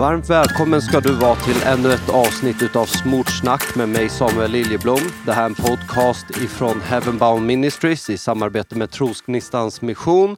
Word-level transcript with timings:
Varmt 0.00 0.30
välkommen 0.30 0.82
ska 0.82 1.00
du 1.00 1.12
vara 1.12 1.36
till 1.36 1.62
ännu 1.62 1.92
ett 1.92 2.08
avsnitt 2.08 2.62
utav 2.62 2.84
Smartsnack 2.84 3.74
med 3.76 3.88
mig 3.88 4.08
Samuel 4.08 4.50
Liljeblom. 4.50 5.00
Det 5.26 5.32
här 5.32 5.42
är 5.42 5.46
en 5.46 5.54
podcast 5.54 6.30
ifrån 6.30 6.80
Heavenbound 6.80 7.46
Ministries 7.46 8.10
i 8.10 8.18
samarbete 8.18 8.76
med 8.76 8.90
Trosgnistans 8.90 9.82
mission. 9.82 10.36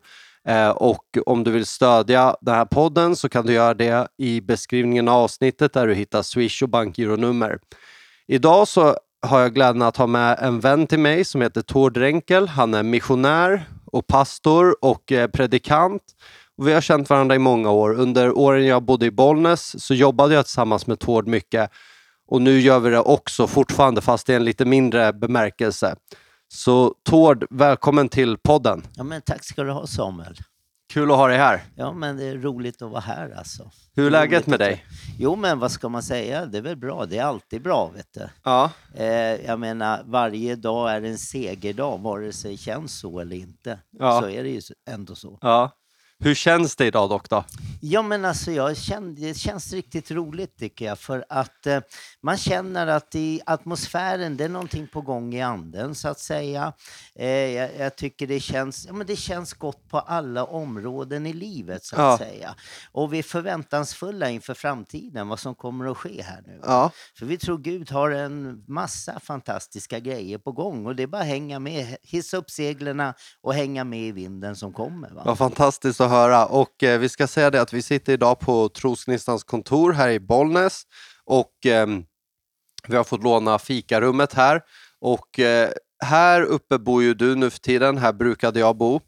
Eh, 0.49 0.69
och 0.69 1.05
om 1.27 1.45
du 1.45 1.51
vill 1.51 1.67
stödja 1.67 2.37
den 2.41 2.55
här 2.55 2.65
podden 2.65 3.17
så 3.17 3.29
kan 3.29 3.47
du 3.47 3.53
göra 3.53 3.75
det 3.75 4.09
i 4.19 4.41
beskrivningen 4.41 5.09
av 5.09 5.23
avsnittet 5.23 5.73
där 5.73 5.87
du 5.87 5.95
hittar 5.95 6.23
Swish 6.23 6.63
och 6.63 6.69
bankgironummer. 6.69 7.59
Idag 8.29 8.69
så 8.69 8.97
har 9.27 9.41
jag 9.41 9.55
glädjen 9.55 9.83
att 9.83 9.97
ha 9.97 10.07
med 10.07 10.39
en 10.41 10.61
vän 10.61 10.87
till 10.87 11.01
mig 11.01 11.25
som 11.25 11.41
heter 11.41 11.63
Tord 11.63 11.97
Renkel. 11.97 12.49
Han 12.49 12.75
är 12.75 12.83
missionär 12.83 13.65
och 13.93 14.07
pastor 14.07 14.77
och 14.85 15.13
eh, 15.13 15.29
predikant. 15.29 16.03
Och 16.59 16.69
vi 16.69 16.73
har 16.73 16.81
känt 16.81 17.11
varandra 17.11 17.35
i 17.35 17.39
många 17.39 17.71
år. 17.71 17.95
Under 18.01 18.39
åren 18.39 18.67
jag 18.67 18.83
bodde 18.83 19.07
i 19.07 19.11
Bollnäs 19.11 19.83
så 19.85 19.95
jobbade 19.95 20.35
jag 20.35 20.45
tillsammans 20.45 20.87
med 20.87 20.99
Tord 20.99 21.29
mycket. 21.29 21.71
Och 22.29 22.43
nu 22.43 22.61
gör 22.61 22.81
vi 22.81 22.91
det 22.91 22.99
också 23.01 23.47
fortfarande, 23.47 24.01
fast 24.01 24.29
i 24.29 24.35
en 24.35 24.45
lite 24.45 24.65
mindre 24.65 25.13
bemärkelse. 25.13 25.97
Så 26.49 26.95
Tord, 27.05 27.47
välkommen 27.51 28.09
till 28.09 28.39
podden. 28.39 28.83
Ja, 28.97 29.03
men 29.03 29.23
tack 29.23 29.45
ska 29.45 29.63
du 29.63 29.71
ha 29.73 29.87
Samuel. 29.87 30.37
Kul 30.93 31.11
att 31.11 31.17
ha 31.17 31.29
dig 31.29 31.39
här. 31.39 31.63
Ja, 31.77 31.93
men 31.93 32.17
det 32.17 32.25
är 32.25 32.37
roligt 32.37 32.83
att 32.83 32.91
vara 32.91 33.01
här 33.01 33.35
alltså. 33.39 33.71
Hur 33.95 34.07
är 34.07 34.11
läget 34.11 34.47
med 34.47 34.59
dig? 34.59 34.85
Jo, 35.19 35.37
men 35.37 35.59
vad 35.59 35.71
ska 35.73 35.89
man 35.89 36.03
säga? 36.03 36.47
Det 36.47 36.59
är 36.59 36.63
väl 36.63 36.77
bra. 36.77 37.07
Det 37.07 37.19
är 37.19 37.25
alltid 37.25 37.63
bra, 37.63 37.91
vet 37.95 38.13
du. 38.15 38.29
Ja, 38.45 38.71
Eh, 38.95 39.07
jag 39.47 39.61
menar, 39.61 40.03
varje 40.07 40.57
dag 40.57 40.93
är 40.93 41.03
en 41.03 41.19
segerdag, 41.19 41.99
vare 41.99 42.33
sig 42.33 42.51
det 42.51 42.57
känns 42.57 42.99
så 42.99 43.21
eller 43.21 43.37
inte. 43.37 43.79
Ja. 43.99 44.21
Så 44.21 44.29
är 44.29 44.43
det 44.43 44.49
ju 44.49 44.61
ändå 44.91 45.15
så. 45.15 45.39
ja. 45.41 45.71
Hur 46.25 46.35
känns 46.35 46.77
det 46.77 46.87
idag 46.87 47.11
dock 47.11 47.29
då? 47.31 47.45
Ja, 47.81 48.03
men 48.03 48.25
alltså 48.25 48.53
jag 48.53 48.77
känner, 48.77 49.13
det 49.21 49.35
känns 49.35 49.73
riktigt 49.73 50.11
roligt 50.11 50.59
tycker 50.59 50.85
jag, 50.85 50.99
för 50.99 51.25
att 51.29 51.67
eh, 51.67 51.81
man 52.23 52.37
känner 52.37 52.87
att 52.87 53.15
i 53.15 53.41
atmosfären, 53.47 54.37
det 54.37 54.45
är 54.45 54.49
någonting 54.49 54.87
på 54.87 55.01
gång 55.01 55.35
i 55.35 55.43
anden 55.43 55.95
så 55.95 56.09
att 56.09 56.19
säga. 56.21 56.73
Eh, 57.15 57.27
jag, 57.29 57.71
jag 57.79 57.97
tycker 57.97 58.27
det 58.27 58.41
känns, 58.41 58.87
ja, 58.87 58.93
men 58.93 59.07
det 59.07 59.17
känns 59.17 59.53
gott 59.53 59.89
på 59.89 59.99
alla 59.99 60.45
områden 60.45 61.27
i 61.27 61.33
livet 61.33 61.85
så 61.85 61.97
att 61.97 62.01
Ja. 62.21 62.27
säga. 62.27 62.55
Och 62.93 63.13
vi 63.13 63.19
är 63.19 63.23
förväntansfulla 63.23 64.31
inför 64.31 64.55
framtiden, 64.55 65.29
vad 65.29 65.39
som 65.41 65.55
kommer 65.55 65.91
att 65.91 65.97
ske 65.99 66.23
här 66.23 66.43
nu. 66.47 66.61
Ja, 66.65 66.91
För 67.19 67.27
vi 67.27 67.39
tror 67.39 67.59
Gud 67.59 67.91
har 67.91 68.11
en 68.11 68.65
massa 68.69 69.21
fantastiska 69.21 69.99
grejer 70.01 70.39
på 70.39 70.53
gång 70.53 70.87
och 70.87 70.97
det 70.97 71.03
är 71.03 71.07
bara 71.07 71.23
att 71.23 71.29
hänga 71.29 71.59
med, 71.59 71.97
hissa 72.03 72.37
upp 72.37 72.51
seglerna 72.51 73.15
och 73.41 73.55
hänga 73.55 73.85
med 73.85 74.01
i 74.01 74.13
vinden 74.13 74.57
som 74.57 74.73
kommer. 74.73 75.11
Va? 75.11 75.23
vad 75.25 75.39
fantastiskt 75.39 76.01
att 76.01 76.11
höra. 76.13 76.47
Och 76.47 76.83
eh, 76.83 76.99
vi 76.99 77.09
ska 77.09 77.27
säga 77.27 77.51
det 77.51 77.61
att 77.61 77.73
vi 77.73 77.83
sitter 77.83 78.13
idag 78.13 78.41
på 78.41 78.69
Trosgnistans 78.69 79.45
kontor 79.45 79.93
här 79.93 80.09
i 80.09 80.21
Bollnäs 80.21 80.83
och 81.25 81.67
eh, 81.67 81.87
vi 82.89 82.97
har 82.97 83.05
fått 83.05 83.23
låna 83.23 83.59
fikarummet 83.59 84.33
här. 84.33 84.61
Och 85.01 85.39
eh, 85.39 85.71
här 86.05 86.43
uppe 86.43 86.79
bor 86.79 87.03
ju 87.03 87.15
du 87.15 87.35
nu 87.35 87.51
för 87.51 87.59
tiden, 87.59 87.99
här 87.99 88.13
brukade 88.13 88.61
jag 88.61 88.77
bo. 88.77 89.01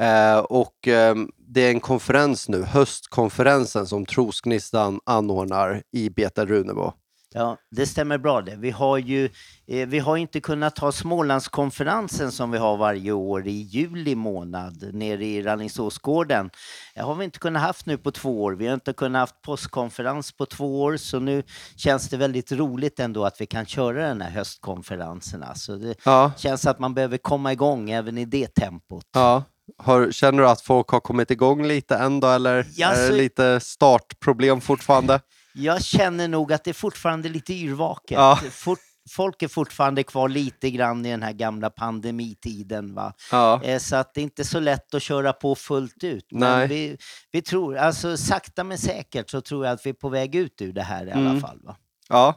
Eh, 0.00 0.38
och 0.38 0.88
ehm, 0.88 1.30
det 1.36 1.60
är 1.60 1.70
en 1.70 1.80
konferens 1.80 2.48
nu, 2.48 2.62
höstkonferensen 2.62 3.86
som 3.86 4.06
Trosgnistan 4.06 5.00
anordnar 5.06 5.82
i 5.92 6.10
Beta 6.10 6.46
Runebo. 6.46 6.92
Ja, 7.38 7.56
det 7.70 7.86
stämmer 7.86 8.18
bra 8.18 8.40
det. 8.42 8.56
Vi 8.56 8.70
har 8.70 8.98
ju 8.98 9.24
eh, 9.66 9.88
vi 9.88 9.98
har 9.98 10.16
inte 10.16 10.40
kunnat 10.40 10.78
ha 10.78 10.92
Smålandskonferensen 10.92 12.32
som 12.32 12.50
vi 12.50 12.58
har 12.58 12.76
varje 12.76 13.12
år 13.12 13.46
i 13.46 13.50
juli 13.52 14.14
månad 14.14 14.94
nere 14.94 15.24
i 15.24 15.42
Rallingsåsgården. 15.42 16.50
Det 16.94 17.00
har 17.00 17.14
vi 17.14 17.24
inte 17.24 17.38
kunnat 17.38 17.62
haft 17.62 17.86
nu 17.86 17.98
på 17.98 18.10
två 18.10 18.42
år. 18.44 18.52
Vi 18.52 18.66
har 18.66 18.74
inte 18.74 18.92
kunnat 18.92 19.20
haft 19.20 19.42
påskkonferens 19.42 20.32
på 20.32 20.46
två 20.46 20.82
år 20.82 20.96
så 20.96 21.18
nu 21.18 21.42
känns 21.76 22.08
det 22.08 22.16
väldigt 22.16 22.52
roligt 22.52 23.00
ändå 23.00 23.24
att 23.24 23.40
vi 23.40 23.46
kan 23.46 23.66
köra 23.66 24.08
den 24.08 24.20
här 24.20 24.30
höstkonferensen. 24.30 25.42
Alltså 25.42 25.76
det 25.76 25.94
Ja, 26.04 26.32
känns 26.36 26.66
att 26.66 26.78
man 26.78 26.94
behöver 26.94 27.18
komma 27.18 27.52
igång 27.52 27.90
även 27.90 28.18
i 28.18 28.24
det 28.24 28.54
tempot. 28.54 29.04
ja. 29.14 29.42
Har, 29.78 30.10
känner 30.12 30.42
du 30.42 30.48
att 30.48 30.60
folk 30.60 30.88
har 30.88 31.00
kommit 31.00 31.30
igång 31.30 31.66
lite 31.66 31.96
ändå 31.96 32.28
eller 32.28 32.66
Ja, 32.76 32.88
är 32.92 33.00
det 33.02 33.08
så- 33.08 33.14
lite 33.14 33.60
startproblem 33.60 34.60
fortfarande? 34.60 35.20
Jag 35.56 35.84
känner 35.84 36.28
nog 36.28 36.52
att 36.52 36.64
det 36.64 36.70
är 36.70 36.74
fortfarande 36.74 37.28
lite 37.28 37.54
yrvaket. 37.54 38.18
Ja. 38.18 38.40
Fort, 38.50 38.78
folk 39.10 39.42
är 39.42 39.48
fortfarande 39.48 40.02
kvar 40.02 40.28
lite 40.28 40.70
grann 40.70 41.06
i 41.06 41.10
den 41.10 41.22
här 41.22 41.32
gamla 41.32 41.70
pandemitiden. 41.70 42.94
Va? 42.94 43.12
Ja, 43.30 43.60
Eh, 43.64 43.78
Så 43.78 43.96
att 43.96 44.14
det 44.14 44.20
är 44.20 44.22
inte 44.22 44.44
så 44.44 44.60
lätt 44.60 44.94
att 44.94 45.02
köra 45.02 45.32
på 45.32 45.54
fullt 45.54 46.04
ut. 46.04 46.26
Nej. 46.30 46.58
Men 46.58 46.68
vi, 46.68 46.96
vi 47.32 47.42
tror, 47.42 47.76
alltså 47.76 48.16
sakta 48.16 48.64
men 48.64 48.78
säkert 48.78 49.30
så 49.30 49.40
tror 49.40 49.66
jag 49.66 49.72
att 49.74 49.86
vi 49.86 49.90
är 49.90 49.94
på 49.94 50.08
väg 50.08 50.34
ut 50.34 50.60
ur 50.62 50.72
det 50.72 50.82
här 50.82 51.06
i 51.06 51.12
alla 51.12 51.30
Mm. 51.30 51.40
fall. 51.40 51.60
Va? 51.64 51.76
ja. 52.08 52.34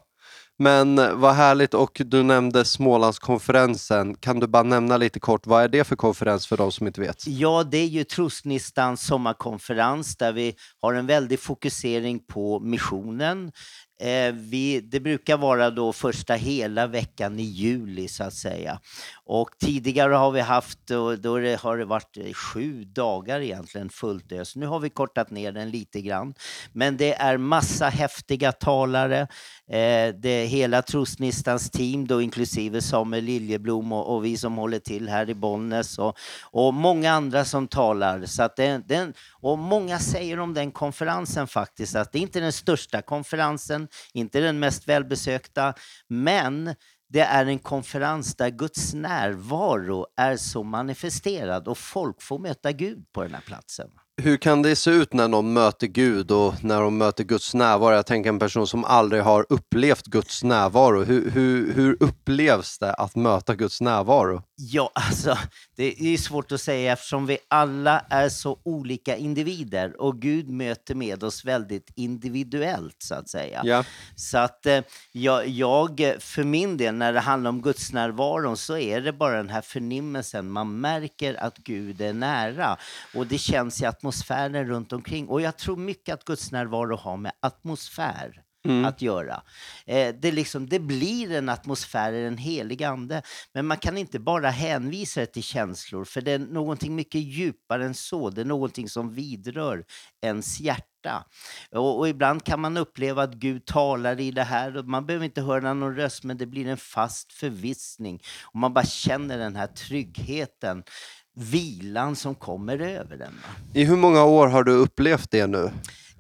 Men 0.62 1.20
vad 1.20 1.34
härligt 1.34 1.74
och 1.74 2.02
du 2.06 2.24
nämnde 2.24 2.66
Smålandskonferensen. 2.66 4.16
Kan 4.16 4.40
du 4.40 4.47
bara 4.47 4.64
nämna 4.64 4.97
lite 4.97 5.20
kort, 5.20 5.47
vad 5.47 5.64
är 5.64 5.68
det 5.68 5.84
för 5.84 5.96
konferens 5.96 6.47
för 6.47 6.58
de 6.58 6.72
som 6.72 6.88
inte 6.88 7.02
vet? 7.02 7.28
Ja, 7.28 7.64
det 7.64 7.78
är 7.78 7.86
ju 7.86 8.03
Trosgnistans 8.03 9.02
sommarkonferens 9.02 10.18
där 10.18 10.34
vi 10.34 10.56
har 10.81 10.94
en 10.94 11.06
väldig 11.06 11.40
fokusering 11.40 12.19
på 12.19 12.59
missionen. 12.59 13.52
Eh, 14.02 14.34
vi, 14.34 14.82
det 14.82 15.00
brukar 15.00 15.38
vara 15.38 15.70
då 15.70 15.94
första 15.94 16.34
hela 16.34 16.88
veckan 16.88 17.40
i 17.40 17.44
juli 17.44 18.08
så 18.08 18.24
att 18.24 18.34
säga. 18.34 18.80
Och 19.26 19.50
tidigare 19.60 20.14
har 20.14 20.32
vi 20.32 20.40
haft, 20.40 20.88
då, 20.88 21.16
det, 21.16 21.60
har 21.60 21.78
det 21.78 21.86
varit 21.86 22.18
eh, 22.18 22.34
sju 22.34 22.84
dagar 22.84 23.40
egentligen 23.40 23.90
fullt 23.90 24.32
ös. 24.32 24.56
Nu 24.56 24.66
har 24.66 24.80
vi 24.80 24.90
kortat 24.90 25.32
ner 25.32 25.52
den 25.52 25.70
lite 25.70 26.02
grann. 26.02 26.34
Men 26.74 26.98
det 26.98 27.14
är 27.14 27.38
massa 27.38 27.90
häftiga 27.90 28.52
talare. 28.52 29.20
Eh, 29.68 30.16
det 30.16 30.30
är 30.30 30.48
hela 30.48 30.81
Trosnistans 30.81 31.70
team 31.70 32.08
då 32.08 32.22
inklusive 32.22 32.81
Samuel 32.81 33.24
Liljeblom 33.24 33.92
och, 33.92 34.16
och 34.16 34.26
vi 34.26 34.38
som 34.38 34.58
håller 34.58 34.80
till 34.80 35.10
här 35.10 35.30
i 35.30 35.36
Bollnäs 35.36 36.00
och, 36.00 36.18
och 36.42 36.74
många 36.74 37.12
andra 37.12 37.46
som 37.46 37.68
talar. 37.68 38.26
Så 38.26 38.44
att 38.44 38.56
det, 38.56 38.81
den, 38.88 39.14
och 39.31 39.58
många 39.58 40.00
säger 40.00 40.40
om 40.40 40.54
den 40.54 40.72
konferensen 40.72 41.48
faktiskt 41.48 41.96
att 41.96 42.12
det 42.12 42.20
inte 42.20 42.40
är 42.40 42.44
den 42.44 42.54
största 42.54 43.02
konferensen, 43.02 43.88
inte 44.13 44.39
den 44.39 44.59
mest 44.59 44.88
välbesökta, 44.88 45.73
men 46.07 46.75
det 47.09 47.19
är 47.22 47.45
en 47.45 47.59
konferens 47.59 48.35
där 48.35 48.50
Guds 48.50 48.94
närvaro 48.94 50.05
är 50.17 50.38
så 50.38 50.63
manifesterad 50.63 51.67
och 51.67 51.77
folk 51.77 52.22
får 52.22 52.39
möta 52.39 52.72
Gud 52.72 53.05
på 53.13 53.23
den 53.23 53.33
här 53.33 53.41
platsen. 53.41 53.89
Hur 54.22 54.38
kan 54.38 54.61
det 54.61 54.75
se 54.75 54.91
ut 54.91 55.13
när 55.13 55.27
någon 55.27 55.53
möter 55.53 55.88
Gud 55.88 56.31
och 56.31 56.63
när 56.63 56.81
de 56.81 56.97
möter 56.97 57.23
Guds 57.23 57.53
närvaro? 57.53 57.95
Jag 57.95 58.05
tänker 58.05 58.29
en 58.29 58.39
person 58.39 58.67
som 58.67 58.85
aldrig 58.85 59.23
har 59.23 59.45
upplevt 59.50 60.06
Guds 60.06 60.44
närvaro. 60.44 61.03
Hur, 61.03 61.31
hur, 61.31 61.73
hur 61.73 61.97
upplevs 62.00 62.79
det 62.79 62.94
att 62.94 63.16
möta 63.16 63.56
Guds 63.56 63.81
närvaro? 63.81 64.44
Ja, 64.62 64.92
alltså, 64.96 65.38
det 65.75 66.14
är 66.14 66.18
svårt 66.18 66.52
att 66.52 66.62
säga 66.62 66.94
eftersom 66.94 67.25
vi 67.25 67.38
alla 67.47 68.00
är 68.09 68.30
så 68.30 68.59
olika 68.64 69.16
individer 69.16 70.02
och 70.02 70.22
Gud 70.22 70.50
möter 70.50 70.96
med 70.96 71.24
oss 71.24 71.46
väldigt 71.46 71.92
individuellt 71.96 72.96
så 73.00 73.16
att 73.16 73.30
säga. 73.30 73.62
Ja. 73.66 73.84
Så 74.16 74.38
att 74.38 74.66
eh, 74.66 74.81
jag, 75.12 75.48
jag, 75.48 76.16
för 76.19 76.44
min 76.44 76.78
del, 76.78 76.96
när 76.96 77.14
det 77.14 77.19
handlar 77.19 77.50
om 77.50 77.62
Guds 77.62 77.94
närvaron 77.94 78.58
så 78.58 78.78
är 78.78 79.02
det 79.02 79.14
bara 79.14 79.38
den 79.38 79.50
här 79.50 79.62
förnimmelsen. 79.62 80.52
Man 80.52 80.80
märker 80.80 81.34
att 81.34 81.58
Gud 81.58 82.02
är 82.02 82.14
nära 82.14 82.78
och 83.16 83.28
det 83.28 83.38
känns 83.38 83.81
i 83.81 83.86
atmosfären 83.86 84.68
runt 84.68 84.94
omkring. 84.94 85.28
Och 85.28 85.42
jag 85.42 85.58
tror 85.58 85.78
mycket 85.78 86.14
att 86.14 86.25
Guds 86.25 86.52
närvaro 86.52 86.96
har 86.96 87.18
med 87.18 87.31
atmosfär 87.40 88.44
att 88.86 89.02
göra. 89.02 89.42
Eh, 89.86 90.16
det, 90.20 90.31
liksom, 90.31 90.70
det 90.70 90.80
blir 90.80 91.31
en 91.31 91.50
atmosfär 91.50 92.14
i 92.14 92.24
den 92.24 92.38
heliga 92.38 92.90
ande, 92.90 93.22
men 93.54 93.66
man 93.66 93.78
kan 93.78 93.98
inte 93.98 94.19
bara 94.19 94.50
hänvisa 94.50 95.19
det 95.19 95.25
till 95.25 95.44
känslor, 95.44 96.06
för 96.06 96.22
det 96.22 96.31
är 96.31 96.39
någonting 96.39 96.95
mycket 96.95 97.22
djupare 97.22 97.86
än 97.86 97.94
så. 97.94 98.30
Det 98.30 98.42
är 98.42 98.45
någonting 98.45 98.89
som 98.89 99.13
vidrör 99.13 99.83
ens 100.22 100.60
hjärta. 100.60 101.25
Och, 101.72 102.00
och 102.00 102.10
ibland 102.10 102.44
kan 102.44 102.60
man 102.60 102.78
uppleva 102.78 103.24
att 103.24 103.33
Gud 103.33 103.66
talar 103.66 104.19
i 104.19 104.31
det 104.31 104.44
här. 104.44 104.83
Man 104.83 105.06
behöver 105.06 105.25
inte 105.25 105.42
höra 105.42 105.74
någon 105.74 105.95
röst, 105.95 106.24
men 106.24 106.38
det 106.38 106.45
blir 106.45 106.68
en 106.68 106.78
fast 106.78 107.33
förvissning. 107.33 108.22
Och 108.44 108.60
man 108.60 108.74
bara 108.74 108.86
känner 108.86 109.38
den 109.38 109.56
här 109.56 109.68
tryggheten, 109.68 110.83
vilan 111.36 112.16
som 112.16 112.36
kommer 112.36 112.80
över 112.80 113.18
den. 113.18 113.39
I 113.74 113.83
hur 113.83 113.98
många 113.98 114.24
år 114.24 114.48
har 114.48 114.63
du 114.63 114.72
upplevt 114.72 115.31
det 115.31 115.48
nu? 115.48 115.72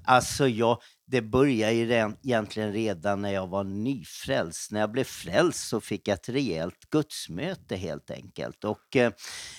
Alltså, 0.05 0.47
jag, 0.47 0.77
det 1.11 1.21
började 1.21 1.73
ju 1.73 1.85
redan, 1.85 2.17
egentligen 2.23 2.73
redan 2.73 3.21
när 3.21 3.31
jag 3.31 3.47
var 3.47 3.63
nyfrälst. 3.63 4.71
När 4.71 4.79
jag 4.79 4.91
blev 4.91 5.03
frälst 5.03 5.67
så 5.67 5.81
fick 5.81 6.07
jag 6.07 6.15
ett 6.15 6.29
rejält 6.29 6.89
gudsmöte 6.89 7.75
helt 7.75 8.11
enkelt. 8.11 8.63
Och 8.63 8.95
eh, 8.95 9.11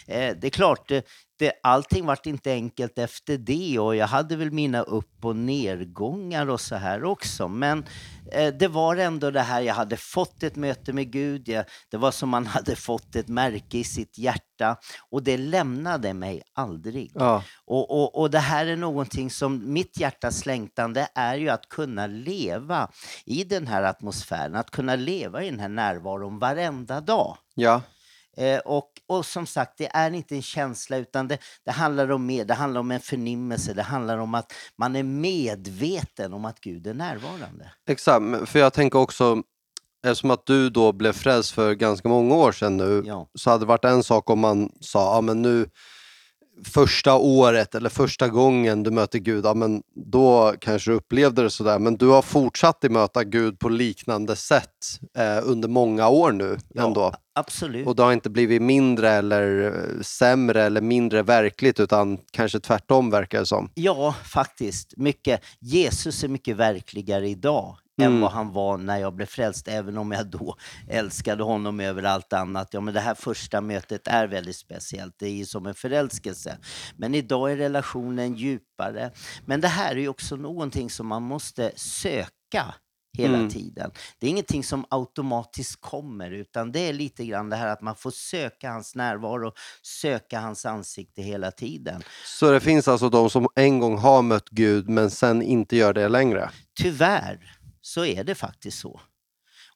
eh 0.07 0.37
det 0.41 0.47
är 0.47 0.51
klart, 0.51 0.91
eh, 0.91 1.03
det, 1.41 1.53
allting 1.63 2.07
vart 2.07 2.27
inte 2.27 2.53
enkelt 2.53 2.99
efter 2.99 3.39
det 3.39 3.79
och 3.79 3.97
jag 3.97 4.07
hade 4.07 4.37
väl 4.37 4.51
mina 4.51 4.83
upp 4.83 5.25
och 5.25 5.37
nedgångar 5.37 6.47
och 6.51 6.61
så 6.61 6.77
här 6.77 7.05
också. 7.05 7.49
Men 7.49 7.85
eh, 8.33 8.55
det 8.55 8.69
var 8.69 8.97
ändå 8.97 9.31
det 9.31 9.41
här, 9.41 9.61
jag 9.61 9.75
hade 9.75 9.97
fått 9.97 10.43
ett 10.43 10.57
möte 10.57 10.93
med 10.93 11.13
Gud, 11.13 11.49
jag, 11.49 11.65
det 11.91 11.97
var 11.97 12.11
som 12.11 12.29
man 12.29 12.47
hade 12.57 12.77
fått 12.77 13.17
ett 13.17 13.29
märke 13.29 13.79
i 13.79 13.85
sitt 13.85 14.19
hjärta 14.19 14.77
och 15.11 15.23
det 15.23 15.37
lämnade 15.37 16.15
mig 16.15 16.43
aldrig. 16.55 17.13
Ja. 17.15 17.43
Och, 17.65 17.91
och, 17.91 18.21
och 18.21 18.31
det 18.31 18.39
här 18.39 18.67
är 18.67 18.77
någonting 18.77 19.31
som 19.31 19.73
mitt 19.73 20.01
hjärtas 20.01 20.47
längtan, 20.47 20.93
det 20.93 21.09
är 21.15 21.37
ju 21.37 21.49
att 21.49 21.69
kunna 21.69 22.07
leva 22.07 22.91
i 23.27 23.45
den 23.45 23.67
här 23.67 23.83
atmosfären, 23.83 24.55
att 24.57 24.71
kunna 24.71 24.97
leva 24.97 25.43
i 25.43 25.51
den 25.51 25.61
här 25.61 25.69
närvaron 25.69 26.39
varenda 26.39 27.01
dag. 27.01 27.37
Ja. 27.55 27.83
Eh, 28.41 28.59
och, 28.59 28.89
och 29.07 29.27
som 29.27 29.47
sagt, 29.47 29.79
det 29.79 29.87
är 29.95 30.11
inte 30.11 30.35
en 30.35 30.43
känsla 30.43 30.97
utan 30.97 31.29
det, 31.29 31.39
det 31.65 31.71
handlar 31.71 32.11
om 32.11 32.27
mer, 32.27 32.45
det 32.45 32.55
handlar 32.55 32.81
om 32.81 32.91
en 32.91 33.01
förnimmelse, 33.01 33.73
det 33.75 33.83
handlar 33.83 34.19
om 34.19 34.35
att 34.35 34.53
man 34.79 34.97
är 34.97 35.03
medveten 35.03 36.33
om 36.33 36.45
att 36.45 36.61
Gud 36.61 36.87
är 36.87 36.95
närvarande. 36.95 37.71
Exakt, 37.89 38.49
för 38.49 38.59
jag 38.59 38.73
tänker 38.73 38.99
också, 38.99 39.43
eftersom 40.07 40.31
att 40.31 40.47
du 40.47 40.71
då 40.71 40.93
blev 40.93 41.13
frälst 41.13 41.51
för 41.51 41.75
ganska 41.75 42.09
många 42.09 42.35
år 42.35 42.53
sedan 42.53 42.77
nu, 42.77 43.03
Ja. 43.07 43.27
så 43.35 43.51
hade 43.51 43.63
det 43.65 43.69
varit 43.69 43.85
en 43.85 44.03
sak 44.03 44.31
om 44.31 44.41
man 44.41 44.71
sa, 44.81 45.15
ja 45.17 45.21
men 45.21 45.43
nu 45.43 45.71
första 46.65 47.17
året 47.17 47.75
eller 47.75 47.89
första 47.89 48.29
gången 48.29 48.83
du 48.83 48.91
möter 48.91 49.19
Gud, 49.19 49.45
ja 49.45 49.55
men 49.55 49.83
då 49.95 50.55
kanske 50.61 50.91
du 50.91 50.95
upplevde 50.95 51.43
det 51.43 51.51
sådär, 51.51 51.79
men 51.79 51.97
du 51.97 52.09
har 52.09 52.23
fortsatt 52.23 52.85
att 52.85 52.91
möta 52.91 53.25
Gud 53.25 53.59
på 53.59 53.69
liknande 53.69 54.37
sätt 54.37 55.01
eh, 55.19 55.39
under 55.43 55.69
många 55.69 56.09
år 56.09 56.33
nu 56.33 56.59
ändå. 56.77 57.01
Ja, 57.01 57.19
absolut. 57.35 57.87
Och 57.87 57.97
det 57.97 58.03
har 58.03 58.13
inte 58.13 58.31
blivit 58.31 58.63
mindre 58.63 59.11
eller 59.11 59.65
eh, 59.67 60.01
sämre 60.03 60.63
eller 60.63 60.81
mindre 60.81 61.23
verkligt 61.23 61.81
utan 61.81 62.19
kanske 62.31 62.61
tvärtom 62.61 63.11
verkar 63.11 63.39
det 63.39 63.47
som. 63.47 63.71
Ja, 63.75 64.15
faktiskt. 64.25 64.97
Mycket. 64.97 65.41
Jesus 65.61 66.25
är 66.25 66.29
mycket 66.29 66.57
verkligare 66.57 67.29
idag 67.29 67.77
Mm. 68.03 68.15
än 68.15 68.21
vad 68.21 68.31
han 68.33 68.53
var 68.53 68.77
när 68.79 68.99
jag 68.99 69.15
blev 69.15 69.27
frälst, 69.27 69.69
även 69.69 69.99
om 69.99 70.13
jag 70.13 70.27
då 70.27 70.57
älskade 70.89 71.43
honom 71.43 71.81
över 71.81 72.03
allt 72.03 72.33
annat. 72.33 72.69
Ja, 72.73 72.81
men 72.81 72.95
det 72.95 73.01
här 73.01 73.15
första 73.15 73.61
mötet 73.61 74.09
är 74.09 74.27
väldigt 74.27 74.57
speciellt. 74.57 75.15
Det 75.19 75.27
är 75.27 75.33
ju 75.33 75.47
som 75.47 75.67
en 75.67 75.75
förälskelse. 75.75 76.59
Men 76.97 77.15
idag 77.15 77.53
är 77.53 77.57
relationen 77.57 78.35
djupare. 78.35 79.11
Men 79.47 79.61
det 79.61 79.69
här 79.69 79.91
är 79.97 80.01
ju 80.01 80.09
också 80.09 80.37
någonting 80.37 80.91
som 80.91 81.07
man 81.07 81.23
måste 81.23 81.73
söka 81.77 82.75
hela 83.19 83.37
Mm. 83.37 83.51
tiden. 83.51 83.91
Det 84.19 84.27
är 84.27 84.31
ingenting 84.31 84.65
som 84.65 84.85
automatiskt 84.91 85.81
kommer, 85.81 86.31
utan 86.31 86.73
det 86.73 86.81
är 86.89 86.93
lite 86.93 87.25
grann 87.27 87.51
det 87.51 87.57
här 87.57 87.69
att 87.69 87.81
man 87.83 87.95
får 87.97 88.11
söka 88.11 88.71
hans 88.71 88.95
närvaro, 88.95 89.53
söka 89.83 90.41
hans 90.41 90.67
ansikte 90.67 91.23
hela 91.23 91.51
tiden. 91.51 92.03
Så 92.27 92.51
det 92.51 92.61
finns 92.61 92.89
alltså 92.89 93.09
de 93.09 93.31
som 93.31 93.49
en 93.55 93.79
gång 93.79 93.99
har 93.99 94.23
mött 94.23 94.49
Gud 94.51 94.89
men 94.89 95.11
sen 95.11 95.43
inte 95.43 95.77
gör 95.77 95.93
det 95.93 96.09
längre? 96.09 96.51
Tyvärr 96.81 97.39
så 97.91 98.05
är 98.05 98.25
det 98.25 98.35
faktiskt 98.35 98.79
så. 98.79 99.01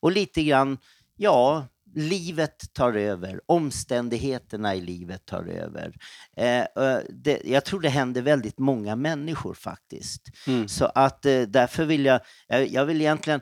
Och 0.00 0.12
lite 0.12 0.42
grann, 0.42 0.78
ja, 1.16 1.66
livet 1.94 2.72
tar 2.72 2.92
över, 2.92 3.40
omständigheterna 3.46 4.74
i 4.74 4.80
livet 4.80 5.26
tar 5.26 5.44
över. 5.44 5.94
Eh, 6.36 6.60
eh, 6.60 6.98
det, 7.08 7.40
jag 7.44 7.64
tror 7.64 7.80
det 7.80 7.88
händer 7.88 8.22
väldigt 8.22 8.58
många 8.58 8.96
människor 8.96 9.54
faktiskt. 9.54 10.22
Mm. 10.46 10.68
Så 10.68 10.84
att 10.84 11.26
eh, 11.26 11.42
därför 11.42 11.84
vill 11.84 12.04
jag, 12.04 12.20
jag, 12.48 12.68
jag 12.68 12.84
vill 12.84 13.00
egentligen 13.00 13.40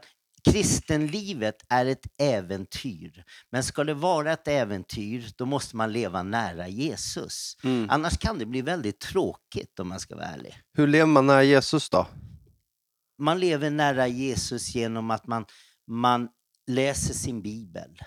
Kristenlivet 0.51 1.57
är 1.69 1.87
ett 1.87 2.07
äventyr, 2.19 3.25
men 3.51 3.63
ska 3.63 3.85
det 3.85 3.95
vara 3.95 4.33
ett 4.33 4.49
äventyr, 4.49 5.27
då 5.37 5.47
måste 5.47 5.77
man 5.77 5.93
leva 5.93 6.23
nära 6.23 6.69
Jesus. 6.69 7.57
Mm. 7.65 7.91
Annars 7.91 8.19
kan 8.19 8.39
det 8.39 8.47
bli 8.47 8.63
väldigt 8.63 9.01
tråkigt 9.01 9.81
om 9.81 9.89
man 9.89 10.01
ska 10.01 10.17
vara 10.17 10.27
ärlig. 10.27 10.55
Hur 10.75 10.87
lever 10.87 11.07
man 11.07 11.27
nära 11.27 11.43
Jesus 11.43 11.91
då? 11.91 12.07
Man 13.19 13.41
lever 13.41 13.71
nära 13.71 14.07
Jesus 14.07 14.75
genom 14.75 15.11
att 15.11 15.27
man, 15.27 15.45
man 15.87 16.29
läser 16.67 17.15
sin 17.15 17.43
bibel. 17.43 17.99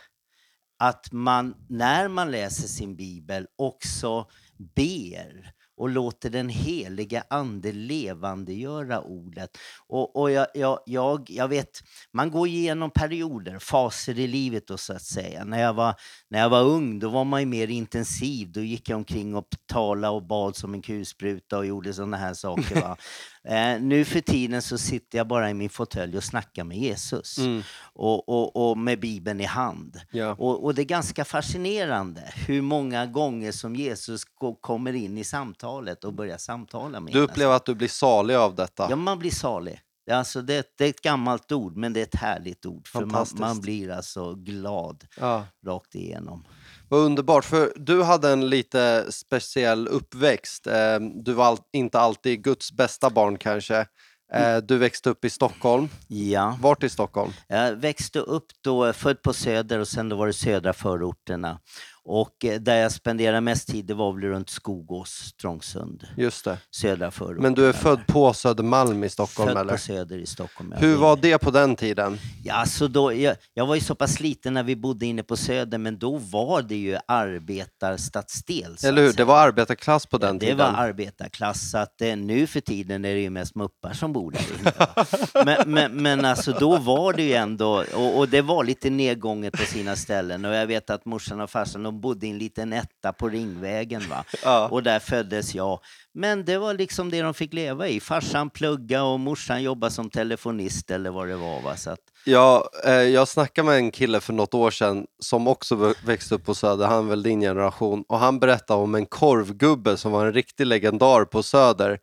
Att 0.77 1.11
man, 1.11 1.55
när 1.69 2.07
man 2.07 2.31
läser 2.31 2.67
sin 2.67 2.95
bibel, 2.95 3.47
också 3.55 4.29
ber 4.75 5.54
och 5.77 5.89
låter 5.89 6.29
den 6.29 6.49
heliga 6.49 7.23
ande 7.29 7.71
levandegöra 7.71 9.01
ordet. 9.01 9.57
Och, 9.87 10.15
och 10.15 10.31
jag, 10.31 10.47
jag, 10.53 10.79
jag, 10.85 11.29
jag 11.29 11.47
vet, 11.47 11.81
man 12.13 12.31
går 12.31 12.47
igenom 12.47 12.89
perioder, 12.91 13.59
faser 13.59 14.19
i 14.19 14.27
livet 14.27 14.67
då, 14.67 14.77
så 14.77 14.93
att 14.93 15.01
säga. 15.01 15.43
När 15.43 15.61
jag, 15.61 15.73
var, 15.73 15.95
när 16.29 16.39
jag 16.39 16.49
var 16.49 16.63
ung, 16.63 16.99
då 16.99 17.09
var 17.09 17.23
man 17.23 17.39
ju 17.39 17.45
mer 17.45 17.67
intensiv. 17.67 18.51
Då 18.51 18.61
gick 18.61 18.89
jag 18.89 18.97
omkring 18.97 19.35
och 19.35 19.47
talade 19.65 20.13
och 20.13 20.23
bad 20.27 20.55
som 20.55 20.73
en 20.73 20.81
kulspruta 20.81 21.57
och 21.57 21.65
gjorde 21.65 21.93
sådana 21.93 22.17
här 22.17 22.33
saker. 22.33 22.81
Va? 22.81 22.97
Eh, 23.47 23.81
nu 23.81 24.05
för 24.05 24.21
tiden 24.21 24.61
så 24.61 24.77
sitter 24.77 25.17
jag 25.17 25.27
bara 25.27 25.49
i 25.49 25.53
min 25.53 25.69
fåtölj 25.69 26.17
och 26.17 26.23
snackar 26.23 26.63
med 26.63 26.77
Jesus. 26.77 27.37
Mm. 27.37 27.61
Och, 27.93 28.29
och, 28.29 28.69
och 28.69 28.77
med 28.77 28.99
Bibeln 28.99 29.41
i 29.41 29.43
hand. 29.43 29.99
Ja. 30.11 30.35
Och, 30.39 30.63
och 30.63 30.75
det 30.75 30.81
är 30.81 30.85
ganska 30.85 31.25
fascinerande 31.25 32.33
hur 32.47 32.61
många 32.61 33.05
gånger 33.05 33.51
som 33.51 33.75
Jesus 33.75 34.25
ko- 34.25 34.55
kommer 34.61 34.93
in 34.93 35.17
i 35.17 35.23
samtalet 35.65 36.03
och 36.03 36.13
börjar 36.13 36.37
samtala 36.37 36.99
med 36.99 37.13
Du 37.13 37.19
upplever 37.19 37.53
att 37.55 37.65
du 37.65 37.75
blir 37.75 37.87
salig 37.87 38.35
av 38.35 38.55
detta? 38.55 38.87
Ja, 38.89 38.95
man 38.95 39.19
blir 39.19 39.31
salig. 39.31 39.79
Det 40.05 40.11
är 40.11 40.15
Alltså 40.15 40.41
det, 40.41 40.67
det 40.77 40.85
är 40.85 40.89
ett 40.89 41.01
gammalt 41.01 41.51
ord, 41.51 41.75
men 41.77 41.93
det 41.93 41.99
är 41.99 42.03
ett 42.03 42.15
härligt 42.15 42.65
ord. 42.65 42.87
För 42.87 43.05
man, 43.05 43.25
man 43.39 43.61
blir 43.61 43.91
alltså 43.91 44.35
glad 44.35 45.03
Ja. 45.19 45.45
rakt 45.65 45.95
igenom. 45.95 46.45
Vad 46.89 46.99
underbart, 46.99 47.45
för 47.45 47.73
du 47.75 48.03
hade 48.03 48.29
en 48.29 48.49
lite 48.49 49.05
speciell 49.11 49.87
uppväxt. 49.87 50.67
Eh, 50.67 50.99
Du 51.23 51.33
var 51.33 51.57
inte 51.73 51.99
alltid 51.99 52.43
Guds 52.43 52.71
bästa 52.71 53.09
barn 53.09 53.37
kanske. 53.37 53.85
Eh, 54.33 54.57
Du 54.57 54.77
växte 54.77 55.09
upp 55.09 55.25
i 55.25 55.29
Stockholm. 55.29 55.89
Ja, 56.07 56.57
Vart 56.61 56.83
i 56.83 56.89
Stockholm? 56.89 57.31
jag 57.47 57.75
växte 57.75 58.19
upp 58.19 58.45
då, 58.63 58.93
född 58.93 59.21
på 59.21 59.33
Söder 59.33 59.79
och 59.79 59.87
sen 59.87 60.09
då 60.09 60.15
var 60.15 60.27
det 60.27 60.33
södra 60.33 60.73
förorterna. 60.73 61.59
Och 62.07 62.45
eh, 62.45 62.59
där 62.59 62.75
jag 62.75 62.91
spenderade 62.91 63.41
mest 63.41 63.67
tid, 63.67 63.85
det 63.85 63.93
var 63.93 64.13
väl 64.13 64.23
runt 64.23 64.49
Skogås, 64.49 65.33
Trångsund, 65.41 66.07
Just 66.17 66.45
det. 66.45 66.57
södra 66.75 67.11
förorterna. 67.11 67.41
Men 67.41 67.53
du 67.53 67.65
är 67.69 67.73
född 67.73 68.07
på 68.07 68.33
Södermalm 68.33 69.03
i 69.03 69.09
Stockholm 69.09 69.47
Född 69.49 69.57
eller? 69.61 69.71
på 69.73 69.77
Söder 69.79 70.17
i 70.17 70.25
Stockholm. 70.25 70.73
ja. 70.75 70.87
Hur 70.87 70.95
var 70.95 71.15
det 71.17 71.37
på 71.37 71.51
den 71.51 71.75
tiden? 71.75 72.17
Ja, 72.43 72.65
så 72.65 72.87
då, 72.87 73.13
jag, 73.13 73.35
jag 73.53 73.65
var 73.65 73.75
ju 73.75 73.81
så 73.81 73.95
pass 73.95 74.19
liten 74.19 74.53
när 74.53 74.63
vi 74.63 74.75
bodde 74.75 75.05
inne 75.05 75.23
på 75.23 75.37
Söder, 75.37 75.77
men 75.77 75.97
då 75.99 76.17
var 76.17 76.61
det 76.61 76.75
ju 76.75 76.97
arbetarstadsdel. 77.07 78.77
så 78.77 78.87
Eller 78.87 79.01
att 79.01 79.07
hur? 79.07 79.11
säga. 79.13 79.17
Det 79.17 79.23
var 79.27 79.47
arbetarklass 79.47 80.05
på 80.05 80.17
den 80.17 80.39
det 80.39 80.45
tiden. 80.45 80.57
var 80.57 80.65
arbetarklass, 80.83 81.71
så 81.71 81.77
att 81.77 82.01
eh, 82.01 82.15
nu 82.15 82.47
för 82.47 82.59
tiden 82.61 83.05
är 83.05 83.13
det 83.13 83.21
ju 83.21 83.29
mest 83.29 83.55
muppar 83.55 83.93
som 83.93 84.13
bor 84.13 84.31
där 84.31 84.41
inne. 84.59 84.71
va. 84.79 85.05
men, 85.45 85.71
men, 85.73 85.91
men 86.03 86.25
alltså 86.25 86.51
då 86.59 86.77
var 86.77 87.13
det 87.13 87.23
ju 87.23 87.33
ändå, 87.33 87.83
och, 87.95 88.17
och 88.17 88.29
det 88.29 88.41
var 88.41 88.63
lite 88.63 88.89
nedgånget 88.89 89.53
på 89.53 89.63
sina 89.65 89.95
ställen. 89.95 90.45
Och 90.45 90.53
jag 90.55 90.67
vet 90.67 90.89
att 90.89 91.05
morsan 91.05 91.41
och 91.41 91.49
farsan 91.49 91.85
de 91.95 92.01
bodde 92.01 92.27
i 92.27 92.29
en 92.29 92.37
liten 92.37 92.73
etta 92.73 93.13
på 93.13 93.29
Ringvägen. 93.29 94.09
Va? 94.09 94.23
Ja. 94.43 94.67
Och 94.71 94.83
där 94.83 94.99
föddes 94.99 95.55
jag. 95.55 95.79
Men 96.13 96.45
det 96.45 96.57
var 96.57 96.73
liksom 96.73 97.09
det 97.11 97.21
de 97.21 97.33
fick 97.33 97.53
leva 97.53 97.87
i. 97.87 97.99
Farsan 97.99 98.49
plugga 98.49 99.03
och 99.03 99.19
morsan 99.19 99.63
jobba 99.63 99.89
som 99.89 100.09
telefonist 100.09 100.91
eller 100.91 101.09
vad 101.11 101.27
det 101.27 101.35
var. 101.35 101.61
Va? 101.61 101.75
Så 101.75 101.89
att, 101.89 101.99
Ja, 102.25 102.69
eh, 102.85 102.91
jag 102.93 103.27
snackade 103.27 103.65
med 103.65 103.75
en 103.77 103.91
kille 103.91 104.19
för 104.21 104.33
något 104.33 104.53
år 104.53 104.71
sedan 104.71 105.05
som 105.19 105.47
också 105.47 105.75
vä- 105.75 105.95
växte 106.05 106.35
upp 106.35 106.45
på 106.45 106.55
Söder, 106.55 106.87
han 106.87 107.05
är 107.05 107.09
väl 107.09 107.23
din 107.23 107.41
generation, 107.41 108.03
och 108.07 108.19
han 108.19 108.39
berättade 108.39 108.81
om 108.83 108.95
en 108.95 109.05
korvgubbe 109.05 109.97
som 109.97 110.11
var 110.11 110.25
en 110.25 110.33
riktig 110.33 110.65
legendar 110.67 111.25
på 111.25 111.43
Söder, 111.43 111.99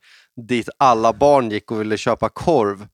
dit 0.49 0.69
alla 0.79 1.13
barn 1.13 1.51
gick 1.51 1.71
och 1.71 1.81
ville 1.81 1.97
köpa 1.97 2.29
korv. 2.29 2.87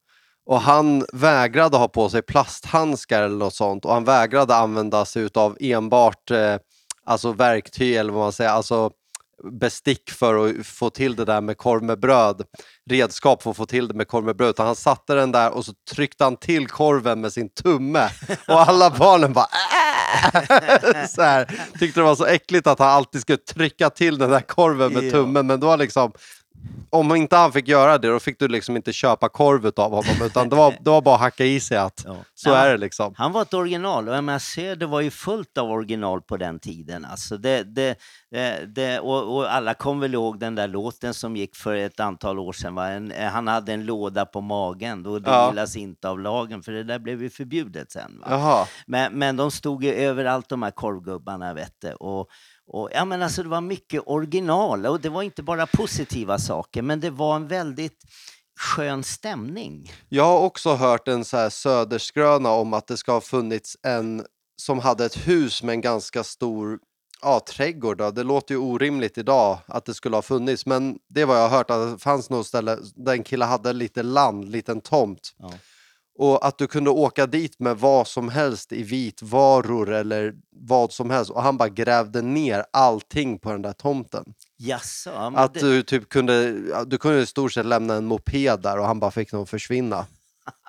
Och 0.47 0.61
han 0.61 1.05
vägrade 1.13 1.77
ha 1.77 1.89
på 1.89 2.09
sig 2.09 2.23
plasthandskar 2.23 3.23
eller 3.23 3.37
något 3.37 3.55
sånt 3.55 3.85
och 3.85 3.93
han 3.93 4.05
vägrade 4.05 4.55
använda 4.55 5.05
sig 5.05 5.29
av 5.35 5.57
enbart 5.61 6.31
eh, 6.31 6.57
alltså 7.09 7.33
verktyg 7.33 7.97
eller 7.97 8.13
vad 8.13 8.23
man 8.23 8.33
säger, 8.33 8.51
alltså 8.51 8.91
bestick 9.61 10.11
för 10.11 10.47
att 10.49 10.67
få 10.67 10.91
till 10.91 11.17
det 11.17 11.25
där 11.25 11.41
med 11.41 11.57
korv 11.59 11.83
med 11.83 12.01
bröd, 12.01 12.43
redskap 12.91 13.43
för 13.43 13.51
att 13.51 13.57
få 13.57 13.67
till 13.67 13.89
det 13.89 13.95
med 13.95 14.09
korv 14.09 14.25
med 14.25 14.37
bröd. 14.37 14.51
Utan 14.51 14.67
han 14.67 14.77
satte 14.77 15.15
den 15.15 15.33
där 15.33 15.51
och 15.51 15.65
så 15.65 15.73
tryckte 15.91 16.25
han 16.25 16.37
till 16.37 16.69
korven 16.69 17.21
med 17.21 17.33
sin 17.33 17.49
tumme 17.49 18.09
och 18.49 18.69
alla 18.69 18.91
barnen 18.99 19.33
bara 19.33 19.47
"Äh!" 19.47 21.07
så 21.07 21.23
här, 21.23 21.45
Tyckte 21.79 22.01
det 22.01 22.05
var 22.05 22.17
så 22.17 22.27
äckligt 22.27 22.67
att 22.67 22.79
han 22.79 22.89
alltid 22.89 23.21
skulle 23.21 23.39
trycka 23.39 23.91
till 23.91 24.19
den 24.19 24.31
där 24.31 24.41
korven 24.41 24.93
med 24.93 25.11
tummen 25.13 25.47
men 25.47 25.61
då 25.61 25.77
liksom 25.77 26.13
om 26.91 27.15
inte 27.17 27.37
han 27.37 27.53
fick 27.53 27.69
göra 27.69 27.99
det, 27.99 28.09
då 28.09 28.21
fick 28.21 28.39
du 28.39 28.49
liksom 28.49 28.77
inte 28.77 28.93
köpa 28.93 29.29
korvet 29.29 29.79
av 29.79 29.91
honom, 29.91 30.23
utan 30.27 30.49
det 30.49 30.57
var, 30.57 30.75
det 30.81 30.91
var 30.91 31.03
bara 31.03 31.15
att 31.15 31.21
hacka 31.21 31.45
i 31.45 31.61
sig 31.61 31.77
att 31.79 32.03
Ja. 32.07 32.17
så 32.35 32.49
Ja, 32.51 32.57
är 32.57 32.71
det 32.71 32.77
liksom. 32.77 33.15
Han 33.17 33.33
var 33.33 33.43
ett 33.43 33.55
original 33.55 34.09
och 34.09 34.15
jag 34.15 34.25
menar, 34.25 34.39
Söder 34.39 34.87
var 34.87 35.01
ju 35.01 35.11
fullt 35.11 35.59
av 35.59 35.71
original 35.71 36.23
på 36.23 36.37
den 36.37 36.59
tiden. 36.59 37.05
Alltså 37.05 37.37
det, 37.37 37.63
det, 37.63 37.97
det, 38.75 38.99
och, 39.01 39.37
och 39.37 39.53
alla 39.55 39.75
kommer 39.75 40.01
väl 40.01 40.15
ihåg 40.15 40.39
den 40.39 40.55
där 40.55 40.69
låten 40.69 41.15
som 41.15 41.37
gick 41.37 41.57
för 41.57 41.75
ett 41.77 42.01
antal 42.01 42.39
år 42.39 42.53
sedan. 42.53 42.79
En, 42.79 43.13
eh, 43.13 43.29
han 43.31 43.49
hade 43.49 43.73
en 43.73 43.87
låda 43.87 44.27
på 44.27 44.41
magen, 44.41 45.03
då 45.03 45.19
det 45.19 45.31
Ja. 45.31 45.49
gillas 45.49 45.77
inte 45.77 46.09
av 46.09 46.21
lagen, 46.21 46.63
för 46.63 46.73
det 46.73 46.85
där 46.85 46.99
blev 46.99 47.23
ju 47.23 47.31
förbjudet 47.31 47.93
sen. 47.93 48.23
Men, 48.87 49.13
men 49.19 49.37
de 49.37 49.51
stod 49.51 49.85
ju 49.85 49.93
överallt 49.95 50.49
de 50.49 50.63
här 50.63 50.71
korvgubbarna 50.71 51.55
vet 51.55 51.75
du. 51.81 51.93
Och, 51.93 52.29
och, 52.69 52.91
ja, 52.93 53.05
men 53.05 53.23
alltså, 53.23 53.43
det 53.43 53.49
var 53.49 53.61
mycket 53.61 54.03
original 54.07 54.87
och 54.87 55.01
det 55.01 55.09
var 55.09 55.23
inte 55.23 55.43
bara 55.43 55.67
positiva 55.67 56.39
saker 56.39 56.83
men 56.83 57.01
det 57.01 57.11
var 57.11 57.37
en 57.37 57.49
väldigt 57.49 58.05
skön 58.59 59.05
stämning. 59.05 59.93
Jag 60.09 60.25
har 60.25 60.39
också 60.41 60.75
hört 60.75 61.09
en 61.09 61.25
så 61.25 61.37
här 61.37 61.51
söderskröna 61.51 62.51
om 62.51 62.73
att 62.73 62.87
det 62.87 62.97
ska 62.97 63.13
ha 63.13 63.21
funnits 63.21 63.77
en 63.83 64.25
som 64.57 64.79
hade 64.79 65.05
ett 65.05 65.29
hus 65.29 65.63
med 65.63 65.73
en 65.73 65.81
ganska 65.81 66.25
stor 66.25 66.79
ja, 67.23 67.41
trädgård. 67.49 67.99
Då. 67.99 68.11
Det 68.11 68.23
låter 68.23 68.55
ju 68.55 68.61
orimligt 68.61 69.19
idag 69.19 69.59
att 69.67 69.85
det 69.85 69.95
skulle 69.95 70.17
ha 70.17 70.23
funnits, 70.23 70.67
men 70.67 70.99
det 71.09 71.25
var 71.25 71.35
jag 71.35 71.49
har 71.49 71.57
hört 71.57 71.71
att 71.71 71.93
det 71.93 71.99
fanns 71.99 72.31
något 72.31 72.47
ställe 72.47 72.79
där 72.97 73.13
en 73.13 73.23
kille 73.23 73.45
hade 73.45 73.73
lite 73.73 74.03
land, 74.03 74.49
liten 74.49 74.81
tomt. 74.81 75.35
Ja. 75.39 75.53
Och 76.19 76.47
att 76.47 76.59
du 76.59 76.67
kunde 76.67 76.91
åka 76.91 77.27
dit 77.27 77.61
med 77.61 77.79
vad 77.79 78.07
som 78.07 78.29
helst 78.29 78.73
i 78.73 78.83
vitvaror 78.83 79.93
eller 79.93 80.35
vad 80.61 80.93
som 80.93 81.11
helst 81.11 81.31
och 81.31 81.43
han 81.43 81.57
bara 81.57 81.69
grävde 81.69 82.23
ner 82.23 82.65
allting 82.73 83.39
på 83.39 83.53
den 83.53 83.63
där 83.63 83.73
tomten. 83.73 84.25
Jaså, 84.57 85.11
Att 85.11 85.55
det, 85.55 85.61
du 85.61 85.83
typ 85.83 86.09
kunde, 86.09 86.55
du 86.85 86.99
kunde 86.99 87.21
i 87.21 87.27
stort 87.27 87.53
sett 87.53 87.67
lämna 87.67 87.95
en 87.95 88.05
moped 88.05 88.61
där 88.61 88.79
och 88.79 88.87
han 88.87 89.01
bara 89.01 89.11
fick 89.11 89.31
den 89.31 89.41
att 89.41 89.51
försvinna. 89.51 90.07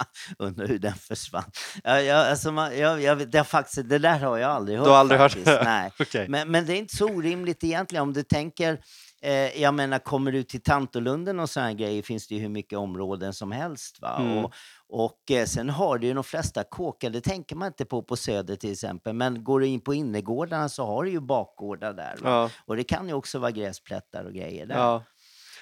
undrar 0.38 0.67
hur 0.67 0.79
den 0.79 0.93
försvann. 0.93 1.51
Ja, 1.83 2.01
ja, 2.01 2.29
alltså 2.29 2.51
man, 2.51 2.77
jag, 2.77 3.01
jag, 3.01 3.31
det, 3.31 3.43
faktiskt, 3.43 3.89
det 3.89 4.00
där 4.00 4.19
har 4.19 4.38
jag 4.38 4.51
aldrig 4.51 4.77
hört. 4.77 4.86
Du 4.86 4.91
har 4.91 4.98
aldrig 4.98 5.19
hört 5.19 5.31
faktiskt. 5.31 5.57
det? 5.57 5.63
Nej. 5.63 5.91
Okej. 6.00 6.25
Men, 6.29 6.51
men 6.51 6.65
det 6.65 6.74
är 6.74 6.77
inte 6.77 6.95
så 6.95 7.05
orimligt 7.05 7.63
egentligen 7.63 8.03
om 8.03 8.13
du 8.13 8.24
tänker 8.24 8.79
Eh, 9.21 9.62
jag 9.62 9.74
menar, 9.74 10.00
kommer 10.00 10.31
du 10.31 10.43
till 10.43 10.62
Tantolunden 10.62 11.39
och 11.39 11.50
sådana 11.50 11.74
grejer 11.74 12.01
finns 12.01 12.27
det 12.27 12.36
ju 12.36 12.41
hur 12.41 12.50
mycket 12.50 12.79
områden 12.79 13.33
som 13.33 13.51
helst. 13.51 14.01
Va? 14.01 14.17
Mm. 14.19 14.38
Och, 14.38 14.53
och 14.88 15.31
eh, 15.31 15.45
sen 15.45 15.69
har 15.69 15.98
du 15.98 16.07
ju 16.07 16.13
de 16.13 16.24
flesta 16.24 16.63
kåkar, 16.63 17.09
det 17.09 17.21
tänker 17.21 17.55
man 17.55 17.67
inte 17.67 17.86
på 17.86 18.03
på 18.03 18.15
Söder 18.15 18.55
till 18.55 18.71
exempel, 18.71 19.13
men 19.13 19.43
går 19.43 19.59
du 19.59 19.67
in 19.67 19.81
på 19.81 19.93
innergårdarna 19.93 20.69
så 20.69 20.86
har 20.86 21.03
du 21.03 21.12
ju 21.12 21.19
bakgårdar 21.19 21.93
där. 21.93 22.15
Ja, 22.24 22.50
Och 22.65 22.75
det 22.75 22.83
kan 22.83 23.07
ju 23.07 23.13
också 23.13 23.39
vara 23.39 23.51
gräsplättar 23.51 24.24
och 24.24 24.33
grejer 24.33 24.65
där. 24.65 24.75
ja. 24.75 25.03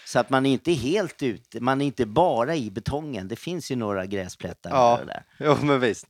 Så 0.07 0.19
att 0.19 0.29
man 0.29 0.45
är 0.45 0.51
inte 0.51 0.71
helt 0.71 1.23
ute, 1.23 1.59
man 1.59 1.81
är 1.81 1.85
inte 1.85 2.05
bara 2.05 2.55
i 2.55 2.71
betongen. 2.71 3.27
Det 3.27 3.35
finns 3.35 3.71
ju 3.71 3.75
några 3.75 4.05
gräsplättar 4.05 4.69
Ja. 4.69 4.99
där. 5.05 5.23
Jo, 5.39 5.55
men 5.61 5.79
visst. 5.79 6.05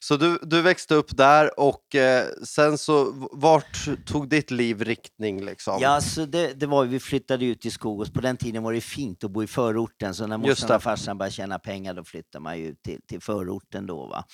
Så 0.00 0.16
du, 0.16 0.38
du 0.42 0.62
växte 0.62 0.94
upp 0.94 1.16
där 1.16 1.60
och 1.60 1.94
eh, 1.94 2.26
sen 2.44 2.78
så, 2.78 3.28
vart 3.32 3.88
tog 4.06 4.28
ditt 4.28 4.50
liv 4.50 4.82
riktning 4.84 5.44
liksom? 5.44 5.78
Ja, 5.80 6.00
så 6.00 6.24
det, 6.26 6.52
det 6.60 6.66
var 6.66 6.84
vi 6.84 7.00
flyttade 7.00 7.44
ut 7.44 7.60
till 7.60 7.72
Skogås. 7.72 8.12
På 8.12 8.20
den 8.20 8.36
tiden 8.36 8.62
var 8.62 8.72
det 8.72 8.80
fint 8.80 9.24
att 9.24 9.30
bo 9.30 9.42
i 9.42 9.46
förorten, 9.46 10.14
så 10.14 10.26
när 10.26 10.38
morsan 10.38 10.76
och 10.76 10.82
farsan 10.82 11.18
började 11.18 11.34
tjäna 11.34 11.58
pengar 11.58 11.94
då 11.94 12.04
flyttade 12.04 12.42
man 12.42 12.58
ju 12.58 12.66
ut 12.66 12.82
till, 12.82 13.00
till 13.08 13.20
förorten 13.20 13.86
då. 13.86 14.06
Va? 14.06 14.24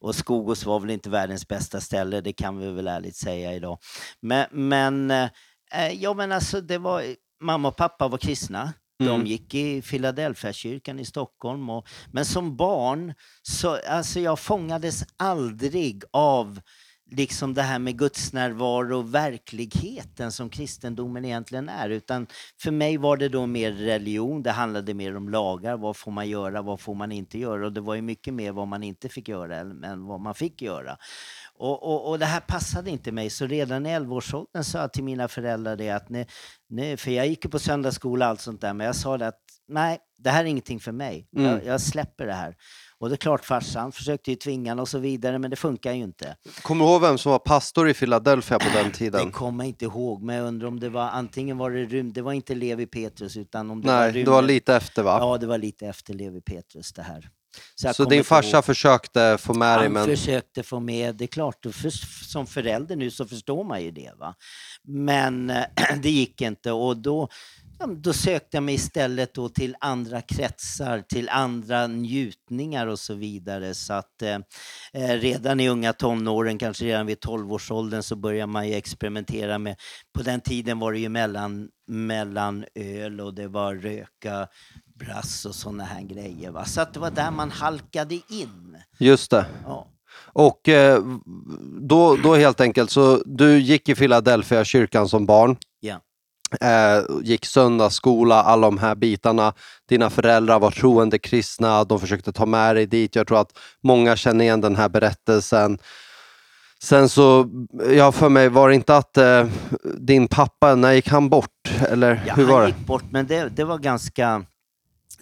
Och 0.00 0.14
Skogås 0.14 0.66
var 0.66 0.80
väl 0.80 0.90
inte 0.90 1.10
världens 1.10 1.48
bästa 1.48 1.80
ställe, 1.80 2.20
det 2.20 2.32
kan 2.32 2.58
vi 2.58 2.70
väl 2.72 2.88
ärligt 2.88 3.16
säga 3.16 3.54
idag. 3.54 3.78
Men, 4.20 4.46
men 4.50 5.10
eh, 5.10 5.92
ja, 5.92 6.14
men 6.14 6.32
alltså 6.32 6.60
det 6.60 6.78
var, 6.78 7.02
mamma 7.40 7.68
och 7.68 7.76
pappa 7.76 8.08
var 8.08 8.18
kristna. 8.18 8.72
De 8.98 9.08
Mm. 9.08 9.26
gick 9.26 9.54
i 9.54 9.82
Philadelphia-kyrkan 9.82 10.98
i 10.98 11.04
Stockholm. 11.04 11.70
Och, 11.70 11.88
men 12.12 12.24
som 12.24 12.56
barn, 12.56 13.14
så, 13.42 13.78
alltså 13.88 14.20
jag 14.20 14.38
fångades 14.38 15.04
aldrig 15.16 16.02
av 16.12 16.60
liksom 17.10 17.54
det 17.54 17.62
här 17.62 17.78
med 17.78 17.98
Guds 17.98 18.32
närvaro 18.32 18.98
och 18.98 19.14
verkligheten 19.14 20.32
som 20.32 20.50
kristendomen 20.50 21.24
egentligen 21.24 21.68
är. 21.68 21.90
Utan 21.90 22.26
för 22.62 22.70
mig 22.70 22.96
var 22.96 23.16
det 23.16 23.28
då 23.28 23.46
mer 23.46 23.72
religion, 23.72 24.42
det 24.42 24.50
handlade 24.50 24.94
mer 24.94 25.16
om 25.16 25.28
lagar, 25.28 25.76
vad 25.76 25.96
får 25.96 26.10
man 26.12 26.28
göra, 26.28 26.62
vad 26.62 26.80
får 26.80 26.94
man 26.94 27.12
inte 27.12 27.38
göra? 27.38 27.66
Och 27.66 27.72
det 27.72 27.80
var 27.80 27.94
ju 27.94 28.02
mycket 28.02 28.34
mer 28.34 28.52
vad 28.52 28.68
man 28.68 28.82
inte 28.82 29.08
fick 29.08 29.28
göra 29.28 29.56
än 29.56 30.06
vad 30.06 30.20
man 30.20 30.34
fick 30.34 30.62
göra. 30.62 30.96
Och, 31.58 31.82
och, 31.82 32.08
och 32.10 32.18
det 32.18 32.26
här 32.26 32.40
passade 32.40 32.90
inte 32.90 33.12
mig, 33.12 33.30
så 33.30 33.46
redan 33.46 33.86
i 33.86 33.88
11-årsåldern 33.88 34.64
sa 34.64 34.78
jag 34.78 34.92
till 34.92 35.04
mina 35.04 35.28
föräldrar 35.28 35.76
det 35.76 35.90
att, 35.90 36.08
nej, 36.08 36.26
nej, 36.68 36.96
för 36.96 37.10
jag 37.10 37.26
gick 37.26 37.44
ju 37.44 37.50
på 37.50 37.58
söndagsskola 37.58 38.24
och 38.26 38.30
allt 38.30 38.40
sånt 38.40 38.60
där, 38.60 38.74
men 38.74 38.86
jag 38.86 38.96
sa 38.96 39.18
det 39.18 39.26
att 39.26 39.40
nej, 39.68 39.98
det 40.18 40.30
här 40.30 40.44
är 40.44 40.48
ingenting 40.48 40.80
för 40.80 40.92
mig. 40.92 41.28
Mm. 41.36 41.50
Jag, 41.50 41.64
jag 41.64 41.80
släpper 41.80 42.26
det 42.26 42.32
här. 42.32 42.54
Och 42.98 43.08
det 43.08 43.14
är 43.14 43.16
klart 43.16 43.44
farsan 43.44 43.92
försökte 43.92 44.30
ju 44.30 44.36
tvinga 44.36 44.70
honom 44.70 44.82
och 44.82 44.88
så 44.88 44.98
vidare, 44.98 45.38
men 45.38 45.50
det 45.50 45.56
funkar 45.56 45.92
ju 45.92 46.02
inte. 46.02 46.36
Kommer 46.62 46.84
du 46.84 46.90
ihåg 46.90 47.00
vem 47.00 47.18
som 47.18 47.32
var 47.32 47.38
pastor 47.38 47.88
i 47.88 47.94
Philadelphia 47.94 48.58
på 48.58 48.68
den 48.74 48.84
Det 48.88 48.94
tiden? 48.94 49.30
kommer 49.30 49.64
jag 49.64 49.68
inte 49.68 49.84
ihåg, 49.84 50.22
men 50.22 50.36
jag 50.36 50.46
undrar 50.46 50.68
om 50.68 50.80
det 50.80 50.88
var 50.88 51.08
antingen 51.08 51.58
var 51.58 51.70
det 51.70 51.84
Rym, 51.84 52.12
det 52.12 52.22
var 52.22 52.32
inte 52.32 52.54
Levi 52.54 52.86
Petrus 52.86 53.36
utan 53.36 53.70
om 53.70 53.80
det 53.82 53.88
var 53.88 54.00
Nej, 54.00 54.12
Rym. 54.12 54.24
det 54.24 54.30
var 54.30 54.42
lite 54.42 54.74
efter 54.76 55.02
va? 55.02 55.18
Ja, 55.20 55.38
det 55.38 55.46
var 55.46 55.58
lite 55.58 55.86
efter 55.86 56.14
Levi 56.14 56.40
Petrus 56.40 56.92
det 56.92 57.02
här. 57.02 57.28
Så 57.74 57.92
kommer 57.94 58.10
din 58.10 58.24
farsa 58.24 58.56
ihåg. 58.56 58.64
försökte 58.64 59.38
få 59.38 59.54
med 59.54 59.78
dig 59.78 59.84
Han 59.84 59.92
men... 59.92 60.04
försökte 60.06 60.62
få 60.62 60.80
med, 60.80 61.14
det 61.14 61.24
är 61.24 61.26
klart, 61.26 61.66
för, 61.72 61.90
som 62.24 62.46
förälder 62.46 62.96
nu 62.96 63.10
så 63.10 63.26
förstår 63.26 63.64
man 63.64 63.82
ju 63.82 63.90
det. 63.90 64.12
Va? 64.18 64.34
Men 64.84 65.46
det 66.02 66.10
gick 66.10 66.40
inte 66.40 66.72
och 66.72 66.96
då, 66.96 67.28
då 67.86 68.12
sökte 68.12 68.56
jag 68.56 68.62
mig 68.62 68.74
istället 68.74 69.34
då 69.34 69.48
till 69.48 69.76
andra 69.80 70.20
kretsar, 70.20 71.00
till 71.00 71.28
andra 71.28 71.86
njutningar 71.86 72.86
och 72.86 72.98
så 72.98 73.14
vidare. 73.14 73.74
Så 73.74 73.92
att 73.92 74.22
eh, 74.22 74.38
eh, 74.92 75.14
redan 75.20 75.60
i 75.60 75.68
unga 75.68 75.92
tonåren, 75.92 76.58
kanske 76.58 76.84
redan 76.84 77.06
vid 77.06 77.18
12-årsåldern, 77.18 78.02
så 78.02 78.16
börjar 78.16 78.46
man 78.46 78.68
ju 78.68 78.74
experimentera 78.74 79.58
med, 79.58 79.76
på 80.14 80.22
den 80.22 80.40
tiden 80.40 80.78
var 80.78 80.92
det 80.92 80.98
ju 80.98 81.08
mellan, 81.08 81.68
mellan 81.86 82.64
öl 82.74 83.20
och 83.20 83.34
det 83.34 83.48
var 83.48 83.74
röka 83.74 84.48
brass 84.98 85.44
och 85.44 85.54
sådana 85.54 85.84
här 85.84 86.02
grejer. 86.02 86.50
Va? 86.50 86.64
Så 86.64 86.80
att 86.80 86.94
det 86.94 87.00
var 87.00 87.10
där 87.10 87.30
man 87.30 87.50
halkade 87.50 88.14
in. 88.14 88.76
Just 88.98 89.30
det. 89.30 89.46
Ja. 89.64 89.86
Och 90.32 90.68
eh, 90.68 91.02
då, 91.80 92.16
då 92.16 92.34
helt 92.34 92.60
enkelt, 92.60 92.90
så 92.90 93.22
du 93.26 93.58
gick 93.58 93.88
i 93.88 93.94
Philadelphia 93.94 94.64
kyrkan 94.64 95.08
som 95.08 95.26
barn. 95.26 95.56
Ja. 95.80 96.00
Eh, 96.60 97.04
gick 97.22 97.46
söndagsskola, 97.46 98.42
alla 98.42 98.66
de 98.66 98.78
här 98.78 98.94
bitarna. 98.94 99.52
Dina 99.88 100.10
föräldrar 100.10 100.58
var 100.58 100.70
troende 100.70 101.18
kristna, 101.18 101.84
de 101.84 102.00
försökte 102.00 102.32
ta 102.32 102.46
med 102.46 102.76
dig 102.76 102.86
dit. 102.86 103.16
Jag 103.16 103.26
tror 103.26 103.40
att 103.40 103.58
många 103.82 104.16
känner 104.16 104.44
igen 104.44 104.60
den 104.60 104.76
här 104.76 104.88
berättelsen. 104.88 105.78
Sen 106.82 107.08
så, 107.08 107.48
ja 107.90 108.12
för 108.12 108.28
mig, 108.28 108.48
var 108.48 108.68
det 108.68 108.74
inte 108.74 108.96
att 108.96 109.16
eh, 109.16 109.46
din 109.98 110.28
pappa, 110.28 110.74
när 110.74 110.92
gick 110.92 111.08
han 111.08 111.28
bort? 111.28 111.68
Eller 111.88 112.22
Ja, 112.26 112.34
hur 112.34 112.44
han 112.44 112.52
var 112.52 112.62
det? 112.62 112.68
gick 112.68 112.86
bort, 112.86 113.04
men 113.10 113.26
det, 113.26 113.48
det 113.48 113.64
var 113.64 113.78
ganska... 113.78 114.44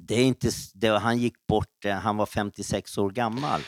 Det 0.09 0.15
är 0.15 0.25
inte, 0.25 0.51
det, 0.75 0.89
han 0.99 1.19
gick 1.19 1.47
bort, 1.49 1.85
eh, 1.85 1.93
han 1.95 2.17
var 2.17 2.27
56 2.27 2.99
år 2.99 3.11
gammal. 3.11 3.61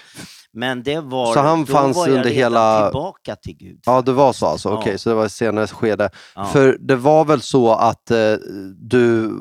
Men 0.52 0.83
det 0.83 1.00
var, 1.00 1.35
Så 1.35 1.40
han 1.40 1.66
fanns 1.66 1.97
var 1.97 2.09
under 2.09 2.30
hela- 2.30 2.85
tillbaka 2.90 3.37
till 3.37 3.57
Gud. 3.57 3.80
Ja, 3.87 4.02
det 4.02 4.12
var 4.12 4.33
så 4.33 4.47
alltså? 4.47 4.68
Ja. 4.68 4.75
Okej, 4.78 4.99
så 4.99 5.09
det 5.09 5.14
var 5.14 5.26
ett 5.26 5.33
senare 5.33 5.66
skede. 5.66 6.11
Ja. 6.35 6.45
För 6.45 6.76
det 6.80 6.97
var 6.97 7.25
väl 7.25 7.40
så 7.40 7.73
att 7.73 8.11
eh, 8.11 8.33
du 8.76 9.33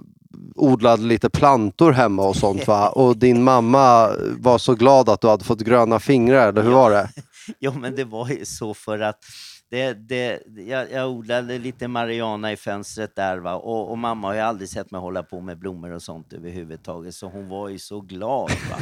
odlade 0.55 1.03
lite 1.03 1.29
plantor 1.29 1.91
hemma 1.91 2.23
och 2.23 2.35
sånt 2.35 2.67
va? 2.67 2.89
Och 2.95 3.17
din 3.17 3.43
mamma 3.43 4.09
var 4.39 4.57
så 4.57 4.75
glad 4.75 5.09
att 5.09 5.21
du 5.21 5.27
hade 5.27 5.43
fått 5.43 5.59
gröna 5.61 5.99
fingrar, 5.99 6.49
eller 6.49 6.63
hur 6.63 6.71
var 6.71 6.91
det? 6.91 7.09
Jo, 7.59 7.73
men 7.73 7.95
det 7.95 8.03
var 8.03 8.29
ju 8.29 8.45
så 8.45 8.73
för 8.73 8.99
att 8.99 9.19
det, 9.69 9.93
det, 9.93 10.43
jag, 10.67 10.91
jag 10.91 11.09
odlade 11.09 11.57
lite 11.57 11.87
marijuana 11.87 12.51
i 12.51 12.57
fönstret 12.57 13.15
där 13.15 13.37
va? 13.37 13.55
Och, 13.55 13.91
och 13.91 13.97
mamma 13.97 14.27
har 14.27 14.33
ju 14.33 14.39
aldrig 14.39 14.69
sett 14.69 14.91
mig 14.91 15.01
hålla 15.01 15.23
på 15.23 15.41
med 15.41 15.59
blommor 15.59 15.91
och 15.91 16.03
sånt 16.03 16.33
överhuvudtaget 16.33 17.15
så 17.15 17.27
hon 17.27 17.49
var 17.49 17.69
ju 17.69 17.79
så 17.79 18.01
glad. 18.01 18.51
Va? 18.71 18.77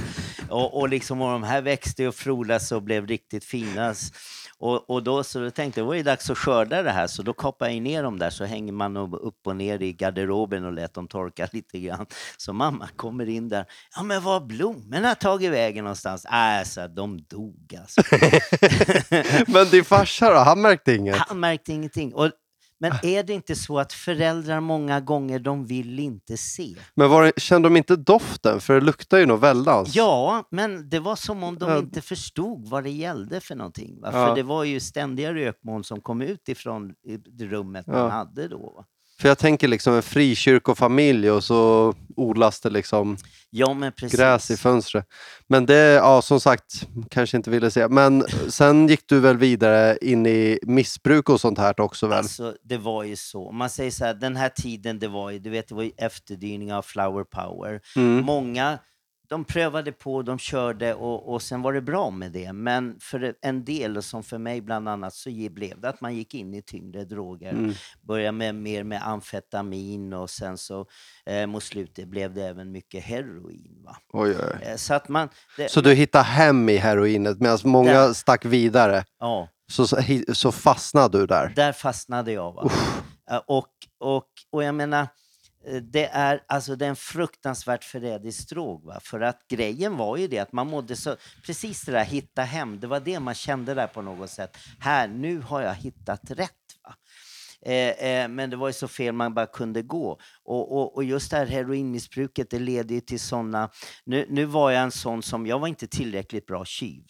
Och, 0.49 0.79
och 0.79 0.89
liksom 0.89 1.21
och 1.21 1.31
de 1.31 1.43
här 1.43 1.61
växte 1.61 2.07
och 2.07 2.15
frodades 2.15 2.71
och 2.71 2.83
blev 2.83 3.07
riktigt 3.07 3.45
fina. 3.45 3.93
Och, 4.59 4.89
och 4.89 5.03
då 5.03 5.23
så 5.23 5.51
tänkte 5.51 5.79
jag 5.79 5.85
det 5.85 5.87
var 5.87 5.95
ju 5.95 6.03
dags 6.03 6.29
att 6.29 6.37
skörda 6.37 6.83
det 6.83 6.91
här 6.91 7.07
så 7.07 7.21
då 7.21 7.33
kapade 7.33 7.71
jag 7.71 7.81
ner 7.81 8.03
dem 8.03 8.19
där 8.19 8.29
så 8.29 8.45
hänger 8.45 8.73
man 8.73 8.97
upp 8.97 9.47
och 9.47 9.55
ner 9.55 9.81
i 9.81 9.93
garderoben 9.93 10.65
och 10.65 10.73
lät 10.73 10.93
dem 10.93 11.07
torka 11.07 11.47
lite 11.53 11.79
grann. 11.79 12.05
Så 12.37 12.53
mamma 12.53 12.87
kommer 12.95 13.29
in 13.29 13.49
där. 13.49 13.65
Ja 13.95 14.03
men 14.03 14.23
var 14.23 14.35
har 14.39 14.47
blommorna 14.47 15.15
tagit 15.15 15.51
vägen 15.51 15.83
någonstans? 15.83 16.21
Så 16.21 16.29
här, 16.81 16.87
de 16.87 17.17
dog 17.21 17.79
alltså. 17.79 18.01
Men 19.51 19.69
din 19.69 19.85
farsa 19.85 20.29
då, 20.29 20.37
han 20.37 20.61
märkte 20.61 20.93
inget? 20.93 21.15
Han 21.15 21.39
märkte 21.39 21.73
ingenting. 21.73 22.13
Och, 22.13 22.31
men 22.79 22.91
Ah. 22.91 22.99
är 23.03 23.23
det 23.23 23.33
inte 23.33 23.55
så 23.55 23.79
att 23.79 23.93
föräldrar 23.93 24.59
många 24.59 24.99
gånger, 24.99 25.39
de 25.39 25.65
vill 25.65 25.99
inte 25.99 26.37
se? 26.37 26.75
Men 26.95 27.09
var 27.09 27.31
kände 27.37 27.65
de 27.69 27.77
inte 27.77 27.95
doften? 27.95 28.59
För 28.61 28.73
det 28.73 28.81
luktar 28.85 29.17
ju 29.17 29.25
nog 29.25 29.39
väldans. 29.39 29.95
Ja, 29.95 30.47
men 30.51 30.89
det 30.89 30.99
var 30.99 31.15
som 31.15 31.43
om 31.43 31.59
de 31.59 31.69
Ja. 31.69 31.77
inte 31.77 32.01
förstod 32.01 32.67
vad 32.69 32.83
det 32.83 32.89
gällde 32.89 33.39
för 33.41 33.55
någonting. 33.55 34.01
Va? 34.01 34.09
Ja. 34.13 34.27
För 34.27 34.35
det 34.35 34.43
var 34.43 34.63
ju 34.63 34.79
ständiga 34.79 35.33
rökmoln 35.33 35.83
som 35.83 36.01
kom 36.01 36.21
ut 36.21 36.49
ifrån 36.49 36.93
rummet 37.39 37.85
Ja. 37.87 37.93
man 37.93 38.11
hade 38.11 38.47
då. 38.47 38.73
Va? 38.77 38.85
För 39.25 39.29
jag 39.29 39.37
tänker 39.37 39.67
liksom 39.67 39.93
en 39.93 40.01
frikyrkofamilj 40.01 41.31
och 41.31 41.43
så 41.43 41.93
odlas 42.15 42.61
det 42.61 42.69
liksom 42.69 43.17
Ja, 43.49 43.91
gräs 44.01 44.51
i 44.51 44.57
fönstret. 44.57 45.05
Men 45.47 45.65
det, 45.65 45.75
ja 45.75 46.21
som 46.21 46.39
sagt, 46.39 46.87
kanske 47.09 47.37
inte 47.37 47.49
ville 47.49 47.71
säga. 47.71 47.89
Men 47.89 48.23
sen 48.49 48.87
gick 48.87 49.09
du 49.09 49.19
väl 49.19 49.37
vidare 49.37 49.97
in 50.01 50.25
i 50.25 50.59
missbruk 50.61 51.29
och 51.29 51.41
sånt 51.41 51.57
här 51.57 51.79
också 51.79 52.07
väl? 52.07 52.17
Alltså, 52.17 52.55
det 52.63 52.77
var 52.77 53.03
ju 53.03 53.15
så. 53.15 53.51
Man 53.51 53.69
säger 53.69 53.91
så 53.91 54.05
här, 54.05 54.13
den 54.13 54.35
här 54.35 54.49
tiden, 54.49 54.99
det 54.99 55.07
var 55.07 55.31
ju, 55.31 55.39
du 55.39 55.49
vet, 55.49 55.67
det 55.67 55.75
var 55.75 55.83
ju 55.83 55.91
efterdyningar 55.97 56.77
av 56.77 56.81
flower 56.81 57.23
power. 57.23 57.81
Mm. 57.95 58.25
Många, 58.25 58.79
de 59.35 59.45
prövade 59.45 59.91
på, 59.91 60.21
de 60.21 60.39
körde 60.39 60.93
och, 60.93 61.33
och 61.33 61.41
sen 61.41 61.61
var 61.61 61.73
det 61.73 61.81
bra 61.81 62.09
med 62.09 62.31
det. 62.31 62.53
Men 62.53 62.99
för 63.01 63.33
en 63.41 63.65
del, 63.65 64.03
som 64.03 64.23
för 64.23 64.37
mig 64.37 64.61
bland 64.61 64.89
annat, 64.89 65.13
så 65.13 65.29
blev 65.51 65.81
det 65.81 65.89
att 65.89 66.01
man 66.01 66.15
gick 66.15 66.33
in 66.33 66.53
i 66.53 66.61
tyngre 66.61 67.03
droger. 67.05 67.49
Mm. 67.51 67.73
Började 68.01 68.31
med 68.31 68.55
mer 68.55 68.83
med 68.83 69.07
amfetamin 69.07 70.13
och 70.13 70.29
sen 70.29 70.57
så 70.57 70.85
eh, 71.25 71.47
mot 71.47 71.63
slutet 71.63 72.07
blev 72.07 72.33
det 72.33 72.43
även 72.47 72.71
mycket 72.71 73.03
heroin. 73.03 73.81
Va? 73.85 73.97
Oj, 74.13 74.29
oj. 74.29 74.67
Eh, 74.67 74.75
så 74.75 74.93
att 74.93 75.09
man, 75.09 75.29
det, 75.57 75.71
Så 75.71 75.81
du 75.81 75.93
hittade 75.93 76.23
hem 76.25 76.69
i 76.69 76.77
heroinet 76.77 77.39
medan 77.39 77.57
många 77.63 77.93
Där. 77.93 78.13
stack 78.13 78.45
vidare. 78.45 79.03
ja. 79.19 79.49
Så, 79.71 79.87
så, 80.33 80.51
fastnade 80.51 81.17
du 81.19 81.25
där. 81.27 81.53
Där 81.55 81.71
fastnade 81.71 82.31
jag. 82.31 82.53
Va? 82.53 82.71
Eh, 83.31 83.41
Och, 83.47 83.67
och, 83.99 84.27
och 84.51 84.63
jag 84.63 84.75
menar, 84.75 85.07
Eh, 85.67 85.81
det 85.81 86.05
är, 86.05 86.43
alltså, 86.47 86.75
det 86.75 86.85
är 86.85 86.89
en 86.89 86.95
fruktansvärt 86.95 87.83
förrädisk 87.83 88.49
drog. 88.49 88.85
Va? 88.85 88.99
För 89.03 89.21
att 89.21 89.47
grejen 89.47 89.97
var 89.97 90.17
ju 90.17 90.27
det 90.27 90.39
att 90.39 90.53
man 90.53 90.67
mådde 90.67 90.95
så... 90.95 91.15
Precis 91.45 91.81
det 91.81 91.91
där 91.91 92.05
hitta 92.05 92.41
hem, 92.41 92.79
det 92.79 92.87
var 92.87 92.99
det 92.99 93.19
man 93.19 93.33
kände 93.33 93.73
där 93.73 93.87
på 93.87 94.01
något 94.01 94.29
sätt. 94.29 94.57
Här, 94.79 95.07
nu 95.07 95.39
har 95.39 95.61
jag 95.61 95.75
hittat 95.75 96.31
rätt. 96.31 96.51
Va? 96.83 96.95
Eh, 97.65 97.89
eh, 97.89 98.27
men 98.27 98.49
det 98.49 98.55
var 98.55 98.67
ju 98.67 98.73
så 98.73 98.87
fel 98.87 99.13
man 99.13 99.33
bara 99.33 99.45
kunde 99.45 99.81
gå. 99.81 100.19
Och, 100.43 100.77
och, 100.77 100.95
och 100.95 101.03
just 101.03 101.31
det 101.31 101.37
här 101.37 101.45
heroinmissbruket, 101.45 102.49
det 102.49 102.59
leder 102.59 102.95
ju 102.95 103.01
till 103.01 103.19
sådana... 103.19 103.69
Nu, 104.03 104.25
nu 104.29 104.45
var 104.45 104.71
jag 104.71 104.83
en 104.83 104.91
sån 104.91 105.23
som, 105.23 105.47
jag 105.47 105.59
var 105.59 105.67
inte 105.67 105.87
tillräckligt 105.87 106.45
bra 106.45 106.65
tjuv. 106.65 107.05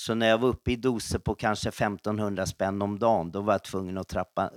Så 0.00 0.14
när 0.14 0.28
jag 0.28 0.38
var 0.38 0.48
uppe 0.48 0.72
i 0.72 0.76
doser 0.76 1.18
på 1.18 1.34
kanske 1.34 1.68
1500 1.68 2.46
spänn 2.46 2.82
om 2.82 2.98
dagen, 2.98 3.30
då 3.30 3.40
var 3.40 3.54
jag 3.54 3.64
tvungen 3.64 3.98
att 3.98 4.08
trappa, 4.08 4.50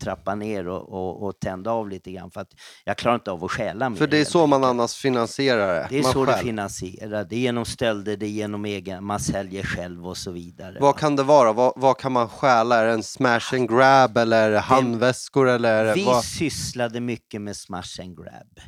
trappa 0.00 0.34
ner 0.34 0.68
och, 0.68 0.92
och, 0.92 1.26
och 1.26 1.40
tända 1.40 1.70
av 1.70 1.88
lite 1.88 2.12
grann 2.12 2.30
för 2.30 2.40
att 2.40 2.48
jag 2.84 2.96
klarar 2.96 3.14
inte 3.14 3.30
av 3.30 3.44
att 3.44 3.50
stjäla 3.50 3.90
mer. 3.90 3.96
För 3.96 4.06
det 4.06 4.18
är 4.20 4.24
så 4.24 4.46
man 4.46 4.64
annars 4.64 4.94
finansierar 4.94 5.74
det. 5.74 5.86
Det 5.90 5.98
är 5.98 6.02
man 6.02 6.12
så 6.12 6.24
det 6.24 6.32
själv. 6.32 6.44
finansierar. 6.44 7.24
Det 7.24 7.36
är 7.36 7.40
genom 7.40 7.64
stölder, 7.64 8.16
det 8.16 8.26
är 8.26 8.30
genom 8.30 8.64
egen, 8.64 9.04
man 9.04 9.20
säljer 9.20 9.62
själv 9.62 10.06
och 10.08 10.16
så 10.16 10.30
vidare. 10.30 10.76
Vad 10.80 10.94
va. 10.94 10.98
kan 10.98 11.16
det 11.16 11.22
vara? 11.22 11.52
Vad, 11.52 11.72
vad 11.76 11.98
kan 11.98 12.12
man 12.12 12.28
stjäla? 12.28 12.76
Är 12.78 12.86
det 12.86 12.92
en 12.92 13.02
smash 13.02 13.54
and 13.54 13.68
grab 13.70 14.16
eller 14.16 14.50
det 14.50 14.60
handväskor 14.60 15.48
eller? 15.48 15.84
det- 15.84 15.94
Vi 15.94 16.04
vad? 16.04 16.24
sysslade 16.24 17.00
mycket 17.00 17.40
med 17.42 17.56
smash 17.56 18.00
and 18.00 18.16
grab. 18.16 18.58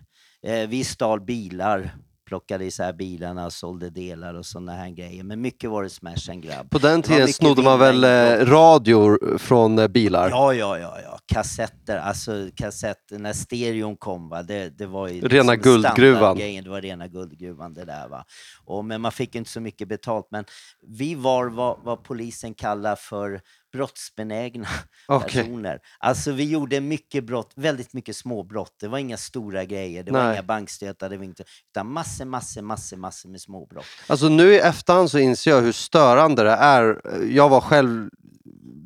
Eh, 0.46 0.68
vi 0.68 0.84
stal 0.84 1.20
bilar, 1.20 1.94
plockade 2.34 2.64
isär 2.64 2.92
bilarna 2.92 3.46
och 3.46 3.52
sålde 3.52 3.90
delar 3.90 4.34
och 4.34 4.46
sådana 4.46 4.72
här 4.72 4.90
grejer. 4.90 5.24
Men 5.24 5.40
mycket 5.40 5.70
var 5.70 5.82
det 5.82 5.90
smash 5.90 6.30
and 6.30 6.42
grab. 6.42 6.70
På 6.70 6.78
den 6.78 7.02
tiden 7.02 7.28
snodde 7.28 7.62
man 7.62 7.78
väl 7.78 8.04
eh, 8.04 8.46
radior 8.46 9.38
från 9.38 9.78
eh, 9.78 9.88
bilar? 9.88 10.30
Ja, 10.30 10.54
ja, 10.54 10.78
ja, 10.78 11.00
ja. 11.04 11.18
Kassetter, 11.26 11.96
alltså 11.96 12.48
kassetter, 12.56 13.18
när 13.18 13.32
stereon 13.32 13.96
kom, 13.96 14.28
va? 14.28 14.42
Det, 14.42 14.78
det 14.78 14.86
var 14.86 15.08
ju 15.08 15.20
Rena 15.20 15.52
liksom 15.52 15.72
guldgruvan. 15.72 16.36
Det 16.36 16.68
var 16.68 16.80
rena 16.80 17.08
guldgruvan 17.08 17.74
det 17.74 17.84
där. 17.84 18.08
Va? 18.08 18.24
Och, 18.64 18.84
men 18.84 19.00
man 19.00 19.12
fick 19.12 19.34
inte 19.34 19.50
så 19.50 19.60
mycket 19.60 19.88
betalt. 19.88 20.26
Men 20.30 20.44
vi 20.86 21.14
var 21.14 21.46
vad, 21.46 21.78
vad 21.84 22.04
polisen 22.04 22.54
kallar 22.54 22.96
för 22.96 23.40
brottsbenägna 23.74 24.68
Okej. 25.08 25.42
personer. 25.42 25.80
Alltså 25.98 26.32
vi 26.32 26.44
gjorde 26.50 26.80
mycket 26.80 27.24
brott, 27.24 27.52
väldigt 27.56 27.92
mycket 27.92 28.16
småbrott. 28.16 28.76
Det 28.80 28.88
var 28.88 28.98
inga 28.98 29.16
stora 29.16 29.64
grejer, 29.64 30.02
det 30.02 30.12
var 30.12 30.24
Nej. 30.24 30.32
inga 30.32 30.42
bankstötar, 30.42 31.10
det 31.10 31.16
var 31.16 31.24
inte, 31.24 31.44
utan 31.70 31.92
massor, 31.92 32.24
massor, 32.24 32.62
massor, 32.62 32.96
massor 32.96 33.28
med 33.28 33.40
småbrott. 33.40 33.84
Alltså 34.06 34.28
nu 34.28 34.52
i 34.54 34.58
efterhand 34.58 35.10
så 35.10 35.18
inser 35.18 35.50
jag 35.50 35.60
hur 35.60 35.72
störande 35.72 36.42
det 36.42 36.50
är. 36.50 37.00
Jag 37.30 37.48
var 37.48 37.60
själv 37.60 38.10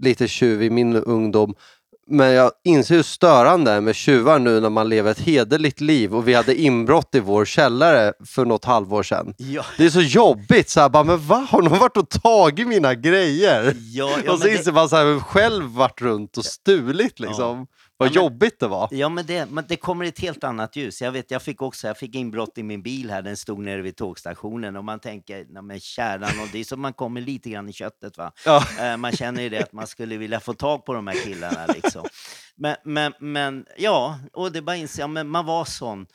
lite 0.00 0.28
tjuv 0.28 0.62
i 0.62 0.70
min 0.70 0.96
ungdom. 0.96 1.54
Men 2.10 2.30
jag 2.32 2.50
inser 2.64 2.94
hur 2.94 3.02
störande 3.02 3.70
det 3.70 3.76
är 3.76 3.80
med 3.80 3.94
tjuvar 3.94 4.38
nu 4.38 4.60
när 4.60 4.70
man 4.70 4.88
lever 4.88 5.10
ett 5.10 5.20
hederligt 5.20 5.80
liv 5.80 6.14
och 6.14 6.28
vi 6.28 6.34
hade 6.34 6.54
inbrott 6.60 7.14
i 7.14 7.20
vår 7.20 7.44
källare 7.44 8.12
för 8.26 8.44
något 8.44 8.64
halvår 8.64 9.02
sedan. 9.02 9.34
Ja, 9.36 9.64
Det 9.76 9.84
är 9.84 9.90
så 9.90 10.00
jobbigt, 10.00 10.68
så 10.70 10.80
här, 10.80 10.88
bara, 10.88 11.04
men 11.04 11.18
va? 11.26 11.46
Har 11.50 11.62
någon 11.62 11.78
varit 11.78 11.96
och 11.96 12.10
tagit 12.10 12.68
mina 12.68 12.94
grejer? 12.94 13.76
ja, 13.92 14.10
ja, 14.24 14.32
och 14.32 14.38
så 14.38 14.44
men 14.44 14.52
det- 14.52 14.58
inser 14.58 14.72
man 14.72 14.88
så 14.88 14.96
här, 14.96 15.18
själv 15.20 15.64
varit 15.64 16.00
runt 16.02 16.36
och 16.36 16.44
stulit 16.44 17.20
liksom. 17.20 17.66
Vad 18.00 18.08
Ja, 18.08 18.12
men- 18.14 18.22
jobbigt 18.24 18.60
det 18.60 18.68
var. 18.68 18.88
Ja, 18.90 19.08
men 19.08 19.26
det, 19.26 19.50
men 19.50 19.64
det 19.68 19.76
kommer 19.76 20.04
ett 20.04 20.18
helt 20.18 20.44
annat 20.44 20.76
ljus. 20.76 21.02
Jag 21.02 21.12
vet, 21.12 21.30
jag 21.30 21.42
fick 21.42 21.62
också, 21.62 21.86
jag 21.86 21.98
fick 21.98 22.14
inbrott 22.14 22.58
i 22.58 22.62
min 22.62 22.82
bil 22.82 23.10
här, 23.10 23.22
den 23.22 23.36
stod 23.36 23.58
nere 23.58 23.82
vid 23.82 23.96
tågstationen 23.96 24.76
och 24.76 24.84
man 24.84 25.00
tänker, 25.00 25.46
nej 25.48 25.62
men 25.62 25.80
kärran, 25.80 26.40
och 26.42 26.48
det 26.52 26.58
är 26.60 26.64
som 26.64 26.80
man 26.80 26.92
kommer 26.92 27.20
lite 27.20 27.50
grann 27.50 27.68
i 27.68 27.72
köttet 27.72 28.18
va. 28.18 28.32
Ja. 28.44 28.64
Eh, 28.80 28.96
Man 28.96 29.12
känner 29.12 29.42
ju 29.42 29.48
det 29.48 29.62
att 29.62 29.72
man 29.72 29.86
skulle 29.86 30.16
vilja 30.16 30.40
få 30.40 30.54
tag 30.54 30.84
på 30.84 30.92
de 30.94 31.06
här 31.06 31.24
killarna 31.24 31.66
liksom. 31.74 32.04
Men, 32.56 32.76
men, 32.84 33.12
men 33.20 33.66
ja, 33.78 34.18
och 34.32 34.52
det 34.52 34.62
bara 34.62 34.76
inser, 34.76 35.00
ja, 35.02 35.06
men 35.06 35.28
man 35.28 35.46
var 35.46 35.64
sån. 35.64 36.06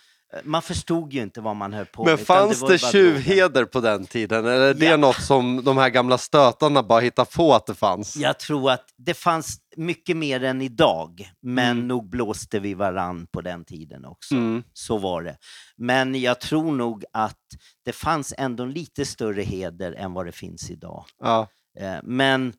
Man 0.44 0.62
förstod 0.62 1.14
ju 1.14 1.22
inte 1.22 1.42
vad 1.42 1.56
man 1.56 1.74
höll 1.74 1.86
på 1.86 2.04
Men 2.04 2.12
med. 2.14 2.22
utan 2.22 2.26
fanns 2.38 2.60
det, 2.60 2.66
drogen. 2.66 2.92
tjuvheder 2.92 3.66
på 3.66 3.80
den 3.80 4.06
tiden? 4.06 4.46
Eller 4.46 4.60
är 4.70 4.74
det 4.74 4.86
Ja. 4.86 4.98
något 4.98 5.22
som 5.24 5.64
de 5.64 5.78
här 5.78 5.90
gamla 5.90 6.18
stötarna 6.18 6.84
bara 6.84 7.00
hittar 7.00 7.26
på 7.26 7.54
att 7.54 7.66
det 7.66 7.76
fanns? 7.76 8.16
Jag 8.18 8.40
tror 8.40 8.72
att 8.72 8.86
det 8.98 9.14
fanns 9.14 9.58
mycket 9.78 10.18
mer 10.18 10.44
än 10.44 10.62
idag, 10.62 11.30
men 11.42 11.72
Mm. 11.78 11.88
nog 11.88 12.10
blåste 12.10 12.60
vi 12.60 12.74
varann 12.74 13.28
på 13.28 13.42
den 13.42 13.66
tiden 13.66 14.06
också. 14.06 14.36
Mm. 14.36 14.64
Så 14.74 14.98
var 14.98 15.22
det. 15.24 15.38
Men 15.78 16.22
jag 16.22 16.42
tror 16.42 16.72
nog 16.76 17.04
att 17.14 17.40
det 17.86 17.92
fanns 17.94 18.34
ändå 18.38 18.64
en 18.64 18.72
lite 18.72 19.06
större 19.06 19.42
heder 19.42 19.92
än 19.94 20.14
vad 20.14 20.26
det 20.26 20.32
finns 20.32 20.72
idag. 20.72 21.06
Ja. 21.20 21.48
Eh, 21.80 21.96
Men 22.04 22.54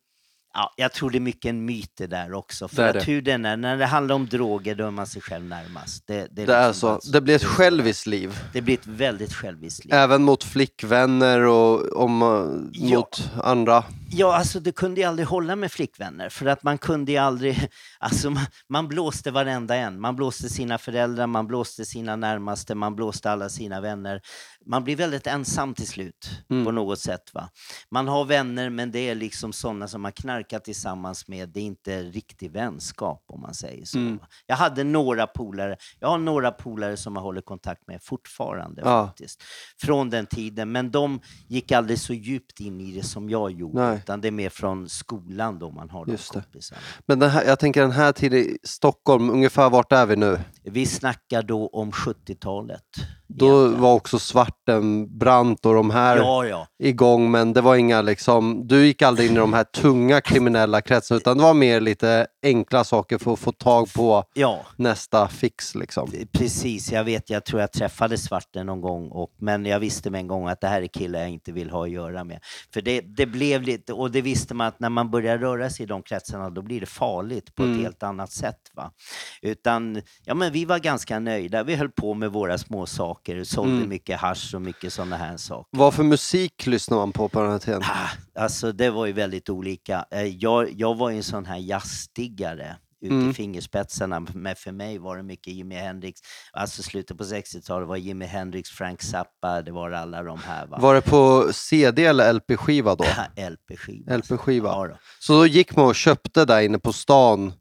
ja, 0.55 0.73
jag 0.77 0.93
tror 0.93 1.11
det 1.11 1.19
är 1.19 1.21
mycket 1.21 1.49
en 1.49 1.65
myt 1.65 1.91
det 1.97 2.07
där 2.07 2.33
också. 2.35 2.69
För 2.69 2.77
Det 2.77 2.83
är 2.83 2.89
att 2.89 2.95
det. 2.95 3.13
hur 3.13 3.23
den 3.23 3.45
är, 3.45 3.57
när 3.57 3.77
det 3.77 3.87
handlar 3.87 4.15
om 4.15 4.27
droger, 4.29 4.75
då 4.75 4.87
är 4.87 4.91
man 4.91 5.07
sig 5.07 5.23
själv 5.23 5.45
närmast. 5.45 6.07
Det, 6.07 6.27
det, 6.31 6.45
Det 6.47 6.55
är 6.55 6.69
liksom 6.69 6.81
så. 6.81 6.87
bara 7.09 7.13
Det 7.13 7.21
blir 7.21 7.35
ett 7.37 7.43
är 7.43 7.47
själviskt 7.47 8.07
liv. 8.07 8.39
Det 8.53 8.61
blir 8.63 8.75
ett 8.75 8.87
väldigt 8.87 9.35
själviskt 9.35 9.85
liv. 9.85 9.95
Även 9.95 10.23
mot 10.23 10.45
flickvänner 10.45 11.41
och 11.41 11.97
om, 12.03 12.23
eh, 12.23 12.29
Ja. 12.89 12.97
mot 12.97 13.31
andra. 13.43 13.85
Ja, 14.17 14.37
alltså 14.37 14.61
det 14.61 14.73
kunde 14.73 15.01
ju 15.01 15.07
aldrig 15.07 15.29
hålla 15.29 15.57
med 15.57 15.73
flickvänner 15.73 16.29
för 16.29 16.47
att 16.47 16.63
man 16.63 16.79
kunde 16.79 17.13
ju 17.13 17.19
aldrig, 17.19 17.69
alltså 17.99 18.31
man, 18.31 18.47
man 18.69 18.89
blåste 18.89 19.31
varenda 19.31 19.77
en. 19.77 20.01
Man 20.01 20.17
blåste 20.17 20.49
sina 20.49 20.79
föräldrar, 20.79 21.27
man 21.27 21.47
blåste 21.47 21.85
sina 21.85 22.17
närmaste, 22.17 22.75
man 22.75 22.97
blåste 22.97 23.31
alla 23.31 23.49
sina 23.49 23.81
vänner. 23.81 24.21
Man 24.67 24.85
blir 24.85 24.97
väldigt 24.97 25.27
ensam 25.27 25.75
till 25.75 25.87
slut 25.89 26.31
Mm. 26.51 26.65
på 26.65 26.71
något 26.73 26.99
sätt. 26.99 27.35
Va? 27.35 27.49
Man 27.91 28.09
har 28.09 28.25
vänner 28.25 28.71
men 28.71 28.91
det 28.91 28.99
är 28.99 29.15
liksom 29.15 29.53
sådana 29.53 29.89
som 29.89 30.03
man 30.03 30.13
knarkar 30.13 30.59
tillsammans 30.59 31.29
med. 31.29 31.49
Det 31.49 31.61
är 31.61 31.65
inte 31.65 32.03
riktig 32.03 32.51
vänskap 32.53 33.25
om 33.27 33.41
man 33.41 33.55
säger 33.55 33.85
så. 33.85 33.99
Mm. 33.99 34.19
Jag 34.47 34.57
hade 34.57 34.85
några 34.85 35.27
polare, 35.27 35.77
jag 36.01 36.09
har 36.09 36.19
några 36.19 36.51
polare 36.51 36.97
som 36.97 37.15
jag 37.17 37.23
håller 37.23 37.41
kontakt 37.41 37.87
med 37.87 38.03
fortfarande 38.03 38.83
Ja. 38.85 39.07
faktiskt. 39.07 39.43
Från 39.83 40.11
den 40.11 40.27
tiden, 40.27 40.73
men 40.73 40.91
de 40.91 41.21
gick 41.49 41.73
aldrig 41.73 41.99
så 41.99 42.15
djupt 42.15 42.61
in 42.61 42.81
i 42.81 42.93
det 42.93 43.03
som 43.03 43.31
jag 43.31 43.51
gjorde. 43.51 43.81
Nej. 43.87 43.97
Utan 43.99 44.21
det 44.21 44.29
är 44.29 44.33
mer 44.33 44.51
från 44.51 44.89
skolan 44.89 45.59
då 45.59 45.71
man 45.71 45.91
har 45.91 46.05
de 46.07 46.13
Just 46.13 46.33
det. 46.33 46.41
kompisarna. 46.41 46.81
Men 47.07 47.19
den 47.19 47.31
här, 47.31 47.45
jag 47.45 47.59
tänker 47.59 47.81
den 47.83 47.93
här 47.93 48.13
tiden 48.13 48.39
i 48.39 48.59
Stockholm, 48.63 49.31
ungefär 49.31 49.71
vart 49.71 49.93
är 49.93 50.07
vi 50.07 50.17
nu? 50.17 50.41
Vi 50.63 50.87
snackar 50.87 51.43
då 51.43 51.69
om 51.69 51.93
70-talet. 51.93 52.83
Då 53.27 53.47
egentligen. 53.47 53.81
var 53.83 53.95
också 53.95 54.19
Svarten, 54.19 54.54
Brant 55.09 55.67
och 55.67 55.75
de 55.75 55.91
här 55.91 56.17
Ja, 56.17 56.47
ja. 56.47 56.67
igång, 56.79 57.31
men 57.31 57.53
det 57.53 57.61
var 57.61 57.77
inga 57.77 58.03
liksom, 58.03 58.67
du 58.67 58.87
gick 58.87 59.03
aldrig 59.03 59.29
in 59.31 59.37
i 59.37 59.41
de 59.41 59.53
här 59.53 59.65
tunga 59.65 60.21
kriminella 60.21 60.81
kretsarna, 60.81 61.17
utan 61.17 61.37
det 61.37 61.43
var 61.43 61.55
mer 61.55 61.81
lite 61.81 62.27
enkla 62.45 62.85
saker 62.85 63.19
för 63.19 63.33
att 63.33 63.39
få 63.39 63.53
tag 63.53 63.93
på 63.95 64.25
Ja, 64.35 64.61
nästa 64.77 65.29
fix 65.29 65.75
liksom. 65.75 66.11
precis. 66.33 66.93
Jag 66.93 67.05
vet, 67.05 67.31
jag 67.31 67.45
tror 67.45 67.61
jag 67.61 67.73
träffade 67.73 68.19
Svarten 68.19 68.67
någon 68.67 68.81
gång, 68.81 69.09
och, 69.11 69.31
men 69.39 69.67
jag 69.67 69.81
visste 69.81 70.11
med 70.11 70.19
en 70.19 70.29
gång 70.29 70.49
att 70.49 70.61
det 70.61 70.69
här 70.69 70.83
är 70.83 70.87
killar 70.87 71.21
jag 71.21 71.29
inte 71.31 71.53
vill 71.53 71.71
ha 71.71 71.85
att 71.85 71.91
göra 71.91 72.25
med. 72.25 72.39
För 72.75 72.81
det, 72.83 73.01
det 73.01 73.27
blev 73.27 73.63
lite, 73.63 73.93
och 73.93 74.11
det 74.11 74.21
visste 74.21 74.55
man 74.55 74.67
att 74.67 74.81
när 74.81 74.89
man 74.89 75.11
börjar 75.11 75.39
röra 75.39 75.71
sig 75.71 75.83
i 75.85 75.87
de 75.87 76.03
kretsarna, 76.03 76.51
då 76.51 76.63
blir 76.63 76.81
det 76.81 76.87
farligt 76.87 77.55
på 77.55 77.63
Mm. 77.63 77.77
ett 77.77 77.83
helt 77.83 78.03
annat 78.03 78.33
sätt. 78.33 78.59
Va? 78.75 78.91
Utan, 79.43 80.03
ja 80.25 80.35
men 80.35 80.53
vi 80.53 80.65
var 80.65 80.79
ganska 80.79 81.19
nöjda. 81.19 81.63
Vi 81.63 81.75
höll 81.75 81.91
på 81.91 82.15
med 82.15 82.33
våra 82.33 82.59
små 82.59 82.87
saker, 82.87 83.45
sålde 83.45 83.77
Mm. 83.77 83.89
mycket 83.89 84.21
hasch 84.21 84.55
och 84.55 84.63
mycket 84.63 84.93
sådana 84.93 85.17
här 85.17 85.37
saker. 85.37 85.79
Vad 85.79 85.95
för 85.95 86.03
musik 86.03 86.67
lyssnar 86.67 86.97
man 86.99 87.13
på 87.13 87.29
på 87.29 87.41
den 87.43 87.51
här 87.51 87.59
tiden? 87.59 87.83
Ah, 87.85 88.09
Alltså 88.35 88.73
det 88.73 88.91
var 88.91 89.07
ju 89.07 89.13
väldigt 89.13 89.49
olika. 89.49 90.05
Eh, 90.11 90.23
Jag, 90.25 90.73
jag 90.73 90.95
var 90.97 91.11
ju 91.11 91.17
en 91.17 91.23
sån 91.23 91.47
här 91.47 91.59
jazzdiggare 91.59 92.77
ut 93.01 93.11
Mm. 93.11 93.31
i 93.31 93.35
fingerspetsarna, 93.35 94.27
men 94.35 94.57
för 94.57 94.73
mig 94.73 94.99
var 94.99 95.17
det 95.17 95.23
mycket 95.23 95.53
Jimi 95.53 95.75
Hendrix. 95.75 96.21
Alltså 96.53 96.83
slutet 96.83 97.19
på 97.19 97.25
60-talet 97.25 97.89
var 97.89 97.97
Jimi 97.97 98.25
Hendrix, 98.27 98.71
Frank 98.71 99.03
Zappa, 99.03 99.63
det 99.63 99.73
var 99.73 99.91
alla 99.91 100.23
de 100.23 100.39
här. 100.39 100.67
Va? 100.67 100.79
Var 100.81 100.95
det 100.95 101.01
på 101.01 101.49
CD 101.53 102.05
eller 102.07 102.33
LP-skiva 102.33 102.95
då? 102.95 103.05
LP-skiva. 103.37 104.17
LP-skiva. 104.17 104.69
Ja, 104.69 104.87
då. 104.89 104.97
Så 105.21 105.33
då 105.33 105.47
gick 105.47 105.77
man 105.77 105.87
och 105.87 105.95
köpte 105.95 106.45
där 106.45 106.61
inne 106.63 106.79
på 106.79 106.93
stan 106.93 107.53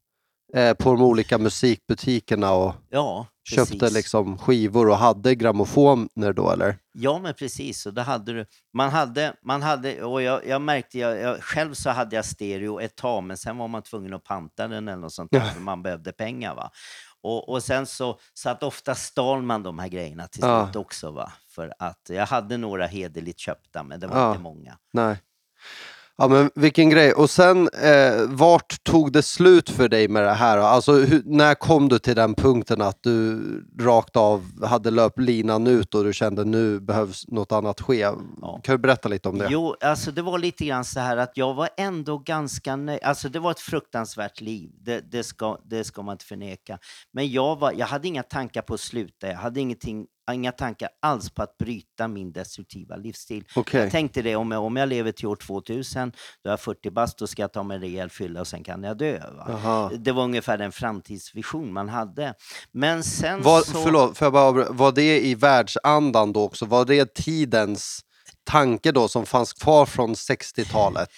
eh, 0.56 0.74
på 0.74 0.90
de 0.94 1.02
olika 1.02 1.38
musikbutikerna 1.38 2.52
och 2.54 2.76
Ja, 2.90 3.28
köpte 3.44 3.90
liksom 3.90 4.38
skivor 4.38 4.90
och 4.90 4.98
hade 4.98 5.36
grammofoner 5.36 6.34
då 6.34 6.52
eller? 6.52 6.78
Ja, 6.94 7.20
men 7.20 7.34
precis. 7.34 7.86
Och 7.86 7.94
då 7.94 8.02
hade 8.02 8.34
du, 8.34 8.46
man 8.74 8.90
hade, 8.90 9.34
man 9.44 9.62
hade, 9.62 10.04
och 10.04 10.22
jag, 10.22 10.48
jag 10.48 10.62
märkte, 10.62 11.00
jag, 11.00 11.20
jag, 11.20 11.44
själv 11.44 11.74
så 11.74 11.90
hade 11.90 12.16
jag 12.16 12.26
stereo 12.26 12.80
ett 12.80 12.96
tag, 12.96 13.24
men 13.24 13.38
sen 13.38 13.58
var 13.58 13.68
man 13.68 13.82
tvungen 13.82 14.14
att 14.14 14.24
panta 14.24 14.68
den 14.68 14.88
eller 14.88 14.98
något 15.02 15.14
sånt 15.14 15.32
där, 15.32 15.40
Ja. 15.40 15.46
för 15.46 15.62
man 15.62 15.84
behövde 15.84 16.12
pengar. 16.12 16.56
Va? 16.56 16.72
Och, 17.22 17.50
och 17.50 17.64
sen 17.64 17.86
så, 17.86 18.20
så 18.34 18.50
att 18.50 18.64
ofta 18.64 18.96
stal 18.96 19.42
man 19.42 19.64
de 19.64 19.80
här 19.80 19.88
grejerna 19.88 20.28
till 20.28 20.42
Ja. 20.44 20.66
slut 20.66 20.76
också. 20.76 21.12
Va? 21.12 21.32
För 21.56 21.74
att 21.80 22.10
jag 22.10 22.26
hade 22.26 22.58
några 22.58 22.86
hederligt 22.88 23.40
köpta, 23.40 23.84
men 23.84 24.00
det 24.00 24.08
var 24.08 24.18
Ja. 24.20 24.30
inte 24.30 24.42
många. 24.42 24.78
Nej. 24.94 25.18
Ja 26.18 26.28
men 26.28 26.52
vilken 26.56 26.90
grej. 26.90 27.14
Och 27.14 27.30
sen, 27.30 27.70
eh, 27.84 28.28
vart 28.28 28.84
tog 28.84 29.12
det 29.12 29.24
slut 29.24 29.70
för 29.70 29.90
dig 29.90 30.08
med 30.08 30.24
det 30.24 30.34
här? 30.34 30.58
då? 30.58 30.64
Alltså 30.64 30.92
hur, 30.94 31.22
när 31.26 31.56
kom 31.56 31.90
du 31.90 32.00
till 32.00 32.16
den 32.16 32.36
punkten 32.36 32.82
att 32.82 32.98
du 33.02 33.42
rakt 33.80 34.16
av 34.16 34.66
hade 34.66 34.92
löpt 34.92 35.20
linan 35.20 35.68
ut 35.68 35.96
och 35.96 36.04
du 36.04 36.14
kände 36.14 36.46
nu 36.46 36.80
behövs 36.80 37.28
något 37.28 37.52
annat 37.52 37.82
ske? 37.82 38.00
Ja. 38.42 38.60
Kan 38.64 38.76
du 38.76 38.78
berätta 38.78 39.10
lite 39.10 39.30
om 39.30 39.38
det? 39.38 39.48
Jo, 39.50 39.76
alltså 39.82 40.12
det 40.12 40.22
var 40.22 40.38
lite 40.38 40.66
grann 40.66 40.86
så 40.86 41.00
här 41.00 41.18
att 41.18 41.38
jag 41.38 41.54
var 41.54 41.70
ändå 41.78 42.18
ganska 42.18 42.76
nöjd. 42.76 43.00
Alltså 43.04 43.30
det 43.30 43.40
var 43.40 43.52
ett 43.52 43.60
fruktansvärt 43.60 44.42
liv, 44.42 44.70
det, 44.82 45.12
det, 45.12 45.24
ska, 45.24 45.58
det 45.66 45.84
ska 45.84 46.02
man 46.02 46.14
inte 46.14 46.26
förneka. 46.26 46.80
Men 47.14 47.32
jag, 47.32 47.60
var, 47.60 47.72
jag 47.72 47.88
hade 47.88 48.08
inga 48.08 48.24
tankar 48.24 48.62
på 48.62 48.74
att 48.74 48.80
sluta, 48.80 49.28
jag 49.28 49.38
hade 49.38 49.60
ingenting, 49.60 50.06
inga 50.32 50.52
tankar 50.52 50.90
alls 51.02 51.30
på 51.30 51.44
att 51.44 51.58
bryta 51.58 52.08
min 52.08 52.32
destruktiva 52.32 52.96
livsstil. 52.96 53.46
Okej. 53.56 53.82
Jag 53.82 53.92
tänkte 53.92 54.22
det, 54.22 54.36
om 54.36 54.52
jag, 54.52 54.64
om 54.64 54.76
jag 54.76 54.90
lever 54.90 55.12
till 55.12 55.28
år 55.28 55.36
2000, 55.36 56.12
då 56.44 56.50
är 56.50 56.52
jag 56.52 56.60
40 56.60 56.90
bast, 56.92 57.18
då 57.18 57.28
ska 57.28 57.42
jag 57.42 57.54
ta 57.54 57.64
mig 57.64 57.76
en 57.76 57.82
rejäl 57.82 58.10
fylla 58.10 58.42
och 58.42 58.48
sen 58.48 58.64
kan 58.64 58.84
jag 58.84 58.98
dö. 58.98 59.20
Det 60.00 60.12
var 60.12 60.24
ungefär 60.24 60.58
den 60.58 60.72
framtidsvision 60.72 61.74
man 61.74 61.90
hade. 61.90 62.34
Men 62.72 63.04
sen 63.04 63.42
Var, 63.42 63.62
så... 63.62 63.84
Förlåt, 63.84 64.18
får 64.18 64.26
jag 64.26 64.34
bara, 64.34 64.72
var 64.72 64.92
det 64.92 65.26
i 65.26 65.36
världsandan 65.36 66.34
då 66.34 66.44
också? 66.44 66.66
Var 66.66 66.86
det 66.86 67.14
tidens 67.14 68.02
tanke 68.44 68.92
då 68.92 69.08
som 69.08 69.26
fanns 69.26 69.54
kvar 69.54 69.86
från 69.86 70.14
60-talet? 70.14 71.10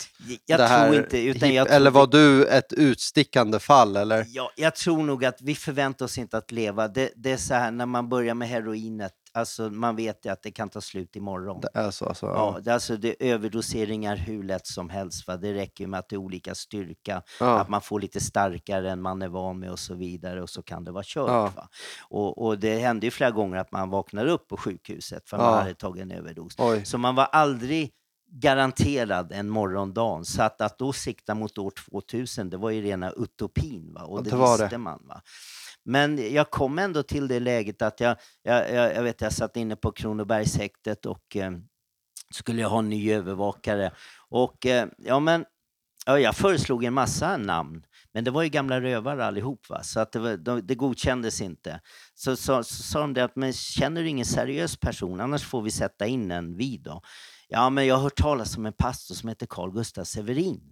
Jag 0.45 0.59
Det 0.59 0.67
tror 0.67 0.95
inte, 0.95 1.19
utan 1.19 1.49
hip- 1.49 1.53
jag 1.53 1.67
tror 1.67 1.75
eller 1.75 1.91
var 1.91 2.07
du 2.07 2.45
ett 2.47 2.73
utstickande 2.73 3.59
fall? 3.59 3.95
Eller? 3.95 4.25
Ja, 4.29 4.51
jag 4.55 4.75
tror 4.75 5.03
nog 5.03 5.25
att 5.25 5.41
vi 5.41 5.55
förväntar 5.55 6.05
oss 6.05 6.17
inte 6.17 6.38
att 6.38 6.51
leva. 6.51 6.88
Det, 6.88 7.09
det 7.15 7.31
är 7.31 7.38
så 7.38 7.53
här 7.53 7.71
när 7.71 7.85
man 7.85 8.09
börjar 8.09 8.33
med 8.33 8.47
heroinet, 8.49 9.11
alltså 9.35 9.69
man 9.69 9.95
vet 9.95 10.25
ju 10.25 10.29
att 10.31 10.41
det 10.43 10.51
kan 10.51 10.69
ta 10.69 10.81
slut 10.81 11.15
imorgon. 11.15 11.61
Det 11.61 11.69
är 11.79 11.91
så 11.91 12.05
alltså? 12.05 12.25
Ja, 12.25 12.59
det, 12.63 12.73
alltså 12.73 12.97
det 12.97 13.23
är 13.23 13.33
överdoseringar 13.33 14.15
hur 14.15 14.43
lätt 14.43 14.67
som 14.67 14.89
helst. 14.89 15.27
Va? 15.27 15.37
Det 15.37 15.53
räcker 15.53 15.87
med 15.87 15.99
att 15.99 16.09
det 16.09 16.15
är 16.15 16.17
olika 16.17 16.55
styrka, 16.55 17.21
Ja. 17.39 17.59
att 17.59 17.69
man 17.69 17.81
får 17.81 17.99
lite 17.99 18.19
starkare 18.19 18.91
än 18.91 19.01
man 19.01 19.21
är 19.21 19.27
van 19.27 19.59
med 19.59 19.71
och 19.71 19.79
så 19.79 19.93
vidare 19.95 20.41
och 20.41 20.49
så 20.49 20.63
kan 20.63 20.83
det 20.83 20.91
vara 20.91 21.03
kört. 21.07 21.29
Ja. 21.29 21.51
Va? 21.55 21.69
Och, 22.09 22.45
och 22.45 22.59
det 22.59 22.79
hände 22.79 23.05
ju 23.07 23.11
flera 23.11 23.31
gånger 23.31 23.57
att 23.57 23.71
man 23.71 23.89
vaknade 23.89 24.31
upp 24.31 24.47
på 24.47 24.57
sjukhuset 24.57 25.29
för 25.29 25.37
man 25.37 25.45
Ja. 25.45 25.59
hade 25.59 25.73
tagit 25.73 26.01
en 26.03 26.11
överdos. 26.11 26.55
Oj. 26.57 26.85
Så 26.85 26.97
man 26.97 27.15
var 27.15 27.25
aldrig 27.25 27.91
garanterad 28.39 29.31
en 29.31 29.49
morgondag. 29.49 30.25
Så 30.25 30.41
att, 30.41 30.61
att 30.61 30.79
då 30.79 30.93
sikta 30.93 31.35
mot 31.35 31.57
år 31.57 31.71
2000, 31.89 32.49
det 32.49 32.57
var 32.57 32.69
ju 32.69 32.81
rena 32.81 33.11
utopin. 33.11 33.93
Va? 33.93 34.03
Och 34.03 34.23
det, 34.23 34.29
det 34.29 34.35
var 34.35 34.57
det. 34.57 34.63
visste 34.63 34.77
man. 34.77 35.07
Va? 35.07 35.21
Men 35.83 36.33
jag 36.33 36.49
kom 36.51 36.79
ändå 36.79 37.03
till 37.03 37.27
det 37.27 37.39
läget 37.39 37.81
att 37.81 37.99
jag, 37.99 38.17
jag, 38.43 38.73
jag, 38.73 38.95
jag 38.95 39.03
vet 39.03 39.21
jag 39.21 39.33
satt 39.33 39.57
inne 39.57 39.75
på 39.75 39.91
Kronobergshäktet 39.91 41.05
och 41.05 41.35
eh, 41.35 41.51
skulle 42.33 42.61
jag 42.61 42.69
ha 42.69 42.79
en 42.79 42.89
ny 42.89 43.11
övervakare. 43.13 43.91
Och 44.29 44.65
eh, 44.65 44.87
ja, 44.97 45.19
men 45.19 45.45
ja, 46.05 46.19
jag 46.19 46.35
föreslog 46.35 46.83
en 46.83 46.93
massa 46.93 47.37
namn. 47.37 47.83
Men 48.13 48.23
det 48.23 48.31
var 48.31 48.43
ju 48.43 48.49
gamla 48.49 48.81
rövare 48.81 49.25
allihop, 49.25 49.69
va? 49.69 49.83
så 49.83 49.99
att 49.99 50.11
det, 50.11 50.19
var, 50.19 50.37
de, 50.37 50.67
det 50.67 50.75
godkändes 50.75 51.41
inte. 51.41 51.81
Så 52.13 52.35
sa 52.63 52.99
de 52.99 53.13
det 53.13 53.23
att, 53.23 53.35
men 53.35 53.53
känner 53.53 54.01
du 54.01 54.09
ingen 54.09 54.25
seriös 54.25 54.77
person, 54.77 55.19
annars 55.19 55.43
får 55.43 55.61
vi 55.61 55.71
sätta 55.71 56.07
in 56.07 56.31
en 56.31 56.57
vi 56.57 56.77
då. 56.77 57.01
Ja, 57.47 57.69
men 57.69 57.86
jag 57.86 57.95
har 57.95 58.01
hört 58.03 58.15
talas 58.15 58.58
om 58.58 58.65
en 58.65 58.73
pastor 58.73 59.15
som 59.15 59.29
heter 59.29 59.45
Carl 59.49 59.71
Gustaf 59.71 60.08
Severin. 60.08 60.71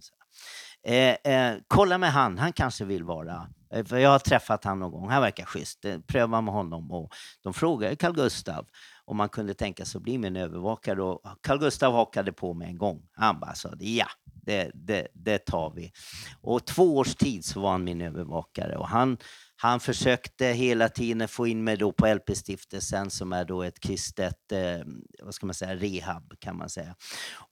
Eh, 0.86 1.32
eh, 1.34 1.56
kolla 1.68 1.98
med 1.98 2.12
han, 2.12 2.38
han 2.38 2.52
kanske 2.52 2.84
vill 2.84 3.04
vara... 3.04 3.48
eh, 3.74 3.84
För 3.84 3.98
jag 3.98 4.10
har 4.10 4.18
träffat 4.18 4.64
han 4.64 4.78
någon 4.78 4.90
gång, 4.90 5.10
han 5.10 5.22
verkar 5.22 5.44
schysst. 5.44 5.84
Eh, 5.84 5.98
pröva 5.98 6.40
med 6.40 6.54
honom. 6.54 6.92
Och 6.92 7.12
de 7.42 7.54
frågade 7.54 7.96
Carl 7.96 8.14
Gustaf 8.14 8.66
om 9.04 9.16
man 9.16 9.28
kunde 9.28 9.54
tänka 9.54 9.84
sig 9.84 9.98
att 9.98 10.02
bli 10.02 10.18
min 10.18 10.36
övervakare. 10.36 11.02
Och 11.02 11.22
Carl 11.42 11.58
Gustaf 11.58 11.92
hakade 11.92 12.32
på 12.32 12.54
med 12.54 12.68
en 12.68 12.78
gång. 12.78 13.02
Han 13.12 13.40
bara 13.40 13.54
sa 13.54 13.68
ja, 13.78 14.06
det, 14.24 14.70
det, 14.74 15.08
det 15.14 15.38
tar 15.38 15.70
vi. 15.70 15.92
Och 16.40 16.64
två 16.66 16.96
års 16.96 17.14
tid 17.14 17.44
så 17.44 17.60
var 17.60 17.70
han 17.70 17.84
min 17.84 18.00
övervakare. 18.00 18.76
Och 18.76 18.88
han, 18.88 19.18
han 19.64 19.80
försökte 19.80 20.46
hela 20.46 20.88
tiden 20.88 21.28
få 21.28 21.46
in 21.46 21.64
mig 21.64 21.76
då 21.76 21.92
på 21.92 22.06
LP-stiftelsen 22.06 23.10
som 23.10 23.32
är 23.32 23.44
då 23.44 23.62
ett 23.62 23.80
kristet, 23.80 24.52
eh, 24.52 24.86
vad 25.22 25.34
ska 25.34 25.46
man 25.46 25.54
säga, 25.54 25.76
rehab 25.76 26.34
kan 26.38 26.56
man 26.56 26.68
säga. 26.68 26.94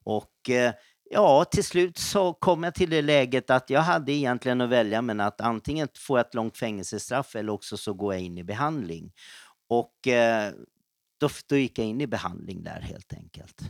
Och 0.04 0.50
eh, 0.50 0.72
ja, 1.10 1.44
till 1.44 1.64
slut 1.64 1.98
så 1.98 2.32
kom 2.32 2.62
jag 2.62 2.74
till 2.74 2.90
det 2.90 3.02
läget 3.02 3.50
att 3.50 3.70
jag 3.70 3.80
hade 3.80 4.12
egentligen 4.12 4.60
att 4.60 4.70
välja 4.70 5.02
men 5.02 5.20
att 5.20 5.40
antingen 5.40 5.88
får 5.98 6.18
jag 6.18 6.26
ett 6.26 6.34
långt 6.34 6.58
fängelsestraff 6.58 7.36
eller 7.36 7.52
också 7.52 7.76
så 7.76 7.94
går 7.94 8.14
jag 8.14 8.22
in 8.22 8.38
i 8.38 8.44
behandling. 8.44 9.12
Och 9.68 10.08
eh, 10.08 10.52
då, 11.20 11.28
då 11.48 11.56
gick 11.56 11.78
jag 11.78 11.86
in 11.86 12.00
i 12.00 12.06
behandling 12.06 12.62
där 12.62 12.80
helt 12.80 13.12
enkelt. 13.12 13.62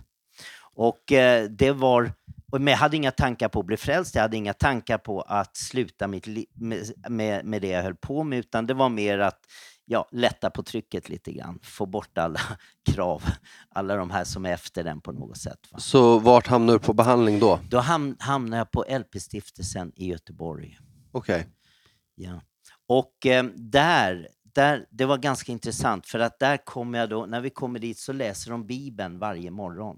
Och 0.74 1.12
eh, 1.12 1.44
det 1.44 1.72
var, 1.72 2.12
men 2.60 2.66
jag 2.66 2.78
hade 2.78 2.96
inga 2.96 3.10
tankar 3.10 3.48
på 3.48 3.60
att 3.60 3.66
bli 3.66 3.76
frälst, 3.76 4.14
jag 4.14 4.22
hade 4.22 4.36
inga 4.36 4.54
tankar 4.54 4.98
på 4.98 5.20
att 5.20 5.56
sluta 5.56 6.06
mitt 6.06 6.26
med, 6.54 6.92
med, 7.08 7.44
med 7.44 7.62
det 7.62 7.68
jag 7.68 7.82
höll 7.82 7.96
på 7.96 8.24
med, 8.24 8.38
utan 8.38 8.66
det 8.66 8.74
var 8.74 8.88
mer 8.88 9.18
att 9.18 9.40
ja, 9.84 10.08
lätta 10.12 10.50
på 10.50 10.62
trycket 10.62 11.08
lite 11.08 11.32
grann, 11.32 11.58
få 11.62 11.86
bort 11.86 12.18
alla 12.18 12.40
krav, 12.92 13.22
alla 13.68 13.96
de 13.96 14.10
här 14.10 14.24
som 14.24 14.46
är 14.46 14.52
efter 14.52 14.84
den 14.84 15.00
på 15.00 15.12
något 15.12 15.38
sätt. 15.38 15.58
Va? 15.70 15.78
Så 15.78 16.18
vart 16.18 16.46
hamnade 16.46 16.78
du 16.78 16.82
på 16.82 16.92
behandling 16.92 17.38
då? 17.38 17.60
Då 17.68 17.78
ham, 17.78 18.16
hamnade 18.18 18.56
jag 18.56 18.70
på 18.70 18.84
LP-stiftelsen 18.88 19.92
i 19.96 20.06
Göteborg. 20.06 20.78
Okej. 21.12 21.46
Ja. 22.14 22.40
Och 22.88 23.26
eh, 23.26 23.44
där, 23.56 24.28
där, 24.54 24.86
det 24.90 25.04
var 25.04 25.18
ganska 25.18 25.52
intressant 25.52 26.06
för 26.06 26.18
att 26.18 26.38
där 26.38 26.56
kom 26.56 26.94
jag 26.94 27.10
då, 27.10 27.26
när 27.26 27.40
vi 27.40 27.50
kommer 27.50 27.78
dit 27.78 27.98
så 27.98 28.12
läser 28.12 28.50
de 28.50 28.66
Bibeln 28.66 29.18
varje 29.18 29.50
morgon. 29.50 29.96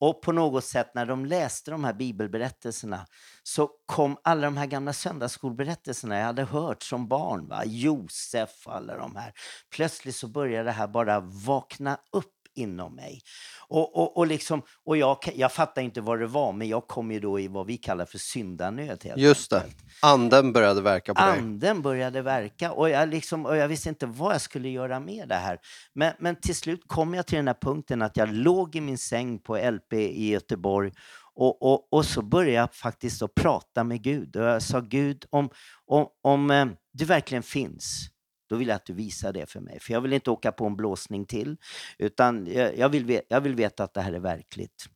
Och 0.00 0.22
på 0.22 0.32
något 0.32 0.64
sätt 0.64 0.94
när 0.94 1.06
de 1.06 1.26
läste 1.26 1.70
de 1.70 1.84
här 1.84 1.92
bibelberättelserna 1.92 3.06
så 3.42 3.70
kom 3.86 4.16
alla 4.24 4.42
de 4.42 4.56
här 4.56 4.66
gamla 4.66 4.92
söndagsskolberättelserna 4.92 6.18
jag 6.18 6.24
hade 6.26 6.44
hört 6.44 6.82
som 6.82 7.08
barn, 7.08 7.48
va? 7.48 7.62
Josef 7.66 8.66
och 8.66 8.76
alla 8.76 8.96
de 8.96 9.16
här. 9.16 9.32
Plötsligt 9.74 10.16
så 10.16 10.28
började 10.28 10.64
det 10.64 10.72
här 10.72 10.88
bara 10.88 11.20
vakna 11.20 11.98
upp 12.12 12.32
inom 12.60 12.94
mig. 12.94 13.20
Och, 13.68 13.96
och, 13.96 14.16
och, 14.16 14.26
liksom, 14.26 14.62
och 14.84 14.96
jag, 14.96 15.18
jag 15.34 15.52
fattar 15.52 15.82
inte 15.82 16.00
vad 16.00 16.20
det 16.20 16.26
var, 16.26 16.52
men 16.52 16.68
jag 16.68 16.86
kom 16.86 17.10
ju 17.10 17.20
då 17.20 17.40
i 17.40 17.48
vad 17.48 17.66
vi 17.66 17.76
kallar 17.76 18.04
för 18.04 18.18
syndanöd. 18.18 19.04
Helt 19.04 19.18
Just 19.18 19.50
det. 19.50 19.56
enkelt. 19.56 19.76
Anden 20.02 20.52
började 20.52 20.80
verka 20.80 21.14
på 21.14 21.20
dig. 21.20 21.38
Anden 21.38 21.82
började 21.82 22.22
verka 22.22 22.72
och 22.72 22.90
jag, 22.90 23.08
liksom, 23.08 23.46
och 23.46 23.56
jag 23.56 23.68
visste 23.68 23.88
inte 23.88 24.06
vad 24.06 24.34
jag 24.34 24.40
skulle 24.40 24.68
göra 24.68 25.00
med 25.00 25.28
det 25.28 25.34
här. 25.34 25.58
Men, 25.94 26.12
men 26.18 26.36
till 26.36 26.56
slut 26.56 26.82
kom 26.86 27.14
jag 27.14 27.26
till 27.26 27.36
den 27.36 27.46
här 27.46 27.58
punkten 27.60 28.02
att 28.02 28.16
jag 28.16 28.34
låg 28.34 28.76
i 28.76 28.80
min 28.80 28.98
säng 28.98 29.38
på 29.38 29.56
LP 29.56 29.92
i 29.92 30.30
Göteborg 30.30 30.92
och, 31.34 31.62
och, 31.62 31.92
och 31.92 32.04
så 32.04 32.22
började 32.22 32.52
jag 32.52 32.74
faktiskt 32.74 33.22
att 33.22 33.34
prata 33.34 33.84
med 33.84 34.02
Gud. 34.02 34.36
Och 34.36 34.44
jag 34.44 34.62
sa 34.62 34.80
Gud, 34.80 35.24
om, 35.30 35.50
om, 35.86 36.06
om 36.22 36.50
eh, 36.50 36.66
du 36.92 37.04
verkligen 37.04 37.42
finns, 37.42 38.08
då 38.50 38.56
vill 38.56 38.68
jag 38.68 38.76
att 38.76 38.86
du 38.86 38.92
visar 38.92 39.32
det 39.32 39.46
för 39.46 39.60
mig. 39.60 39.80
För 39.80 39.92
jag 39.92 40.00
vill 40.00 40.12
inte 40.12 40.30
åka 40.30 40.52
på 40.52 40.66
en 40.66 40.76
blåsning 40.76 41.26
till, 41.26 41.56
utan 41.98 42.46
jag, 42.46 42.78
jag, 42.78 42.88
vill, 42.88 43.20
jag 43.28 43.40
vill 43.40 43.54
veta 43.54 43.84
att 43.84 43.94
det 43.94 44.00
här 44.00 44.12
är 44.12 44.20
verkligt. 44.20 44.86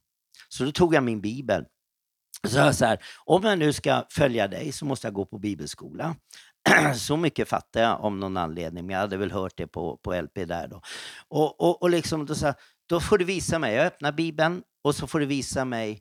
Så 0.49 0.65
då 0.65 0.73
tog 0.73 0.95
jag 0.95 1.03
min 1.03 1.21
bibel 1.21 1.65
så 2.43 2.51
sa 2.51 2.59
jag 2.59 2.75
så 2.75 2.85
här, 2.85 2.99
om 3.25 3.45
jag 3.45 3.59
nu 3.59 3.73
ska 3.73 4.07
följa 4.11 4.49
dig 4.49 4.73
så 4.73 4.85
måste 4.85 5.07
jag 5.07 5.15
gå 5.15 5.27
på 5.27 5.39
bibelskola. 5.39 6.17
Så 6.97 7.17
mycket 7.17 7.49
fattar 7.49 7.83
jag 7.83 8.05
om 8.05 8.21
någon 8.21 8.37
anledning, 8.37 8.87
men 8.87 8.95
jag 8.95 9.01
hade 9.01 9.17
väl 9.17 9.33
hört 9.33 9.57
det 9.57 9.67
på, 9.67 9.97
på 9.97 10.21
LP 10.21 10.35
där 10.35 10.69
då. 10.69 10.81
Och, 11.29 11.61
och, 11.61 11.83
och 11.83 11.91
liksom 11.91 12.27
då, 12.27 12.35
sa 12.35 12.47
jag, 12.47 12.55
då 12.89 13.01
får 13.01 13.19
du 13.19 13.25
visa 13.25 13.59
mig, 13.59 13.75
jag 13.75 13.87
öppnar 13.87 14.13
bibeln 14.13 14.63
och 14.85 14.95
så 14.95 15.07
får 15.07 15.21
du 15.21 15.27
visa 15.27 15.65
mig 15.65 16.01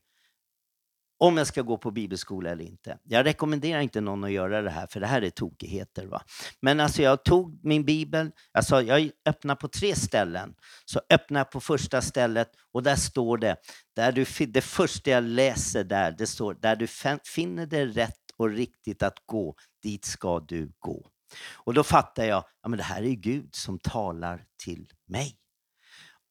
om 1.18 1.38
jag 1.38 1.48
ska 1.48 1.62
gå 1.62 1.78
på 1.78 1.92
bibelskola 1.92 2.50
eller 2.50 2.66
inte. 2.66 2.98
Jag 3.04 3.26
rekommenderar 3.26 3.82
inte 3.82 4.02
någon 4.02 4.24
att 4.24 4.32
göra 4.32 4.62
det 4.62 4.70
här, 4.70 4.88
för 4.88 5.00
det 5.00 5.08
här 5.08 5.22
är 5.22 5.30
tokigheter. 5.30 6.06
Va? 6.06 6.22
Men 6.62 6.80
alltså 6.80 7.02
jag 7.02 7.24
tog 7.24 7.60
min 7.64 7.86
bibel, 7.86 8.32
jag 8.70 8.84
jag 8.84 9.10
öppnade 9.26 9.60
på 9.60 9.68
tre 9.68 9.96
ställen. 9.96 10.56
Så 10.86 11.02
öppnade 11.10 11.40
jag 11.40 11.52
på 11.52 11.60
första 11.60 12.02
stället 12.02 12.50
och 12.74 12.84
där 12.84 12.96
står 12.96 13.38
det, 13.38 13.56
där 13.96 14.12
du, 14.12 14.26
det 14.46 14.62
första 14.62 15.10
jag 15.10 15.24
läser 15.24 15.84
där, 15.84 16.12
det 16.12 16.28
står 16.28 16.54
där 16.54 16.76
du 16.76 16.88
finner 17.24 17.66
det 17.66 17.86
rätt 17.86 18.20
och 18.38 18.50
riktigt 18.50 19.04
att 19.04 19.18
gå, 19.26 19.56
dit 19.84 20.06
ska 20.06 20.40
du 20.40 20.72
gå. 20.80 21.10
Och 21.54 21.74
då 21.74 21.84
fattar 21.84 22.24
jag, 22.24 22.44
ja 22.64 22.70
men 22.70 22.78
det 22.78 22.84
här 22.84 23.04
är 23.04 23.16
Gud 23.16 23.56
som 23.56 23.80
talar 23.80 24.44
till 24.64 24.88
mig. 25.08 25.38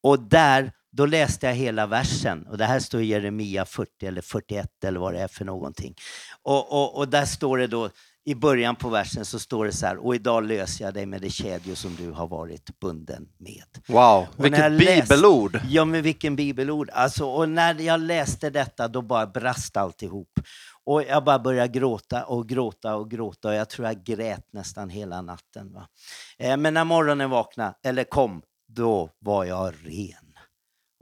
Och 0.03 0.19
där, 0.19 0.71
då 0.95 1.05
läste 1.05 1.47
jag 1.47 1.53
hela 1.53 1.87
versen 1.87 2.47
och 2.47 2.57
det 2.57 2.65
här 2.65 2.79
står 2.79 3.01
i 3.01 3.05
Jeremia 3.05 3.65
40 3.65 4.05
eller 4.07 4.21
41 4.21 4.83
eller 4.83 4.99
vad 4.99 5.13
det 5.13 5.19
är 5.19 5.27
för 5.27 5.45
någonting. 5.45 5.95
Och, 6.41 6.71
och, 6.73 6.97
och 6.97 7.07
där 7.07 7.25
står 7.25 7.57
det 7.57 7.67
då, 7.67 7.89
i 8.25 8.35
början 8.35 8.75
på 8.75 8.89
versen 8.89 9.25
så 9.25 9.39
står 9.39 9.65
det 9.65 9.71
så 9.71 9.85
här, 9.85 9.97
och 10.05 10.15
idag 10.15 10.43
löser 10.47 10.85
jag 10.85 10.93
dig 10.93 11.05
med 11.05 11.21
de 11.21 11.29
kedjor 11.29 11.75
som 11.75 11.95
du 11.95 12.11
har 12.11 12.27
varit 12.27 12.79
bunden 12.79 13.27
med. 13.37 13.63
Wow, 13.87 14.27
Och 14.37 14.45
vilket 14.45 14.71
läst- 14.71 15.09
bibelord! 15.09 15.59
Ja, 15.69 15.85
men 15.85 16.01
vilken 16.01 16.35
bibelord. 16.35 16.89
Alltså, 16.93 17.25
och 17.25 17.49
när 17.49 17.81
jag 17.81 17.99
läste 17.99 18.49
detta, 18.49 18.87
då 18.87 19.01
bara 19.01 19.27
brast 19.27 19.77
alltihop. 19.77 20.39
Och 20.85 21.03
jag 21.03 21.23
bara 21.23 21.39
började 21.39 21.67
gråta 21.79 22.23
och 22.23 22.49
gråta 22.49 22.95
och 22.95 23.11
gråta 23.11 23.47
och 23.49 23.55
jag 23.55 23.69
tror 23.69 23.87
jag 23.87 24.03
grät 24.03 24.45
nästan 24.53 24.89
hela 24.89 25.21
natten. 25.21 25.73
Va? 25.73 25.87
Eh, 26.37 26.57
men 26.57 26.73
när 26.73 26.83
morgonen 26.83 27.29
vaknade, 27.29 27.73
eller 27.83 28.03
kom, 28.03 28.41
då 28.67 29.09
var 29.19 29.45
jag 29.45 29.73
ren. 29.83 30.22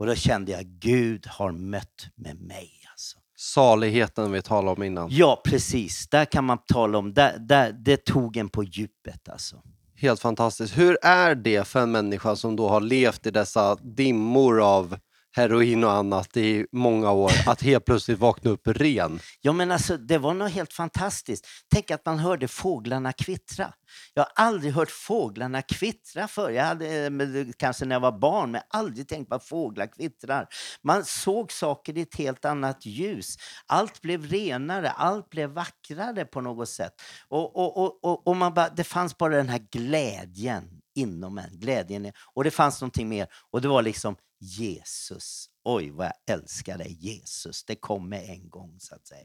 Och 0.02 0.08
då 0.08 0.14
kände 0.14 0.52
jag, 0.52 0.66
Gud 0.66 1.26
har 1.26 1.52
mött 1.52 2.08
med 2.14 2.40
mig. 2.40 2.70
Alltså. 2.90 3.18
Saligheten 3.36 4.32
vi 4.32 4.42
talade 4.42 4.76
om 4.76 4.82
innan. 4.82 5.08
Ja, 5.10 5.42
precis. 5.44 6.08
Där 6.08 6.24
kan 6.24 6.44
man 6.44 6.58
tala 6.58 6.98
om, 6.98 7.14
där, 7.14 7.38
där, 7.38 7.72
det 7.72 8.04
tog 8.04 8.36
en 8.36 8.48
på 8.48 8.64
djupet 8.64 9.28
alltså. 9.28 9.62
Helt 9.94 10.20
fantastiskt. 10.20 10.78
Hur 10.78 10.98
är 11.02 11.34
det 11.34 11.66
för 11.68 11.80
en 11.80 11.90
människa 11.90 12.36
som 12.36 12.56
då 12.56 12.68
har 12.68 12.80
levt 12.80 13.26
i 13.26 13.30
dessa 13.30 13.74
dimmor 13.74 14.60
av 14.62 14.98
heroin 15.32 15.84
och 15.84 15.92
annat 15.92 16.36
i 16.36 16.66
många 16.72 17.10
år, 17.10 17.32
att 17.46 17.62
helt 17.62 17.84
plötsligt 17.84 18.18
vakna 18.18 18.50
upp 18.50 18.66
ren? 18.66 19.20
Ja, 19.40 19.52
men 19.52 19.70
alltså, 19.70 19.96
det 19.96 20.18
var 20.18 20.34
något 20.34 20.52
helt 20.52 20.72
fantastiskt. 20.72 21.46
Tänk 21.74 21.90
att 21.90 22.06
man 22.06 22.18
hörde 22.18 22.48
fåglarna 22.48 23.12
kvittra. 23.12 23.72
Jag 24.14 24.22
har 24.22 24.44
aldrig 24.46 24.72
hört 24.72 24.90
fåglarna 24.90 25.62
kvittra 25.62 26.28
förr. 26.28 26.50
Jag 26.50 26.64
hade, 26.64 27.06
eh, 27.06 27.46
kanske 27.56 27.84
när 27.84 27.94
jag 27.94 28.00
var 28.00 28.18
barn, 28.18 28.50
men 28.50 28.60
aldrig 28.68 29.08
tänkt 29.08 29.28
på 29.28 29.34
att 29.34 29.44
fåglar 29.44 29.86
kvittrar. 29.86 30.46
Man 30.82 31.04
såg 31.04 31.52
saker 31.52 31.98
i 31.98 32.00
ett 32.00 32.14
helt 32.14 32.44
annat 32.44 32.86
ljus. 32.86 33.36
Allt 33.66 34.02
blev 34.02 34.26
renare, 34.26 34.90
allt 34.90 35.30
blev 35.30 35.50
vackrare 35.50 36.24
på 36.24 36.40
något 36.40 36.68
sätt. 36.68 36.92
Och, 37.28 37.56
och, 37.56 37.76
och, 37.76 38.04
och, 38.04 38.26
och 38.26 38.36
man 38.36 38.54
bara, 38.54 38.68
det 38.68 38.84
fanns 38.84 39.18
bara 39.18 39.36
den 39.36 39.48
här 39.48 39.66
glädjen 39.70 40.81
inom 40.94 41.38
en. 41.38 41.58
Glädjen. 41.58 42.12
Och 42.34 42.44
det 42.44 42.50
fanns 42.50 42.80
någonting 42.80 43.08
mer. 43.08 43.26
Och 43.50 43.60
det 43.60 43.68
var 43.68 43.82
liksom 43.82 44.16
Jesus. 44.40 45.48
Oj, 45.64 45.90
vad 45.90 46.06
jag 46.06 46.34
älskar 46.34 46.78
dig, 46.78 46.96
Jesus. 47.00 47.64
Det 47.64 47.76
kom 47.76 48.08
med 48.08 48.30
en 48.30 48.50
gång, 48.50 48.76
så 48.80 48.94
att 48.94 49.06
säga. 49.06 49.24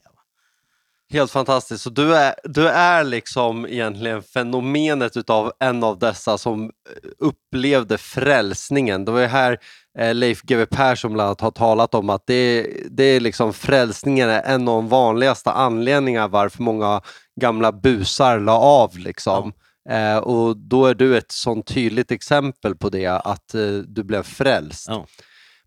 Helt 1.10 1.32
fantastiskt. 1.32 1.84
Så 1.84 1.90
du 1.90 2.16
är, 2.16 2.36
du 2.44 2.68
är 2.68 3.04
liksom 3.04 3.66
egentligen 3.66 4.24
fenomenet 4.24 5.18
utav 5.18 5.52
en 5.60 5.84
av 5.84 6.00
dessa 6.00 6.38
som 6.38 6.64
eh, 6.64 6.70
upplevde 7.18 7.98
frälsningen. 7.98 9.06
Det 9.06 9.12
var 9.12 9.20
ju 9.20 9.26
här 9.26 9.60
eh, 10.00 10.14
Leif 10.14 10.42
GW 10.42 10.66
Persson 10.66 11.14
bland 11.14 11.28
annat 11.28 11.42
har 11.42 11.52
talat 11.52 11.96
om 11.96 12.10
att 12.10 12.28
det, 12.28 12.68
det 12.90 13.04
är 13.04 13.20
liksom 13.20 13.54
frälsningen 13.54 14.30
är 14.30 14.42
en 14.42 14.68
av 14.68 14.76
de 14.76 14.88
vanligaste 14.88 15.52
anledningarna 15.52 16.28
varför 16.28 16.64
många 16.64 17.02
gamla 17.42 17.72
busar 17.72 18.40
la 18.40 18.60
av. 18.60 18.98
Liksom. 18.98 19.54
Eh, 19.90 20.18
och 20.18 20.58
då 20.58 20.86
är 20.86 20.96
du 20.96 21.18
ett 21.18 21.32
sånt 21.32 21.68
tydligt 21.68 22.12
exempel 22.12 22.76
på 22.76 22.90
det, 22.90 23.08
att 23.08 23.56
eh, 23.56 23.62
du 23.88 24.04
blev 24.04 24.24
frälst. 24.24 24.86
Ja. 24.88 25.06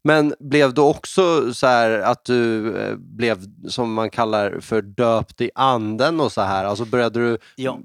Men 0.04 0.34
blev 0.40 0.74
du 0.74 0.80
också 0.80 1.54
så 1.54 1.66
här 1.66 1.90
att 1.90 2.24
du 2.24 2.76
eh, 2.78 2.96
blev, 2.96 3.38
som 3.68 3.92
man 3.94 4.10
kallar 4.10 4.60
för 4.60 4.82
döpt 4.82 5.40
i 5.40 5.50
anden 5.54 6.20
och 6.20 6.32
så 6.32 6.40
här? 6.40 6.64
Alltså 6.64 6.84
började 6.84 7.20
du 7.20 7.38
Ja. 7.56 7.78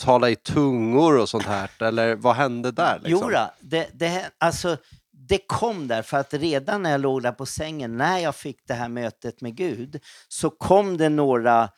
tala 0.00 0.30
i 0.30 0.36
tungor 0.36 1.18
och 1.18 1.28
sånt 1.28 1.46
här? 1.46 1.70
Eller 1.80 2.14
vad 2.16 2.36
hände 2.36 2.70
där? 2.70 3.00
Liksom? 3.02 3.20
Jo, 3.22 3.30
då, 3.30 3.50
det, 3.60 3.88
det, 3.92 4.30
alltså, 4.38 4.76
det 5.12 5.38
kom 5.46 5.88
där 5.88 6.02
för 6.02 6.16
att 6.16 6.34
redan 6.34 6.82
när 6.82 6.90
jag 6.90 7.00
låg 7.00 7.22
där 7.22 7.32
på 7.32 7.46
sängen, 7.46 7.96
när 7.96 8.18
jag 8.18 8.34
fick 8.34 8.58
det 8.68 8.74
här 8.74 8.88
mötet 8.88 9.40
med 9.40 9.56
Gud, 9.56 10.00
så 10.28 10.50
kom 10.50 10.96
det 10.96 11.08
några 11.08 11.68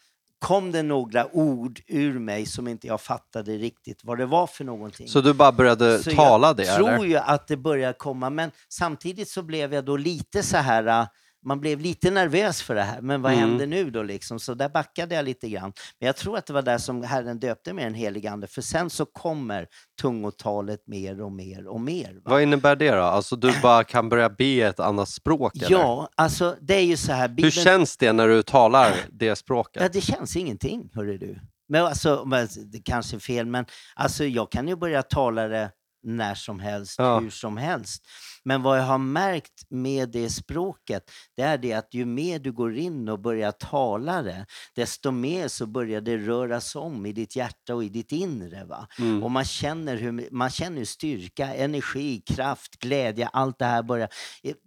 kom 0.40 0.72
det 0.72 0.82
några 0.82 1.34
ord 1.36 1.80
ur 1.86 2.18
mig 2.18 2.46
som 2.46 2.68
inte 2.68 2.86
jag 2.86 3.00
fattade 3.00 3.52
riktigt 3.56 4.00
vad 4.04 4.18
det 4.18 4.26
var 4.26 4.46
för 4.46 4.64
någonting. 4.64 5.08
Så 5.08 5.20
du 5.20 5.32
bara 5.34 5.52
började 5.52 6.02
Så 6.02 6.10
tala 6.10 6.54
det? 6.54 6.64
jag 6.64 6.76
tror 6.76 6.88
eller? 6.90 7.04
ju 7.04 7.16
att 7.16 7.46
det 7.48 7.56
började 7.56 7.94
komma, 7.98 8.30
men 8.30 8.50
samtidigt 8.68 9.28
så 9.28 9.42
blev 9.42 9.74
jag 9.74 9.84
då 9.84 9.96
lite 9.96 10.42
så 10.42 10.56
här, 10.56 10.86
äh, 10.86 11.06
man 11.46 11.60
blev 11.60 11.80
lite 11.80 12.10
nervös 12.10 12.62
för 12.62 12.74
det 12.74 12.82
här. 12.82 13.00
Men 13.00 13.22
vad 13.22 13.32
Mm. 13.32 13.48
händer 13.48 13.66
nu 13.66 13.90
då 13.90 14.02
liksom? 14.02 14.40
Så 14.40 14.54
där 14.54 14.68
backade 14.68 15.14
jag 15.14 15.24
lite 15.24 15.48
grann. 15.48 15.72
Men 16.00 16.06
jag 16.06 16.16
tror 16.16 16.38
att 16.38 16.46
det 16.46 16.52
var 16.52 16.62
där 16.62 16.78
som 16.78 17.02
Herren 17.02 17.40
döpte 17.40 17.72
mig 17.72 17.84
den 17.84 17.94
helige 17.94 18.30
Ande, 18.30 18.46
för 18.46 18.62
sen 18.62 18.90
så 18.90 19.06
kommer 19.06 19.66
tungotalet 20.00 20.86
mer 20.86 21.20
och 21.22 21.32
mer 21.32 21.66
och 21.66 21.80
mer. 21.80 22.12
Va? 22.14 22.20
Vad 22.24 22.42
innebär 22.42 22.76
det 22.76 22.90
då? 22.90 23.02
Alltså 23.02 23.36
du 23.36 23.52
bara 23.62 23.84
kan 23.84 24.08
börja 24.08 24.28
be 24.30 24.44
ett 24.60 24.80
annat 24.80 25.08
språk? 25.08 25.56
Eller? 25.56 25.70
Ja, 25.70 26.08
alltså 26.14 26.56
det 26.60 26.74
är 26.74 26.84
ju 26.84 26.96
så 26.96 27.12
här. 27.12 27.28
Hur 27.28 27.34
Bibeln, 27.34 27.50
känns 27.52 27.96
det 27.96 28.12
när 28.12 28.28
du 28.28 28.42
talar 28.42 28.94
det 29.12 29.36
språket? 29.36 29.82
Ja, 29.82 29.88
det 29.92 30.00
känns 30.00 30.36
ingenting, 30.36 30.90
hörru 30.94 31.18
du. 31.18 31.38
Men 31.68 31.84
alltså, 31.86 32.24
det 32.72 32.78
kanske 32.84 33.16
är 33.16 33.20
fel, 33.20 33.46
men 33.46 33.64
alltså, 33.94 34.24
jag 34.24 34.50
kan 34.52 34.68
ju 34.68 34.76
börja 34.76 35.02
tala 35.02 35.48
det 35.48 35.70
när 36.02 36.34
som 36.34 36.60
helst, 36.60 36.94
Ja. 36.98 37.18
hur 37.20 37.30
som 37.30 37.56
helst. 37.56 38.02
Men 38.50 38.62
vad 38.62 38.78
jag 38.78 38.82
har 38.82 38.98
märkt 38.98 39.64
med 39.68 40.08
det 40.08 40.30
språket, 40.30 41.10
det 41.36 41.42
är 41.42 41.58
det 41.58 41.72
att 41.72 41.94
ju 41.94 42.04
mer 42.04 42.38
du 42.38 42.52
går 42.52 42.76
in 42.76 43.08
och 43.08 43.20
börjar 43.20 43.52
tala 43.52 44.22
det, 44.22 44.46
desto 44.74 45.10
mer 45.10 45.48
så 45.48 45.66
börjar 45.66 46.00
det 46.00 46.16
röras 46.16 46.76
om 46.76 47.06
i 47.06 47.12
ditt 47.12 47.36
hjärta 47.36 47.74
och 47.74 47.84
i 47.84 47.88
ditt 47.88 48.12
inre. 48.12 48.64
Va? 48.64 48.86
Mm. 48.98 49.22
Och 49.22 49.30
man 49.30 49.44
känner, 49.44 49.96
hur, 49.96 50.28
man 50.30 50.50
känner 50.50 50.84
styrka, 50.84 51.54
energi, 51.54 52.22
kraft, 52.26 52.78
glädje, 52.78 53.26
allt 53.26 53.58
det 53.58 53.64
här 53.64 53.82
börjar... 53.82 54.08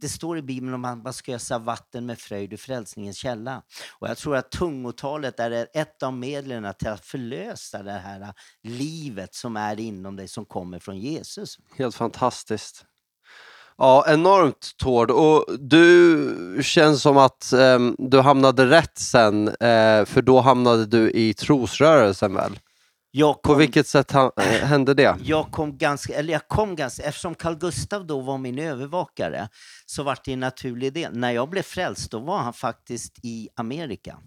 Det 0.02 0.10
står 0.10 0.38
i 0.38 0.42
Bibeln 0.42 0.74
om 0.74 0.86
att 0.86 1.04
man 1.04 1.14
ska 1.14 1.34
ösa 1.34 1.60
vatten 1.60 2.06
med 2.06 2.20
fröjd 2.20 2.54
ur 2.54 2.58
frälsningens 2.58 3.18
källa. 3.18 3.62
Och 4.00 4.08
jag 4.08 4.18
tror 4.18 4.36
att 4.36 4.52
tungotalet 4.52 5.40
är 5.40 5.68
ett 5.74 6.04
av 6.04 6.14
medlen 6.14 6.74
till 6.80 6.90
att 6.90 7.06
förlösa 7.06 7.84
det 7.84 7.92
här 7.92 8.34
livet 8.64 9.36
som 9.36 9.58
är 9.58 9.80
inom 9.80 10.16
dig, 10.16 10.28
som 10.28 10.46
kommer 10.46 10.80
från 10.80 11.00
Jesus. 11.00 11.58
Helt 11.78 11.96
fantastiskt. 11.96 12.86
Ja, 13.78 14.06
enormt 14.08 14.72
Tord. 14.78 15.12
Och 15.12 15.46
du 15.60 16.60
känns 16.64 17.02
som 17.02 17.18
att 17.18 17.54
ehm, 17.54 17.96
du 18.00 18.20
hamnade 18.20 18.66
rätt 18.70 18.98
sen, 18.98 19.48
eh, 19.48 20.06
för 20.06 20.22
då 20.22 20.40
hamnade 20.42 20.86
du 20.86 21.12
i 21.12 21.34
trosrörelsen 21.34 22.34
väl? 22.34 22.60
Jag 23.12 23.42
På 23.42 23.50
kom, 23.50 23.58
vilket 23.58 23.88
sätt 23.88 24.12
ha, 24.12 24.32
eh, 24.38 24.44
hände 24.68 24.94
det? 24.94 25.16
jag 25.24 25.52
kom 25.52 25.78
ganska, 25.78 26.14
eller 26.14 26.34
jag 26.34 26.48
kom 26.48 26.76
ganska, 26.76 27.04
eftersom 27.04 27.36
Carl 27.36 27.56
Gustav 27.56 28.08
då 28.08 28.20
var 28.20 28.38
min 28.38 28.60
övervakare, 28.60 29.50
så 29.86 30.04
var 30.04 30.18
det 30.26 30.34
en 30.34 30.40
naturlig 30.40 30.94
del. 30.94 31.18
När 31.18 31.32
jag 31.32 31.50
blev 31.50 31.62
frälst, 31.64 32.12
då 32.12 32.20
var 32.20 32.38
han 32.38 32.54
faktiskt 32.54 33.20
i 33.24 33.50
Amerika. 33.56 34.18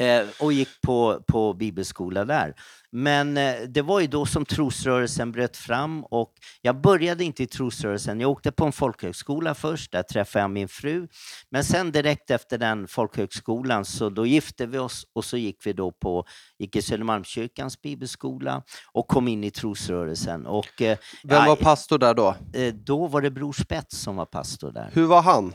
Eh, 0.00 0.26
och 0.40 0.52
gick 0.52 0.80
på, 0.86 1.22
på 1.26 1.54
bibelskola 1.54 2.24
där. 2.24 2.54
Men 2.94 3.36
eh, 3.36 3.54
det 3.68 3.82
var 3.82 4.00
ju 4.00 4.06
då 4.06 4.26
som 4.26 4.44
trosrörelsen 4.44 5.32
bröt 5.32 5.56
fram 5.56 6.04
och 6.04 6.32
jag 6.62 6.80
började 6.80 7.24
inte 7.24 7.42
i 7.42 7.46
trosrörelsen. 7.46 8.20
Jag 8.20 8.30
åkte 8.30 8.52
på 8.52 8.64
en 8.64 8.72
folkhögskola 8.72 9.54
först, 9.54 9.92
där 9.92 10.02
träffade 10.02 10.42
jag 10.42 10.50
min 10.50 10.68
fru. 10.68 11.08
Men 11.50 11.64
sen 11.64 11.92
direkt 11.92 12.30
efter 12.30 12.58
den 12.58 12.88
folkhögskolan 12.88 13.84
så 13.84 14.10
då 14.10 14.26
gifte 14.26 14.66
vi 14.66 14.78
oss 14.78 15.06
och 15.14 15.24
så 15.24 15.36
gick 15.36 15.66
vi 15.66 15.72
då 15.72 15.92
på, 15.92 16.24
gick 16.58 16.76
i 16.76 16.82
Södermalmskyrkans 16.82 17.82
bibelskola 17.82 18.62
och 18.92 19.08
kom 19.08 19.28
in 19.28 19.44
i 19.44 19.50
trosrörelsen. 19.50 20.46
Och, 20.46 20.82
eh, 20.82 20.98
Vem 21.24 21.36
ja, 21.38 21.46
var 21.46 21.56
pastor 21.56 21.98
där 21.98 22.14
då? 22.14 22.36
eh, 22.54 22.74
då 22.74 23.06
var 23.06 23.20
det 23.20 23.30
Bror 23.30 23.52
Spets 23.52 23.98
som 23.98 24.16
var 24.16 24.26
pastor 24.26 24.72
där. 24.72 24.90
Hur 24.92 25.06
var 25.06 25.22
han? 25.22 25.54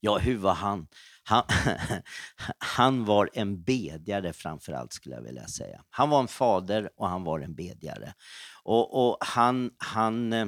Ja, 0.00 0.18
hur 0.18 0.36
var 0.36 0.54
han? 0.54 0.86
Han, 1.24 1.42
han 2.58 3.04
var 3.04 3.30
en 3.32 3.62
bedjare 3.62 4.32
framför 4.32 4.72
allt 4.72 4.92
skulle 4.92 5.14
jag 5.14 5.22
vilja 5.22 5.46
säga. 5.46 5.82
Han 5.90 6.10
var 6.10 6.20
en 6.20 6.28
fader 6.28 6.90
och 6.96 7.08
han 7.08 7.24
var 7.24 7.40
en 7.40 7.54
bedjare. 7.54 8.14
Och, 8.62 9.08
och 9.08 9.16
han, 9.20 9.70
han, 9.78 10.32
eh, 10.32 10.46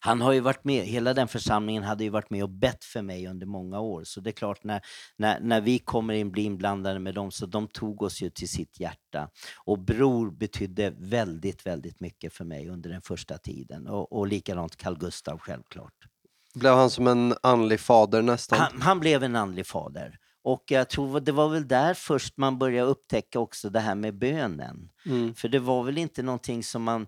han 0.00 0.20
har 0.20 0.32
ju 0.32 0.40
varit 0.40 0.64
med, 0.64 0.84
hela 0.84 1.14
den 1.14 1.28
församlingen 1.28 1.82
hade 1.82 2.04
ju 2.04 2.10
varit 2.10 2.30
med 2.30 2.42
och 2.42 2.50
bett 2.50 2.84
för 2.84 3.02
mig 3.02 3.26
under 3.26 3.46
många 3.46 3.80
år. 3.80 4.04
Så 4.04 4.20
det 4.20 4.30
är 4.30 4.32
klart, 4.32 4.64
när, 4.64 4.80
när, 5.16 5.40
när 5.40 5.60
vi 5.60 5.78
kommer 5.78 6.14
in, 6.14 6.30
blir 6.30 6.44
inblandade 6.44 6.98
med 6.98 7.14
dem, 7.14 7.30
så 7.30 7.46
de 7.46 7.68
tog 7.68 8.02
oss 8.02 8.22
ju 8.22 8.30
till 8.30 8.48
sitt 8.48 8.80
hjärta. 8.80 9.30
Och 9.64 9.78
bror 9.78 10.30
betydde 10.30 10.90
väldigt, 10.90 11.66
väldigt 11.66 12.00
mycket 12.00 12.32
för 12.32 12.44
mig 12.44 12.68
under 12.68 12.90
den 12.90 13.02
första 13.02 13.38
tiden. 13.38 13.86
Och, 13.86 14.12
och 14.12 14.26
likadant 14.26 14.76
Carl 14.76 14.98
Gustav 14.98 15.38
självklart. 15.38 16.07
Blev 16.54 16.74
han 16.74 16.90
som 16.90 17.06
en 17.06 17.34
andlig 17.42 17.80
fader 17.80 18.22
nästan? 18.22 18.58
Han, 18.58 18.82
han 18.82 19.00
blev 19.00 19.22
en 19.22 19.36
andlig 19.36 19.66
fader. 19.66 20.18
Och 20.42 20.64
jag 20.66 20.88
tror 20.88 21.20
det 21.20 21.32
var 21.32 21.48
väl 21.48 21.68
där 21.68 21.94
först 21.94 22.36
man 22.36 22.58
började 22.58 22.90
upptäcka 22.90 23.38
också 23.38 23.70
det 23.70 23.80
här 23.80 23.94
med 23.94 24.18
bönen. 24.18 24.90
Mm. 25.06 25.34
För 25.34 25.48
det 25.48 25.58
var 25.58 25.82
väl 25.82 25.98
inte 25.98 26.22
någonting 26.22 26.62
som 26.62 26.82
man 26.82 27.06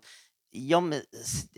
Ja, 0.53 0.81
men, 0.81 1.01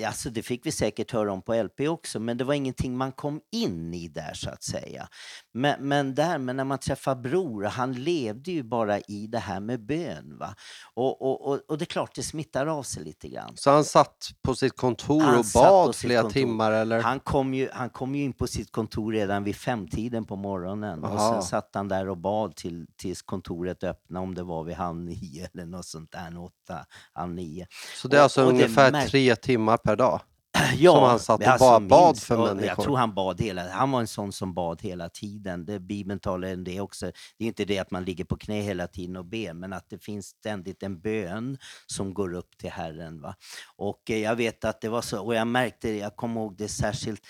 alltså 0.06 0.30
det 0.30 0.42
fick 0.42 0.66
vi 0.66 0.72
säkert 0.72 1.10
höra 1.12 1.32
om 1.32 1.42
på 1.42 1.62
LP 1.62 1.80
också, 1.80 2.20
men 2.20 2.36
det 2.36 2.44
var 2.44 2.54
ingenting 2.54 2.96
man 2.96 3.12
kom 3.12 3.40
in 3.52 3.94
i 3.94 4.08
där 4.08 4.34
så 4.34 4.50
att 4.50 4.62
säga. 4.62 5.08
Men, 5.54 5.88
men 5.88 6.14
där, 6.14 6.38
men 6.38 6.56
när 6.56 6.64
man 6.64 6.78
träffar 6.78 7.14
Bror, 7.14 7.64
han 7.64 7.92
levde 7.92 8.50
ju 8.52 8.62
bara 8.62 9.00
i 9.00 9.26
det 9.26 9.38
här 9.38 9.60
med 9.60 9.86
bön. 9.86 10.38
Va? 10.38 10.54
Och, 10.94 11.22
och, 11.22 11.48
och, 11.48 11.60
och 11.68 11.78
det 11.78 11.84
är 11.84 11.86
klart, 11.86 12.14
det 12.14 12.22
smittar 12.22 12.66
av 12.66 12.82
sig 12.82 13.04
lite 13.04 13.28
grann. 13.28 13.52
Så 13.56 13.70
han 13.70 13.84
satt 13.84 14.30
på 14.42 14.54
sitt 14.54 14.76
kontor 14.76 15.20
Han 15.22 15.38
och 15.38 15.44
bad 15.54 15.96
flera 15.96 16.22
kontor. 16.22 16.32
timmar 16.40 16.72
eller? 16.72 17.00
Han 17.02 17.20
kom, 17.20 17.54
ju, 17.54 17.68
han 17.72 17.90
kom 17.90 18.14
ju 18.14 18.22
in 18.24 18.32
på 18.32 18.46
sitt 18.46 18.72
kontor 18.72 19.12
redan 19.12 19.44
vid 19.44 19.56
femtiden 19.56 20.24
på 20.24 20.36
morgonen 20.36 21.04
och 21.04 21.10
Aha. 21.10 21.32
sen 21.32 21.42
satt 21.42 21.70
han 21.74 21.88
där 21.88 22.08
och 22.08 22.18
bad 22.18 22.56
till, 22.56 22.86
tills 22.96 23.22
kontoret 23.22 23.84
öppnade, 23.84 24.22
om 24.24 24.34
det 24.34 24.42
var 24.42 24.64
vid 24.64 24.76
halv 24.76 24.96
nio 24.98 25.48
eller 25.54 25.66
något 25.66 25.86
sånt 25.86 26.12
där, 26.12 26.38
åtta, 26.38 26.86
halv 27.12 27.32
nio. 27.34 27.66
Så 27.96 28.08
det 28.08 28.16
är 28.16 28.20
och- 28.20 28.22
alltså 28.22 28.44
och 28.46 28.52
det 28.52 28.68
ungefär 28.88 29.08
tre 29.08 29.36
timmar 29.36 29.76
per 29.76 29.96
dag? 29.96 30.20
Ja, 30.76 30.92
Som 30.92 31.02
han 31.02 31.18
satt 31.18 31.40
och 31.40 31.46
men 31.46 31.58
bara 31.58 31.80
bad 31.80 32.18
för 32.18 32.38
och 32.38 32.46
människor. 32.46 32.68
Jag 32.68 32.82
tror 32.82 32.96
han 32.96 33.14
bad 33.14 33.40
hela 33.40 33.70
Han 33.70 33.90
var 33.90 34.00
en 34.00 34.06
sån 34.06 34.32
som 34.32 34.54
bad 34.54 34.82
hela 34.82 35.08
tiden. 35.08 35.64
Det, 35.64 35.80
Bibeln 35.80 36.20
talar 36.20 36.54
om 36.54 36.64
det 36.64 36.80
också. 36.80 37.12
Det 37.38 37.44
är 37.44 37.48
inte 37.48 37.64
det 37.64 37.78
att 37.78 37.90
man 37.90 38.04
ligger 38.04 38.24
på 38.24 38.36
knä 38.36 38.60
hela 38.60 38.86
tiden 38.86 39.16
och 39.16 39.24
ber, 39.24 39.52
men 39.54 39.72
att 39.72 39.90
det 39.90 39.98
finns 39.98 40.26
ständigt 40.26 40.82
en 40.82 41.00
bön 41.00 41.58
som 41.86 42.14
går 42.14 42.34
upp 42.34 42.58
till 42.58 42.70
Herren. 42.70 43.20
Va? 43.20 43.34
Och 43.76 44.10
eh, 44.10 44.18
jag 44.18 44.36
vet 44.36 44.64
att 44.64 44.80
det 44.80 44.88
var 44.88 45.02
så, 45.02 45.22
och 45.22 45.34
jag 45.34 45.46
märkte 45.46 45.90
jag 45.90 46.16
kommer 46.16 46.40
ihåg 46.40 46.56
det 46.56 46.68
särskilt 46.68 47.22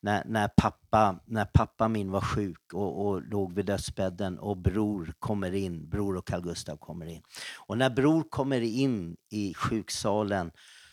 när, 0.00 0.24
när, 0.24 0.48
pappa, 0.48 1.20
när 1.26 1.44
pappa 1.44 1.88
min 1.88 2.10
var 2.10 2.20
sjuk 2.20 2.72
och, 2.72 3.06
och 3.06 3.22
låg 3.22 3.54
vid 3.54 3.66
dödsbädden 3.66 4.38
och 4.38 4.56
bror 4.56 5.14
kommer 5.18 5.54
in, 5.54 5.88
bror 5.88 6.16
och 6.16 6.26
Carl 6.26 6.42
Gustav 6.42 6.76
kommer 6.76 7.06
in. 7.06 7.22
Och 7.66 7.78
när 7.78 7.90
bror 7.90 8.24
kommer 8.30 8.60
in 8.60 9.16
i 9.30 9.54
sjuksalen 9.54 10.50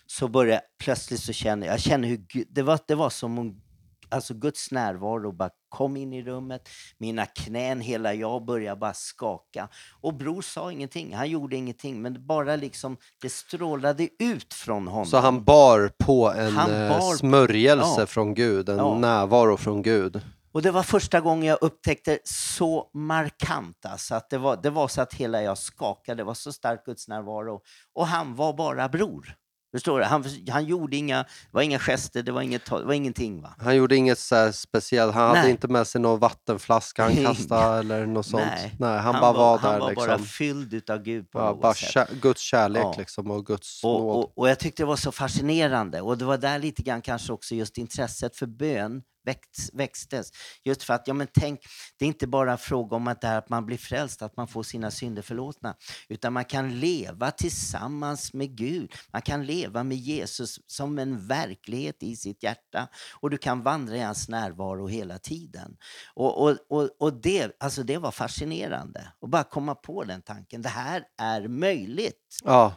så 0.07 0.27
börjar 0.27 0.61
plötsligt 0.83 1.19
så 1.23 1.33
känner 1.33 1.67
jag, 1.67 1.79
känner 1.79 2.07
hur 2.07 2.17
Gud, 2.17 2.47
det 2.49 2.61
var, 2.63 2.79
det 2.87 2.95
var 2.95 3.09
som 3.09 3.39
om 3.39 3.61
alltså 4.09 4.33
Guds 4.33 4.71
närvaro 4.71 5.31
bara 5.31 5.49
kom 5.69 5.97
in 5.97 6.13
i 6.13 6.23
rummet. 6.23 6.69
Mina 6.97 7.25
knän, 7.25 7.81
hela 7.81 8.13
jag 8.13 8.45
började 8.45 8.79
bara 8.79 8.93
skaka. 8.93 9.67
Och 10.01 10.13
bror 10.13 10.41
sa 10.41 10.71
ingenting, 10.71 11.13
han 11.15 11.29
gjorde 11.29 11.55
ingenting, 11.55 12.01
men 12.01 12.25
bara 12.27 12.55
liksom 12.55 12.97
det 13.21 13.29
strålade 13.31 14.09
ut 14.19 14.53
från 14.53 14.87
honom. 14.87 15.05
Så 15.05 15.17
han 15.17 15.43
bar 15.43 15.91
på 16.05 16.31
en 16.31 16.57
eh, 16.57 16.89
bar- 16.89 17.15
smörjelse 17.17 17.99
Ja. 18.01 18.05
från 18.05 18.33
Gud, 18.33 18.69
en 18.69 18.77
Ja. 18.77 18.97
närvaro 18.99 19.57
från 19.57 19.81
Gud. 19.81 20.21
Och 20.51 20.61
det 20.61 20.71
var 20.71 20.83
första 20.83 21.21
gången 21.21 21.45
jag 21.49 21.57
upptäckte 21.61 22.19
så 22.23 22.89
markant, 22.93 23.85
alltså 23.85 24.15
att 24.15 24.29
det 24.29 24.37
var, 24.37 24.59
det 24.63 24.69
var 24.69 24.87
så 24.87 25.01
att 25.01 25.13
hela 25.13 25.41
jag 25.41 25.57
skakade, 25.57 26.15
det 26.21 26.23
var 26.23 26.33
så 26.33 26.53
stark 26.53 26.85
Guds 26.85 27.07
närvaro. 27.07 27.61
Och 27.93 28.07
han 28.07 28.35
var 28.35 28.53
bara 28.53 28.89
bror. 28.89 29.35
Förstår 29.75 29.99
du? 29.99 30.05
Han, 30.05 30.23
han 30.49 30.65
gjorde 30.65 30.97
inga, 30.97 31.23
det 31.23 31.27
var 31.51 31.61
inga 31.61 31.79
gester, 31.79 32.23
det 32.23 32.31
var, 32.31 32.41
inget, 32.41 32.65
det 32.65 32.83
var 32.83 32.93
ingenting. 32.93 33.41
Va? 33.41 33.55
Han 33.59 33.75
gjorde 33.75 33.95
inget 33.95 34.19
så 34.19 34.53
speciellt, 34.53 35.13
han 35.13 35.27
hade 35.27 35.41
Nej. 35.41 35.51
inte 35.51 35.67
med 35.67 35.87
sig 35.87 36.01
någon 36.01 36.19
vattenflaska 36.19 37.03
han 37.03 37.15
kastade 37.15 37.79
eller 37.79 38.05
något 38.05 38.25
sånt. 38.25 38.43
Nej, 38.79 38.99
han, 38.99 39.13
bara 39.21 39.33
var, 39.33 39.59
där 39.59 39.71
Han 39.71 39.79
var 39.79 39.93
bara 39.95 40.05
liksom. 40.05 40.25
fylld 40.25 40.73
utav 40.73 41.03
Gud 41.03 41.31
på 41.31 41.39
Ja, 41.39 41.45
något 41.45 41.61
bara 41.61 41.73
sätt. 41.73 42.09
Guds 42.21 42.41
kärlek 42.41 42.83
Ja. 42.83 42.95
liksom 42.97 43.31
och 43.31 43.45
Guds 43.45 43.83
nåd. 43.83 44.01
Och, 44.01 44.19
och, 44.19 44.37
och 44.37 44.49
jag 44.49 44.59
tyckte 44.59 44.83
det 44.83 44.87
var 44.87 44.95
så 44.95 45.11
fascinerande 45.11 46.01
och 46.01 46.17
det 46.17 46.25
var 46.25 46.37
där 46.37 46.59
lite 46.59 46.83
grann 46.83 47.01
kanske 47.01 47.33
också 47.33 47.55
just 47.55 47.77
intresset 47.77 48.35
för 48.35 48.45
bön 48.45 49.01
växt, 49.25 49.69
växtes. 49.73 50.31
Just 50.63 50.83
för 50.83 50.93
att, 50.93 51.07
ja 51.07 51.13
men 51.13 51.27
tänk, 51.33 51.59
det 51.99 52.05
är 52.05 52.07
inte 52.07 52.27
bara 52.27 52.51
en 52.51 52.57
fråga 52.57 52.95
om 52.95 53.07
att, 53.07 53.21
det 53.21 53.27
här, 53.27 53.37
att 53.37 53.49
man 53.49 53.65
blir 53.65 53.77
frälst, 53.77 54.21
att 54.21 54.37
man 54.37 54.47
får 54.47 54.63
sina 54.63 54.91
synder 54.91 55.21
förlåtna, 55.21 55.75
utan 56.09 56.33
man 56.33 56.45
kan 56.45 56.79
leva 56.79 57.31
tillsammans 57.31 58.33
med 58.33 58.57
Gud. 58.57 58.93
Man 59.13 59.21
kan 59.21 59.45
leva 59.45 59.83
med 59.83 59.97
Jesus 59.97 60.59
som 60.67 60.99
en 60.99 61.27
verklighet 61.27 62.03
i 62.03 62.15
sitt 62.15 62.43
hjärta 62.43 62.87
och 63.19 63.29
du 63.29 63.37
kan 63.37 63.63
vandra 63.63 63.95
i 63.95 63.99
hans 64.01 64.29
närvaro 64.29 64.87
hela 64.87 65.17
tiden. 65.17 65.77
Och, 66.13 66.43
och, 66.43 66.57
och, 66.69 66.89
och 66.99 67.21
det, 67.21 67.55
alltså 67.59 67.83
det 67.83 67.97
var 67.97 68.11
fascinerande 68.11 69.11
att 69.21 69.29
bara 69.29 69.43
komma 69.43 69.75
på 69.75 70.03
den 70.03 70.21
tanken. 70.21 70.61
Det 70.61 70.69
här 70.69 71.03
är 71.17 71.47
möjligt. 71.47 72.39
Ja, 72.43 72.75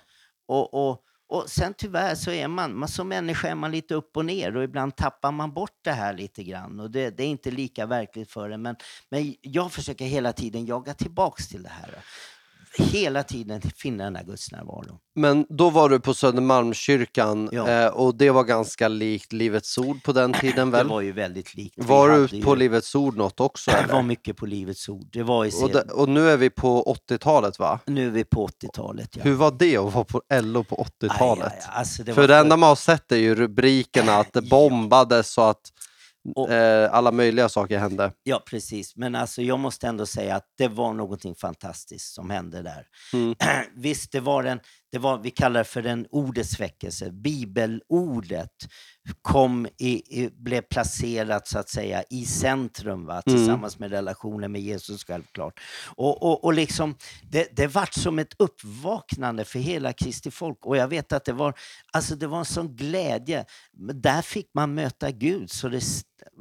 Och, 0.49 0.75
och, 0.75 1.05
och 1.29 1.51
sen 1.51 1.75
tyvärr 1.75 2.15
så 2.15 2.31
är 2.31 2.49
man, 2.49 2.79
man, 2.79 2.89
som 2.89 3.09
människa 3.09 3.49
är 3.49 3.55
man 3.55 3.71
lite 3.71 3.95
upp 3.95 4.17
och 4.17 4.25
ner 4.25 4.57
och 4.57 4.65
ibland 4.65 4.97
tappar 4.97 5.33
man 5.33 5.53
bort 5.53 5.79
det 5.85 5.93
här 5.93 6.15
lite 6.15 6.45
grann 6.45 6.81
och 6.81 6.91
det, 6.91 7.11
det 7.11 7.23
är 7.23 7.29
inte 7.29 7.51
lika 7.51 7.87
verkligt 7.87 8.31
för 8.31 8.51
en. 8.51 8.63
Men, 8.63 8.77
men 9.09 9.35
jag 9.41 9.73
försöker 9.73 10.05
hela 10.05 10.33
tiden 10.33 10.67
jaga 10.67 10.95
tillbaks 10.95 11.49
till 11.49 11.63
det 11.63 11.69
här. 11.69 11.95
Hela 12.79 13.23
tiden 13.23 13.61
finna 13.61 14.05
den 14.05 14.17
här 14.17 14.25
gudsnärvaron. 14.25 14.99
men 15.15 15.47
då 15.49 15.71
var 15.71 15.89
du 15.89 16.01
på 16.01 16.15
Södermalmskyrkan 16.15 17.49
Ja. 17.53 17.69
eh, 17.69 17.87
och 17.87 18.15
det 18.15 18.31
var 18.31 18.45
ganska 18.45 18.89
likt 18.89 19.33
Livets 19.33 19.79
Ord 19.79 20.03
på 20.03 20.13
den 20.13 20.33
tiden 20.41 20.71
Det 20.71 20.77
väl? 20.77 20.89
var 20.89 21.01
ju 21.01 21.13
väldigt 21.13 21.55
likt. 21.55 21.75
Var 21.79 22.09
du 22.09 22.37
ju- 22.37 22.43
på 22.43 22.55
Livets 22.55 22.95
Ord 22.95 23.17
något 23.17 23.41
också? 23.41 23.71
Det 23.71 23.77
Eller? 23.77 23.95
var 23.95 24.03
mycket 24.03 24.37
på 24.37 24.47
Livets 24.47 24.89
Ord. 24.89 25.07
Det 25.13 25.23
var 25.23 25.45
i 25.45 25.51
Och, 25.63 25.71
det, 25.71 25.83
och 25.83 26.09
nu 26.09 26.31
är 26.31 26.37
vi 26.37 26.51
på 26.51 26.97
80-talet 27.09 27.59
va? 27.59 27.81
Nu 27.87 28.07
är 28.07 28.11
vi 28.11 28.25
på 28.25 28.47
80-talet. 28.47 29.17
Ja. 29.17 29.23
Hur 29.23 29.35
var 29.35 29.51
det 29.59 29.77
att 29.77 29.95
vara 29.95 30.05
på 30.05 30.23
LO 30.43 30.65
på 30.65 30.77
80-talet? 31.01 31.47
Aj, 31.47 31.53
aj, 31.53 31.63
aj. 31.69 31.79
Alltså, 31.79 32.03
det 32.03 32.15
För 32.15 32.29
det 32.29 32.37
enda 32.37 32.57
man 32.57 32.69
har 32.69 32.77
sett 32.77 33.13
är 33.13 33.17
ju 33.17 33.35
rubrikerna 33.35 34.13
att 34.17 34.33
det 34.33 34.43
bombades 34.43 35.39
och 35.39 35.51
att 35.51 35.73
Och- 36.37 36.51
eh, 36.53 36.95
alla 36.95 37.13
möjliga 37.13 37.49
saker 37.49 37.79
hände. 37.79 38.13
Ja, 38.23 38.43
precis. 38.51 38.97
Men 38.97 39.15
alltså, 39.15 39.43
jag 39.43 39.59
måste 39.59 39.87
ändå 39.87 40.07
säga 40.07 40.37
att 40.37 40.45
det 40.59 40.69
var 40.69 40.93
någonting 40.93 41.35
fantastiskt 41.35 42.15
som 42.15 42.31
hände 42.31 42.63
där. 42.63 42.87
Mm. 43.13 43.35
Visst, 43.77 44.13
det 44.13 44.21
var 44.21 44.45
en, 44.45 44.61
det 44.93 44.99
var, 44.99 45.19
vi 45.19 45.31
kallar 45.31 45.61
det 45.61 45.65
för 45.65 45.87
en 45.87 46.07
ordets 46.11 46.61
väckelse. 46.61 47.11
Bibelordet 47.11 48.53
kom 49.23 49.67
i, 49.79 50.23
i, 50.23 50.31
blev 50.33 50.61
placerat 50.61 51.49
så 51.49 51.59
att 51.59 51.69
säga 51.69 52.03
i 52.11 52.25
centrum 52.25 53.07
va? 53.07 53.23
Mm. 53.27 53.39
tillsammans 53.39 53.79
med 53.79 53.91
relationen 53.91 54.53
med 54.53 54.61
Jesus 54.61 55.05
självklart. 55.05 55.61
Och, 55.97 56.23
och, 56.23 56.45
och 56.45 56.53
liksom, 56.53 56.95
det, 57.31 57.57
det 57.57 57.67
vart 57.67 57.95
som 57.95 58.19
ett 58.19 58.35
uppvaknande 58.39 59.45
för 59.45 59.59
hela 59.59 59.93
Kristi 59.93 60.31
folk. 60.31 60.67
Och 60.67 60.77
jag 60.77 60.89
vet 60.89 61.13
att 61.13 61.25
det 61.25 61.33
var, 61.33 61.55
alltså 61.93 62.15
det 62.15 62.27
var 62.27 62.39
en 62.39 62.45
sån 62.45 62.77
glädje. 62.77 63.45
Där 63.95 64.23
fick 64.23 64.51
man 64.55 64.75
möta 64.75 65.11
Gud 65.11 65.51
så 65.51 65.69
det, 65.69 65.83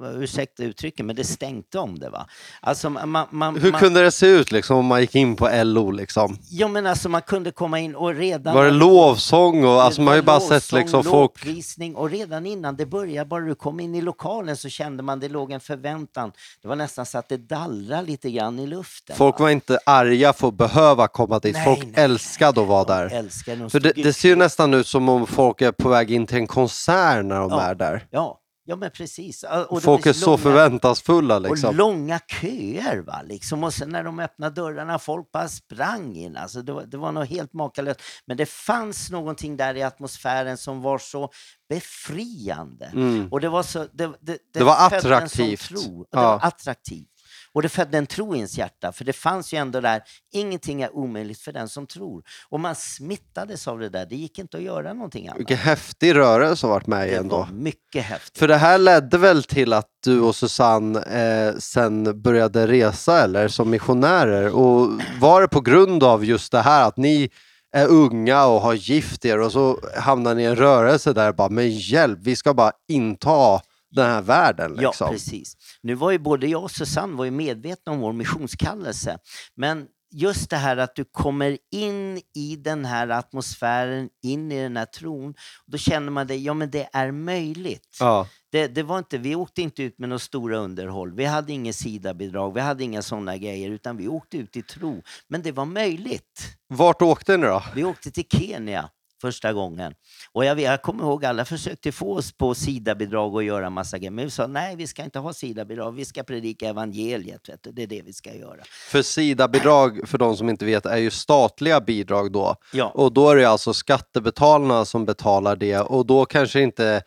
ursäkta 0.03 0.63
uttrycket, 0.63 1.05
men 1.05 1.15
det 1.15 1.23
stänkte 1.23 1.79
om 1.79 1.99
det. 1.99 2.09
Va? 2.09 2.27
Alltså 2.61 2.89
man, 2.89 3.27
man, 3.31 3.55
Hur 3.55 3.71
man, 3.71 3.81
kunde 3.81 4.01
det 4.01 4.11
se 4.11 4.27
ut 4.27 4.51
liksom 4.51 4.77
om 4.77 4.85
man 4.85 5.01
gick 5.01 5.15
in 5.15 5.35
på 5.35 5.49
LO 5.63 5.91
liksom? 5.91 6.37
Ja 6.49 6.67
men 6.67 6.85
alltså 6.85 7.09
man 7.09 7.21
kunde 7.21 7.51
komma 7.51 7.79
in 7.79 7.95
och 7.95 8.15
redan... 8.15 8.36
Var 8.43 8.65
det 8.65 8.71
lovsång 8.71 9.65
och 9.65 9.81
alltså 9.83 10.01
man 10.01 10.07
har 10.07 10.15
ju 10.15 10.21
bara 10.21 10.39
sett 10.39 10.71
liksom 10.71 11.03
folk... 11.03 11.13
lovprisning 11.45 11.95
och 11.95 12.09
redan 12.09 12.45
innan 12.45 12.75
det 12.75 12.85
började, 12.85 13.27
bara 13.29 13.41
du 13.41 13.55
kom 13.55 13.79
in 13.79 13.95
i 13.95 14.01
lokalen 14.01 14.57
så 14.57 14.69
kände 14.69 15.03
man 15.03 15.19
det 15.19 15.29
låg 15.29 15.51
en 15.51 15.59
förväntan. 15.59 16.31
Det 16.61 16.67
var 16.67 16.75
nästan 16.75 17.05
så 17.05 17.17
att 17.17 17.29
det 17.29 17.37
dallrade 17.37 18.01
lite 18.07 18.31
grann 18.31 18.59
i 18.59 18.67
luften. 18.67 19.15
Folk 19.15 19.39
va? 19.39 19.43
var 19.43 19.49
inte 19.49 19.79
arga 19.85 20.33
för 20.33 20.47
att 20.47 20.53
behöva 20.53 21.07
komma 21.07 21.39
dit, 21.39 21.53
Nej, 21.55 21.65
folk 21.65 21.83
nej, 21.83 21.93
älskade 21.95 22.61
att 22.61 22.67
vara 22.67 22.83
där. 22.83 23.09
älskade, 23.13 23.57
de 23.57 23.69
För 23.69 23.79
det, 23.79 23.91
det 23.95 24.13
ser 24.13 24.29
ju 24.29 24.35
nästan 24.35 24.73
ut 24.73 24.87
som 24.87 25.09
om 25.09 25.27
folk 25.27 25.61
är 25.61 25.71
på 25.71 25.89
väg 25.89 26.11
in 26.11 26.27
till 26.27 26.37
en 26.37 26.47
konsert 26.47 27.25
när 27.25 27.39
de 27.39 27.49
Ja. 27.49 27.61
är 27.61 27.75
där. 27.75 28.05
Ja, 28.11 28.39
ja 28.67 28.75
men 28.75 28.91
precis. 28.91 29.43
Och 29.69 29.75
det 29.79 29.81
Folk 29.81 30.05
var 30.05 30.09
är 30.09 30.13
så 30.13 30.25
långa- 30.25 30.37
förväntansfulla 30.37 31.35
Och 31.35 31.41
liksom. 31.41 31.75
långa 31.75 32.19
köer. 32.41 32.97
Va? 33.01 33.21
Liksom. 33.25 33.63
Och 33.63 33.73
sen 33.73 33.89
när 33.89 34.03
de 34.03 34.19
öppnade 34.19 34.55
dörrarna, 34.61 34.99
folk 34.99 35.31
bara 35.31 35.47
sprang 35.47 36.15
in. 36.15 36.37
Alltså, 36.37 36.61
det, 36.61 36.71
var, 36.73 36.83
det 36.85 36.97
var 36.97 37.11
något 37.11 37.29
helt 37.29 37.53
makalöst. 37.53 38.01
Men 38.25 38.37
det 38.37 38.45
fanns 38.45 39.09
någonting 39.11 39.57
där 39.57 39.75
i 39.75 39.83
atmosfären 39.83 40.57
som 40.57 40.81
var 40.81 40.97
så 40.97 41.29
befriande. 41.69 42.85
Mm. 42.85 43.27
Och 43.31 43.41
det 43.41 43.49
var, 43.49 43.63
så, 43.63 43.85
det, 43.93 44.11
det, 44.21 44.37
Det 44.53 44.63
var 44.63 44.73
en 44.73 45.01
sån 45.01 45.13
attraktivt. 45.13 45.61
Tro. 45.61 46.01
Och 46.01 46.07
Ja. 46.11 46.19
Det 46.21 46.25
var 46.25 46.39
attraktivt. 46.41 47.07
Och 47.57 47.63
det 47.63 47.69
födde 47.69 47.97
en 47.97 48.07
tro 48.07 48.35
i 48.35 48.37
ens 48.37 48.57
hjärta, 48.57 48.91
för 48.91 49.05
det 49.05 49.13
fanns 49.13 49.53
ju 49.53 49.57
ändå 49.57 49.81
där, 49.81 50.01
ingenting 50.33 50.81
är 50.81 50.95
omöjligt 50.95 51.39
för 51.39 51.51
den 51.51 51.69
som 51.69 51.87
tror. 51.87 52.23
Och 52.49 52.59
man 52.59 52.75
smittades 52.75 53.67
av 53.67 53.79
det 53.79 53.89
där, 53.89 54.05
det 54.05 54.15
gick 54.15 54.39
inte 54.39 54.57
att 54.57 54.63
göra 54.63 54.93
någonting 54.93 55.27
annat. 55.27 55.39
Vilken 55.39 55.57
häftig 55.57 56.15
rörelse 56.15 56.67
har 56.67 56.73
varit 56.73 56.87
med 56.87 57.09
i 57.09 57.15
ändå. 57.15 57.47
mycket 57.51 58.03
häftigt. 58.03 58.37
För 58.37 58.47
det 58.47 58.55
här 58.55 58.77
ledde 58.77 59.17
väl 59.17 59.43
till 59.43 59.73
att 59.73 59.89
du 60.03 60.21
och 60.21 60.35
Susanne 60.35 60.99
eh, 60.99 61.57
sen 61.57 62.21
började 62.21 62.67
resa 62.67 63.23
eller 63.23 63.47
som 63.47 63.69
missionärer. 63.69 64.55
Och 64.55 65.01
var 65.19 65.41
det 65.41 65.47
på 65.47 65.61
grund 65.61 66.03
av 66.03 66.25
just 66.25 66.51
det 66.51 66.61
här 66.61 66.87
att 66.87 66.97
ni 66.97 67.29
är 67.75 67.87
unga 67.87 68.45
och 68.45 68.61
har 68.61 68.73
gift 68.73 69.25
er 69.25 69.39
och 69.39 69.51
så 69.51 69.79
hamnar 69.95 70.35
ni 70.35 70.43
i 70.43 70.45
en 70.45 70.55
rörelse 70.55 71.13
där 71.13 71.33
bara, 71.33 71.49
men 71.49 71.69
hjälp, 71.69 72.19
vi 72.21 72.35
ska 72.35 72.53
bara 72.53 72.71
inta 72.87 73.61
den 74.01 74.09
här 74.11 74.21
världen 74.21 74.75
Ja, 74.79 74.89
liksom. 74.89 75.09
precis. 75.11 75.53
Nu 75.81 75.95
var 75.95 76.11
ju 76.11 76.19
både 76.19 76.47
jag 76.47 76.63
och 76.63 76.71
Susanne 76.71 77.15
var 77.17 77.25
ju 77.25 77.31
medvetna 77.31 77.91
om 77.91 77.99
vår 77.99 78.13
missionskallelse. 78.13 79.17
Men 79.55 79.87
just 80.11 80.49
det 80.49 80.55
här 80.57 80.77
att 80.77 80.95
du 80.95 81.05
kommer 81.05 81.57
in 81.71 82.21
i 82.35 82.55
den 82.55 82.85
här 82.85 83.09
atmosfären, 83.09 84.09
in 84.23 84.51
i 84.51 84.61
den 84.61 84.77
här 84.77 84.85
tron. 84.85 85.33
Då 85.65 85.77
känner 85.77 86.11
man 86.11 86.27
det, 86.27 86.35
ja 86.35 86.53
men 86.53 86.71
det 86.71 86.89
är 86.93 87.11
möjligt. 87.11 87.97
Ja. 87.99 88.27
Det, 88.51 88.67
det 88.67 88.83
var 88.83 88.97
inte, 88.97 89.17
vi 89.17 89.35
åkte 89.35 89.61
inte 89.61 89.83
ut 89.83 89.99
med 89.99 90.09
några 90.09 90.19
stora 90.19 90.57
underhåll. 90.57 91.13
Vi 91.15 91.25
hade 91.25 91.53
inga 91.53 91.73
sidabidrag, 91.73 92.53
vi 92.53 92.61
hade 92.61 92.83
inga 92.83 93.01
sådana 93.01 93.37
grejer, 93.37 93.69
utan 93.71 93.97
vi 93.97 94.07
åkte 94.07 94.37
ut 94.37 94.55
i 94.57 94.61
tro. 94.61 95.01
Men 95.27 95.41
det 95.41 95.51
var 95.51 95.65
möjligt. 95.65 96.57
Vart 96.67 97.01
åkte 97.01 97.37
ni 97.37 97.47
då? 97.47 97.63
Vi 97.75 97.83
åkte 97.83 98.11
till 98.11 98.27
Kenya 98.29 98.89
första 99.21 99.53
gången. 99.53 99.93
Och 100.31 100.45
jag, 100.45 100.59
jag 100.59 100.81
kommer 100.81 101.03
ihåg 101.03 101.25
alla 101.25 101.45
försökte 101.45 101.91
få 101.91 102.17
oss 102.17 102.37
på 102.37 102.55
SIDA-bidrag 102.55 103.35
och 103.35 103.43
göra 103.43 103.69
massa 103.69 103.97
grejer. 103.97 104.11
Men 104.11 104.25
vi 104.25 104.31
sa 104.31 104.47
nej, 104.47 104.75
vi 104.75 104.87
ska 104.87 105.03
inte 105.03 105.19
ha 105.19 105.33
SIDA-bidrag. 105.33 105.91
Vi 105.91 106.05
ska 106.05 106.23
predika 106.23 106.69
evangeliet. 106.69 107.49
Vet 107.49 107.63
du. 107.63 107.71
Det 107.71 107.83
är 107.83 107.87
det 107.87 108.01
vi 108.01 108.13
ska 108.13 108.33
göra. 108.35 108.63
För 108.89 109.01
SIDA-bidrag, 109.01 110.07
för 110.09 110.17
de 110.17 110.37
som 110.37 110.49
inte 110.49 110.65
vet, 110.65 110.85
är 110.85 110.97
ju 110.97 111.11
statliga 111.11 111.81
bidrag 111.81 112.31
då. 112.31 112.55
Ja. 112.73 112.91
Och 112.95 113.13
då 113.13 113.29
är 113.29 113.35
det 113.35 113.45
alltså 113.45 113.73
skattebetalarna 113.73 114.85
som 114.85 115.05
betalar 115.05 115.55
det 115.55 115.79
och 115.79 116.05
då 116.05 116.25
kanske 116.25 116.61
inte 116.61 117.01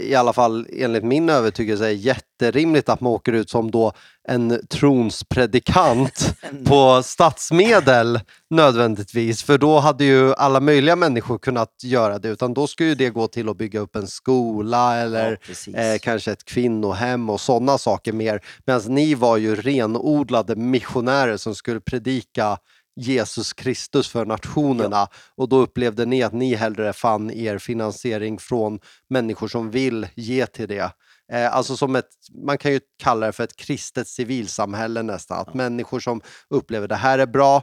i 0.00 0.14
alla 0.14 0.32
fall 0.32 0.66
enligt 0.72 1.04
min 1.04 1.28
övertygelse 1.28 1.86
är 1.86 1.90
jätterimligt 1.90 2.88
att 2.88 3.00
man 3.00 3.12
åker 3.12 3.32
ut 3.32 3.50
som 3.50 3.70
då 3.70 3.92
en 4.28 4.66
tronspredikant 4.70 6.34
på 6.66 7.02
statsmedel 7.02 8.20
nödvändigtvis. 8.50 9.42
För 9.42 9.58
då 9.58 9.78
hade 9.78 10.04
ju 10.04 10.34
alla 10.34 10.60
möjliga 10.60 10.96
människor 10.96 11.38
kunnat 11.38 11.74
göra 11.82 12.18
det 12.18 12.28
utan 12.28 12.54
då 12.54 12.66
skulle 12.66 12.88
ju 12.88 12.94
det 12.94 13.10
gå 13.10 13.28
till 13.28 13.48
att 13.48 13.56
bygga 13.56 13.80
upp 13.80 13.96
en 13.96 14.06
skola 14.06 14.96
eller 14.96 15.38
Ja, 15.66 15.80
eh, 15.80 15.98
kanske 15.98 16.32
ett 16.32 16.44
kvinnohem 16.44 17.30
och 17.30 17.40
sådana 17.40 17.78
saker 17.78 18.12
mer. 18.12 18.40
Medan 18.66 18.82
ni 18.94 19.14
var 19.14 19.36
ju 19.36 19.56
renodlade 19.56 20.56
missionärer 20.56 21.36
som 21.36 21.54
skulle 21.54 21.80
predika 21.80 22.58
Jesus 22.98 23.52
Kristus 23.52 24.08
för 24.08 24.26
nationerna 24.26 25.08
och 25.36 25.48
då 25.48 25.58
upplevde 25.58 26.06
ni 26.06 26.22
att 26.22 26.32
ni 26.32 26.54
hellre 26.54 26.92
fann 26.92 27.30
er 27.30 27.58
finansiering 27.58 28.38
från 28.38 28.80
människor 29.08 29.48
som 29.48 29.70
vill 29.70 30.06
ge 30.14 30.46
till 30.46 30.68
det. 30.68 30.92
Eh, 31.32 31.56
alltså 31.56 31.76
som 31.76 31.96
ett, 31.96 32.08
man 32.44 32.58
kan 32.58 32.72
ju 32.72 32.80
kalla 32.98 33.26
det 33.26 33.32
för 33.32 33.44
ett 33.44 33.56
kristet 33.56 34.08
civilsamhälle 34.08 35.02
nästan, 35.02 35.38
att 35.38 35.54
människor 35.54 36.00
som 36.00 36.20
upplever 36.50 36.88
det 36.88 36.96
här 36.96 37.18
är 37.18 37.26
bra, 37.26 37.62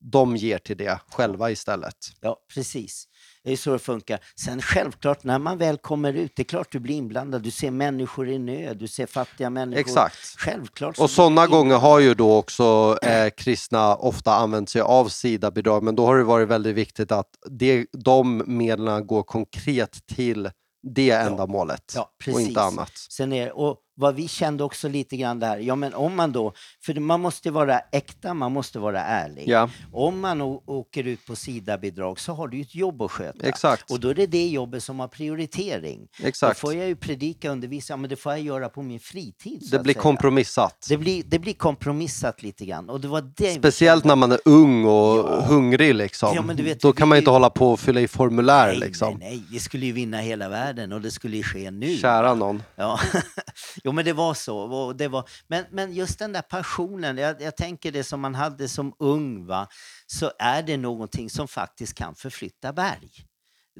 de 0.00 0.36
ger 0.36 0.58
till 0.58 0.76
det 0.76 1.00
själva 1.10 1.50
istället. 1.50 1.96
Ja, 2.20 2.36
precis. 2.54 3.08
Det 3.46 3.52
är 3.52 3.56
så 3.56 3.72
det 3.72 3.78
funkar. 3.78 4.20
Sen 4.40 4.62
självklart, 4.62 5.24
när 5.24 5.38
man 5.38 5.58
väl 5.58 5.76
kommer 5.78 6.12
ut, 6.12 6.32
det 6.36 6.42
är 6.42 6.44
klart 6.44 6.72
du 6.72 6.78
blir 6.78 6.94
inblandad. 6.94 7.42
Du 7.42 7.50
ser 7.50 7.70
människor 7.70 8.28
i 8.28 8.38
nöd, 8.38 8.76
du 8.76 8.88
ser 8.88 9.06
fattiga 9.06 9.50
människor. 9.50 9.80
Exakt. 9.80 10.16
Självklart. 10.38 10.96
så 10.96 11.02
Och 11.02 11.10
sådana 11.10 11.46
gånger 11.46 11.76
har 11.76 12.00
ju 12.00 12.14
då 12.14 12.36
också 12.36 12.98
eh, 13.02 13.30
kristna 13.30 13.96
ofta 13.96 14.34
använt 14.34 14.70
sig 14.70 14.80
av 14.80 15.08
SIDA-bidrag, 15.08 15.82
men 15.82 15.96
då 15.96 16.06
har 16.06 16.16
det 16.18 16.24
varit 16.24 16.48
väldigt 16.48 16.76
viktigt 16.76 17.12
att 17.12 17.28
det, 17.50 17.86
de 17.92 18.42
medlen 18.46 19.06
går 19.06 19.22
konkret 19.22 20.06
till 20.06 20.50
det 20.82 21.10
ändamålet 21.10 21.92
Ja, 21.94 22.02
och 22.02 22.08
precis. 22.24 22.48
inte 22.48 22.62
annat. 22.62 22.92
Sen 23.10 23.32
är, 23.32 23.58
och 23.58 23.76
vad 23.98 24.14
vi 24.14 24.28
kände 24.28 24.64
också 24.64 24.88
lite 24.88 25.16
grann 25.16 25.40
där, 25.40 25.56
ja 25.58 25.76
men 25.76 25.94
om 25.94 26.16
man 26.16 26.32
då, 26.32 26.52
för 26.84 27.00
man 27.00 27.20
måste 27.20 27.50
vara 27.50 27.78
äkta, 27.78 28.34
man 28.34 28.52
måste 28.52 28.78
vara 28.78 29.00
ärlig. 29.04 29.44
Ja, 29.48 29.70
Om 29.92 30.20
man 30.20 30.40
åker 30.66 31.04
ut 31.06 31.26
på 31.26 31.36
SIDA-bidrag 31.36 32.20
så 32.20 32.32
har 32.32 32.48
du 32.48 32.56
ju 32.56 32.62
ett 32.62 32.74
jobb 32.74 33.02
att 33.02 33.10
sköta. 33.10 33.46
exakt. 33.46 33.90
Och 33.90 34.00
då 34.00 34.08
är 34.08 34.14
det 34.14 34.26
det 34.26 34.46
jobbet 34.48 34.82
som 34.82 35.00
har 35.00 35.08
prioritering. 35.08 36.08
exakt. 36.22 36.60
Då 36.60 36.68
får 36.68 36.74
jag 36.74 36.86
ju 36.88 36.96
predika 36.96 37.48
och 37.48 37.52
undervisa, 37.52 37.96
men 37.96 38.10
det 38.10 38.16
får 38.16 38.32
jag 38.32 38.40
göra 38.40 38.68
på 38.68 38.82
min 38.82 39.00
fritid. 39.00 39.68
Det 39.70 39.78
blir 39.78 39.94
säga. 39.94 40.02
kompromissat. 40.02 40.86
Det 40.88 40.96
blir, 40.96 41.22
det 41.26 41.38
blir 41.38 41.54
kompromissat 41.54 42.42
lite 42.42 42.64
grann. 42.66 42.90
Och 42.90 43.00
det 43.00 43.08
var 43.08 43.32
det 43.36 43.54
Speciellt 43.54 44.04
när 44.04 44.16
man 44.16 44.32
är 44.32 44.40
ung 44.44 44.84
och 44.84 45.16
Ja. 45.16 45.40
hungrig 45.48 45.94
liksom. 45.94 46.32
Ja, 46.34 46.42
men 46.42 46.56
du 46.56 46.62
vet, 46.62 46.80
Då 46.80 46.92
kan 46.92 47.08
man 47.08 47.16
vill 47.16 47.22
inte 47.22 47.28
ju- 47.30 47.32
hålla 47.32 47.50
på 47.50 47.72
och 47.72 47.80
fylla 47.80 48.00
i 48.00 48.08
formulär 48.08 48.66
Nej, 48.66 48.78
liksom. 48.78 49.18
nej, 49.18 49.30
nej, 49.30 49.42
vi 49.50 49.58
skulle 49.60 49.86
ju 49.86 49.92
vinna 49.92 50.18
hela 50.18 50.48
världen 50.48 50.92
och 50.92 51.00
det 51.00 51.10
skulle 51.10 51.36
ju 51.36 51.42
ske 51.42 51.70
nu. 51.70 51.96
Kära 51.96 52.34
någon. 52.34 52.62
Ja, 52.76 53.00
jo 53.86 53.92
men 53.92 54.04
det 54.04 54.12
var 54.12 54.34
så. 54.34 54.92
Det 54.92 55.08
var, 55.08 55.28
men, 55.46 55.64
men 55.70 55.94
just 55.94 56.18
den 56.18 56.32
där 56.32 56.42
passionen, 56.42 57.18
jag, 57.18 57.42
jag 57.42 57.56
tänker 57.56 57.92
det 57.92 58.04
som 58.04 58.20
man 58.20 58.34
hade 58.34 58.68
som 58.68 58.94
ung, 58.98 59.46
va, 59.46 59.68
så 60.06 60.32
är 60.38 60.62
det 60.62 60.76
någonting 60.76 61.30
som 61.30 61.48
faktiskt 61.48 61.94
kan 61.94 62.14
förflytta 62.14 62.72
berg. 62.72 63.10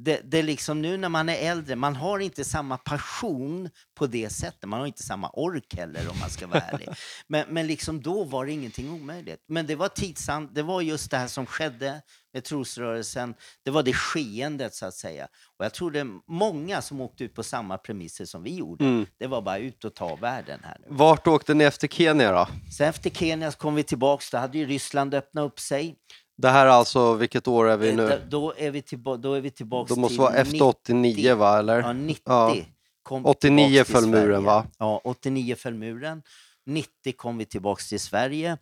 Det, 0.01 0.21
det 0.25 0.39
är 0.39 0.43
liksom 0.43 0.83
nu 0.83 0.97
när 0.97 1.09
man 1.09 1.29
är 1.29 1.51
äldre, 1.51 1.77
man 1.77 1.97
har 1.97 2.19
inte 2.19 2.45
samma 2.45 2.79
passion 2.79 3.71
på 3.95 4.07
det 4.07 4.31
sättet. 4.31 4.69
Man 4.69 4.81
har 4.81 4.87
inte 4.87 5.03
samma 5.03 5.31
ork 5.31 5.75
heller 5.75 6.11
om 6.11 6.19
man 6.21 6.31
ska 6.31 6.47
vara 6.47 6.61
ärlig. 6.61 6.89
Men, 7.29 7.47
men 7.49 7.67
liksom 7.67 8.03
då 8.03 8.25
var 8.25 8.47
det 8.47 8.53
ingenting 8.53 8.91
omöjligt. 8.91 9.45
Men 9.49 9.67
det 9.67 9.75
var 9.75 9.89
tidsamt, 9.89 10.55
det 10.55 10.63
var 10.63 10.81
just 10.81 11.11
det 11.11 11.17
här 11.17 11.29
som 11.29 11.47
skedde 11.47 12.03
med 12.37 12.45
trosrörelsen. 12.45 13.35
Det 13.65 13.71
var 13.71 13.83
det 13.83 13.93
skeendet 13.93 14.75
så 14.75 14.87
att 14.87 14.95
säga. 14.95 15.29
Och 15.59 15.65
jag 15.65 15.75
tror 15.75 15.91
det 15.91 16.07
många 16.29 16.83
som 16.83 17.01
åkte 17.01 17.25
ut 17.25 17.35
på 17.35 17.43
samma 17.43 17.79
premisser 17.79 18.25
som 18.25 18.43
vi 18.43 18.55
gjorde. 18.55 18.85
Mm. 18.85 19.07
Det 19.19 19.27
var 19.27 19.43
bara 19.43 19.59
ut 19.59 19.85
och 19.85 19.95
ta 19.95 20.17
världen 20.17 20.61
här 20.65 20.77
nu. 20.81 20.87
Vart 20.91 21.27
åkte 21.27 21.55
ni 21.55 21.65
efter 21.65 21.89
Kenya 21.89 22.33
då? 22.33 22.49
Sen 22.79 22.89
efter 22.89 23.11
Kenya 23.11 23.51
kom 23.53 23.75
vi 23.75 23.83
tillbaks, 23.83 24.31
då 24.31 24.39
hade 24.39 24.59
ju 24.59 24.67
Ryssland 24.67 25.15
öppnat 25.15 25.45
upp 25.53 25.61
sig. 25.61 25.95
Det 26.39 26.49
här 26.49 26.67
är 26.67 26.71
alltså, 26.71 27.15
vilket 27.15 27.49
år 27.49 27.69
är 27.69 27.77
vi 27.77 27.93
nu? 27.93 28.09
Då, 28.09 28.19
då, 28.29 28.55
är 28.57 28.71
vi 28.71 28.83
tillba- 28.83 29.17
då 29.17 29.35
är 29.35 29.41
vi 29.41 29.51
tillbaks 29.51 29.95
Det 29.95 30.01
måste 30.01 30.15
till 30.15 30.21
vara 30.21 30.35
efter 30.35 30.63
89 30.63 31.35
va, 31.35 31.59
eller? 31.59 31.79
Ja, 31.81 31.93
90 31.93 32.23
Ja. 32.27 32.57
kom 33.03 33.23
vi 33.23 33.29
89 33.29 33.69
tillbaks 33.69 33.87
till 33.87 33.95
föll 33.95 34.07
muren, 34.11 34.45
va? 34.45 34.67
Ja, 34.79 35.01
89 35.05 35.55
föll 35.57 35.75
muren. 35.75 36.23
90 36.67 37.13
kom 37.17 37.39
vi 37.39 37.45
tillbaks 37.45 37.89
till 37.89 38.01
Sverige 38.01 38.59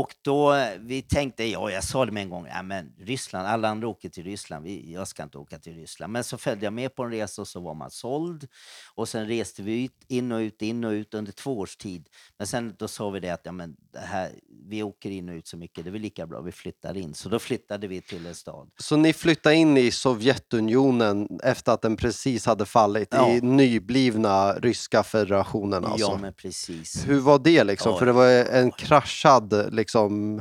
och 0.00 0.14
då 0.22 0.54
eh, 0.54 0.68
vi 0.80 1.02
tänkte, 1.02 1.44
ja 1.44 1.70
jag 1.70 1.84
sa 1.84 2.06
det 2.06 2.12
med 2.12 2.22
en 2.22 2.30
gång, 2.30 2.46
ja, 2.46 2.62
men 2.62 2.92
Ryssland, 2.98 3.46
alla 3.48 3.68
andra 3.68 3.88
åker 3.88 4.08
till 4.08 4.24
Ryssland, 4.24 4.64
vi, 4.64 4.92
jag 4.92 5.08
ska 5.08 5.22
inte 5.22 5.38
åka 5.38 5.58
till 5.58 5.74
Ryssland. 5.74 6.12
Men 6.12 6.24
så 6.24 6.38
följde 6.38 6.66
jag 6.66 6.72
med 6.72 6.94
på 6.94 7.02
en 7.02 7.10
resa 7.10 7.42
och 7.42 7.48
så 7.48 7.60
var 7.60 7.74
man 7.74 7.90
såld 7.90 8.48
och 8.94 9.08
sen 9.08 9.26
reste 9.26 9.62
vi 9.62 9.84
ut, 9.84 9.92
in 10.08 10.32
och 10.32 10.38
ut, 10.38 10.62
in 10.62 10.84
och 10.84 10.90
ut 10.90 11.14
under 11.14 11.32
två 11.32 11.58
års 11.58 11.76
tid. 11.76 12.08
Men 12.38 12.46
sen 12.46 12.74
då 12.78 12.88
sa 12.88 13.10
vi 13.10 13.20
det 13.20 13.30
att 13.30 13.40
ja, 13.44 13.52
men 13.52 13.76
här, 13.96 14.30
vi 14.68 14.82
åker 14.82 15.10
in 15.10 15.28
och 15.28 15.34
ut 15.34 15.46
så 15.46 15.56
mycket, 15.56 15.84
det 15.84 15.90
är 15.90 15.92
väl 15.92 16.00
lika 16.00 16.26
bra 16.26 16.40
vi 16.40 16.52
flyttar 16.52 16.96
in. 16.96 17.14
Så 17.14 17.28
då 17.28 17.38
flyttade 17.38 17.86
vi 17.86 18.00
till 18.00 18.26
en 18.26 18.34
stad. 18.34 18.70
Så 18.76 18.96
ni 18.96 19.12
flyttade 19.12 19.54
in 19.54 19.76
i 19.76 19.90
Sovjetunionen 19.90 21.28
efter 21.42 21.72
att 21.72 21.82
den 21.82 21.96
precis 21.96 22.46
hade 22.46 22.66
fallit 22.66 23.08
Ja. 23.10 23.30
i 23.30 23.40
nyblivna 23.40 24.52
ryska 24.52 25.02
federationen 25.02 25.84
alltså? 25.84 26.06
Ja 26.10 26.18
men 26.20 26.32
precis. 26.32 27.08
Hur 27.08 27.20
var 27.20 27.38
det 27.38 27.64
liksom? 27.64 27.92
Ja, 27.92 27.98
För 27.98 28.06
det 28.06 28.12
var 28.12 28.28
en 28.28 28.70
kraschad 28.72 29.74
liksom 29.84 30.40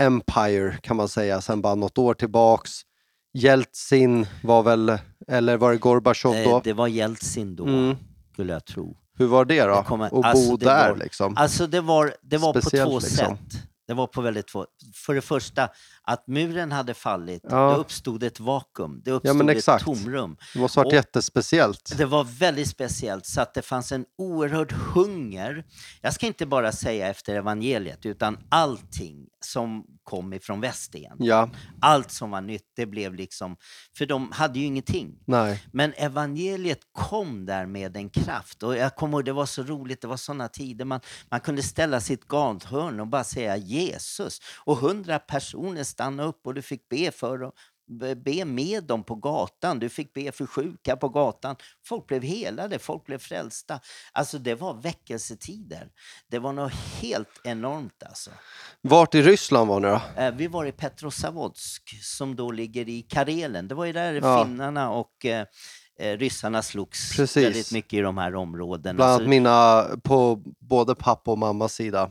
empire 0.00 0.78
kan 0.82 0.96
man 0.96 1.08
säga 1.08 1.40
sen 1.40 1.62
bara 1.62 1.74
något 1.74 1.98
år 1.98 2.14
tillbaks. 2.14 2.70
Jeltsin 3.34 4.26
var 4.42 4.62
väl, 4.62 4.98
eller 5.28 5.56
var 5.56 5.72
det 5.72 5.78
Gorbatjov 5.78 6.34
då? 6.44 6.60
det 6.64 6.72
var 6.72 6.86
Jeltsin 6.88 7.56
då, 7.56 7.66
Mm. 7.66 7.96
skulle 8.32 8.52
jag 8.52 8.64
tro. 8.64 8.96
Hur 9.18 9.26
var 9.26 9.44
det 9.44 9.62
då? 9.62 9.68
Det 9.68 10.04
Att 10.04 10.10
bo 10.10 10.22
alltså, 10.22 10.56
det 10.56 10.64
där 10.66 10.90
var- 10.90 10.96
liksom? 10.96 11.36
Alltså 11.36 11.66
det 11.66 11.80
var, 11.80 12.14
det 12.22 12.36
var 12.36 12.52
på 12.52 12.60
två 12.60 12.98
liksom. 12.98 13.36
sätt. 13.36 13.62
Det 13.86 13.94
var 13.94 14.06
på 14.06 14.20
väldigt 14.20 14.46
två. 14.48 14.66
För 15.06 15.14
det 15.14 15.20
första, 15.20 15.68
att 16.06 16.26
muren 16.26 16.72
hade 16.72 16.94
fallit, 16.94 17.42
Ja. 17.48 17.70
det 17.70 17.76
uppstod 17.76 18.22
ett 18.22 18.40
vakuum, 18.40 19.00
det 19.04 19.10
uppstod 19.10 19.36
men 19.36 19.48
ett 19.48 19.64
tomrum. 19.80 20.36
Det 20.54 20.58
måste 20.60 20.78
varit 20.78 20.86
och- 20.86 20.92
jättespeciellt. 20.92 21.94
Det 21.98 22.04
var 22.04 22.24
väldigt 22.24 22.68
speciellt, 22.68 23.26
så 23.26 23.40
att 23.40 23.54
det 23.54 23.62
fanns 23.62 23.92
en 23.92 24.04
oerhörd 24.18 24.72
hunger. 24.72 25.64
Jag 26.02 26.12
ska 26.14 26.26
inte 26.26 26.46
bara 26.46 26.72
säga 26.72 27.08
efter 27.08 27.34
evangeliet, 27.34 28.06
utan 28.06 28.38
allting 28.48 29.26
som 29.40 29.84
kom 30.04 30.32
ifrån 30.32 30.60
väst 30.60 30.94
igen. 30.94 31.16
Ja, 31.18 31.50
Allt 31.80 32.10
som 32.10 32.30
var 32.30 32.40
nytt, 32.40 32.72
det 32.76 32.86
blev 32.86 33.14
liksom... 33.14 33.56
För 33.98 34.06
de 34.06 34.32
hade 34.32 34.58
ju 34.58 34.64
ingenting. 34.64 35.18
nej. 35.26 35.62
Men 35.72 35.92
evangeliet 35.96 36.78
kom 36.92 37.46
där 37.46 37.66
med 37.66 37.96
en 37.96 38.10
kraft. 38.10 38.62
Och 38.62 38.76
jag 38.76 38.96
kommer 38.96 39.18
ihåg, 39.18 39.24
det 39.24 39.32
var 39.32 39.46
så 39.46 39.62
roligt, 39.62 40.00
det 40.00 40.06
var 40.08 40.16
sådana 40.16 40.48
tider. 40.48 40.84
Man, 40.84 41.00
man 41.30 41.40
kunde 41.40 41.62
ställa 41.62 42.00
sitt 42.00 42.28
gathörn 42.28 43.00
och 43.00 43.06
bara 43.06 43.24
säga 43.24 43.56
Jesus. 43.56 44.40
Och 44.64 44.76
hundra 44.76 45.18
personer 45.18 45.84
stannade 45.94 46.28
upp 46.28 46.40
och 46.46 46.54
du 46.54 46.62
fick 46.62 46.88
be 46.88 47.10
för 47.10 47.38
dem. 47.38 47.52
be- 48.16 48.44
med 48.44 48.84
dem 48.84 49.04
på 49.04 49.14
gatan, 49.14 49.78
du 49.78 49.88
fick 49.88 50.12
be 50.14 50.32
för 50.32 50.46
sjuka 50.46 50.96
på 50.96 51.08
gatan. 51.08 51.56
Folk 51.86 52.06
blev 52.06 52.22
helade, 52.22 52.78
folk 52.78 53.04
blev 53.06 53.18
frälsta. 53.18 53.80
Alltså 54.12 54.38
det 54.38 54.54
var 54.54 54.74
väckelsetider. 54.74 55.88
Det 56.30 56.38
var 56.38 56.52
något 56.52 56.72
helt 56.72 57.40
enormt 57.44 58.02
alltså. 58.02 58.30
Vart 58.82 59.14
i 59.14 59.22
Ryssland 59.22 59.68
var 59.68 59.80
ni 59.80 59.88
då? 59.88 60.00
Eh, 60.22 60.34
Vi 60.34 60.46
var 60.46 60.64
i 60.64 60.72
Petrozavodsk 60.72 62.04
som 62.04 62.36
då 62.36 62.50
ligger 62.50 62.88
i 62.88 63.02
Karelen. 63.02 63.68
Det 63.68 63.74
var 63.74 63.84
ju 63.84 63.92
där 63.92 64.12
Ja. 64.14 64.44
finnarna 64.44 64.90
och 64.90 65.24
eh, 65.24 65.46
eh, 65.98 66.18
ryssarna 66.18 66.62
slogs 66.62 67.16
Precis. 67.16 67.44
väldigt 67.44 67.72
mycket 67.72 67.92
i 67.92 68.00
de 68.00 68.18
här 68.18 68.34
områdena. 68.34 68.94
Bland 68.96 69.12
annat 69.12 69.28
mina, 69.28 69.84
på 70.04 70.42
både 70.60 70.94
pappa 70.94 71.30
och 71.30 71.38
mammas 71.38 71.74
sida, 71.74 72.10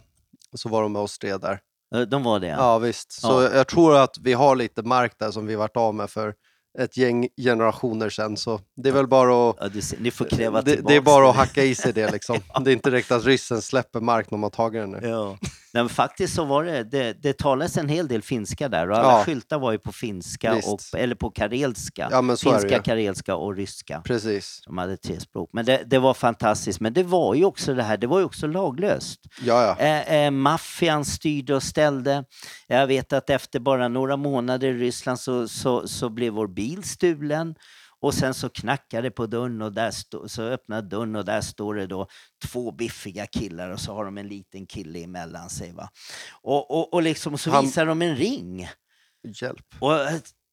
så 0.55 0.69
var 0.69 0.81
de 0.83 0.91
med 0.93 1.01
och 1.01 1.09
stred 1.09 1.41
där. 1.41 1.59
Eh, 1.93 2.01
de 2.01 2.23
var 2.23 2.39
det, 2.39 2.47
Ja, 2.47 2.55
ja. 2.57 2.77
visst. 2.77 3.11
Så 3.11 3.27
Ja. 3.43 3.55
jag 3.55 3.67
tror 3.67 3.97
att 3.97 4.17
vi 4.21 4.33
har 4.33 4.55
lite 4.55 4.83
mark 4.83 5.13
där 5.19 5.31
som 5.31 5.45
vi 5.45 5.55
varit 5.55 5.77
av 5.77 5.95
med 5.95 6.09
för 6.09 6.33
ett 6.79 6.97
gäng 6.97 7.27
generationer 7.41 8.09
sedan. 8.09 8.37
Så 8.37 8.59
det 8.75 8.89
är 8.89 8.93
väl 8.93 9.07
bara 9.07 9.49
att 9.49 9.55
ja 9.59 9.67
du 9.69 9.81
ni 9.99 10.11
får 10.11 10.25
kräva 10.25 10.61
det, 10.61 10.75
det 10.87 10.95
är 10.95 11.01
bara 11.01 11.29
att 11.29 11.35
hacka 11.35 11.63
i 11.63 11.75
sig 11.75 11.93
det 11.93 12.11
liksom. 12.11 12.37
Det 12.63 12.71
är 12.71 12.73
inte 12.73 12.89
direkt 12.89 13.11
att 13.11 13.25
ryssen 13.25 13.61
släpper 13.61 13.99
mark 13.99 14.31
när 14.31 14.37
man 14.37 14.51
tagit 14.51 14.81
den 14.81 14.91
nu. 14.91 15.07
Ja. 15.07 15.37
Nej, 15.75 15.83
men 15.83 15.89
faktiskt 15.89 16.35
så 16.35 16.45
var 16.45 16.63
det, 16.63 16.83
det, 16.83 17.13
det 17.13 17.37
talades 17.37 17.77
en 17.77 17.89
hel 17.89 18.07
del 18.07 18.21
finska 18.21 18.69
där 18.69 18.89
och 18.89 18.97
alla 18.97 19.07
Ja. 19.19 19.23
skyltar 19.25 19.59
var 19.59 19.71
ju 19.71 19.77
på 19.77 19.91
finska, 19.91 20.53
Visst. 20.55 20.67
och, 20.67 20.99
eller 20.99 21.15
på 21.15 21.29
karelska. 21.31 22.07
Ja, 22.11 22.35
finska, 22.35 22.81
karelska 22.81 23.35
och 23.35 23.55
ryska. 23.55 24.01
Precis. 24.05 24.61
De 24.65 24.77
hade 24.77 24.97
tre 24.97 25.19
språk. 25.19 25.49
Men 25.53 25.65
det, 25.65 25.83
det 25.85 25.99
var 25.99 26.13
fantastiskt. 26.13 26.79
Men 26.79 26.93
det 26.93 27.03
var 27.03 27.35
ju 27.35 27.45
också 27.45 27.73
det 27.73 27.83
här, 27.83 27.97
det 27.97 28.07
var 28.07 28.19
ju 28.19 28.25
också 28.25 28.47
laglöst. 28.47 29.19
Ja, 29.41 29.75
ja. 29.79 29.85
Eh, 29.85 30.13
eh, 30.25 30.31
maffian 30.31 31.05
styrde 31.05 31.55
och 31.55 31.63
ställde. 31.63 32.25
Jag 32.67 32.87
vet 32.87 33.13
att 33.13 33.29
efter 33.29 33.59
bara 33.59 33.87
några 33.87 34.17
månader 34.17 34.67
i 34.67 34.73
Ryssland 34.73 35.19
så, 35.19 35.47
så, 35.47 35.87
så 35.87 36.09
blev 36.09 36.33
vår 36.33 36.47
bil 36.47 36.62
stulen. 36.83 37.55
Och 37.99 38.13
sen 38.13 38.33
så 38.33 38.49
knackar 38.49 39.01
det 39.01 39.11
på 39.11 39.25
dörren 39.27 39.61
och 39.61 39.73
där 39.73 39.91
stå, 39.91 40.29
så 40.29 40.41
öppnar 40.41 40.81
dörren 40.81 41.15
och 41.15 41.25
där 41.25 41.41
står 41.41 41.75
det 41.75 41.87
då 41.87 42.07
två 42.45 42.71
biffiga 42.71 43.25
killar 43.25 43.69
och 43.69 43.79
så 43.79 43.93
har 43.93 44.05
de 44.05 44.17
en 44.17 44.27
liten 44.27 44.65
kille 44.65 44.99
emellan 45.03 45.49
sig. 45.49 45.71
Va? 45.73 45.89
Och, 46.41 46.71
och, 46.71 46.93
och 46.93 47.01
liksom, 47.03 47.37
så 47.37 47.51
Han- 47.51 47.65
visar 47.65 47.85
de 47.85 48.01
en 48.01 48.15
ring. 48.15 48.69
Hjälp. 49.41 49.65
Och 49.79 49.93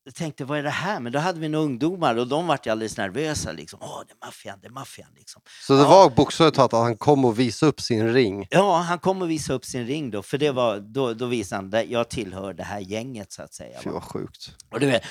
jag 0.04 0.14
tänkte, 0.14 0.44
vad 0.44 0.58
är 0.58 0.62
det 0.62 0.70
här? 0.70 1.00
Men 1.00 1.12
då 1.12 1.18
hade 1.18 1.40
vi 1.40 1.48
några 1.48 1.64
ungdomar 1.64 2.16
och 2.16 2.26
de 2.28 2.46
vart 2.46 2.66
alldeles 2.66 2.96
nervösa. 2.96 3.52
Liksom. 3.52 3.78
Åh, 3.82 4.02
det 4.06 4.12
är 4.12 4.26
maffian, 4.26 4.58
det 4.62 4.66
är 4.66 4.70
maffian. 4.72 5.08
Liksom. 5.16 5.42
Så 5.66 5.72
det 5.72 5.78
Ja. 5.82 5.88
var 5.88 6.10
bokstavligt 6.10 6.56
talat 6.56 6.74
att 6.74 6.80
han 6.80 6.96
kom 6.96 7.24
och 7.24 7.38
visade 7.38 7.70
upp 7.70 7.80
sin 7.80 8.12
ring. 8.12 8.46
Ja, 8.50 8.76
han 8.78 8.98
kom 8.98 9.22
och 9.22 9.30
visade 9.30 9.56
upp 9.56 9.64
sin 9.64 9.86
ring 9.86 10.10
då, 10.10 10.22
för 10.22 10.38
det 10.38 10.50
var, 10.50 10.78
då, 10.78 11.14
då 11.14 11.26
visade 11.26 11.76
han, 11.78 11.90
jag 11.90 12.08
tillhör 12.10 12.54
det 12.54 12.62
här 12.64 12.80
gänget 12.80 13.32
så 13.32 13.42
att 13.42 13.54
säga. 13.54 13.78
Fy 13.82 13.88
va. 13.90 13.94
vad 13.94 14.02
sjukt. 14.04 14.56
Och 14.70 14.80
du 14.80 14.86
vet, 14.86 15.02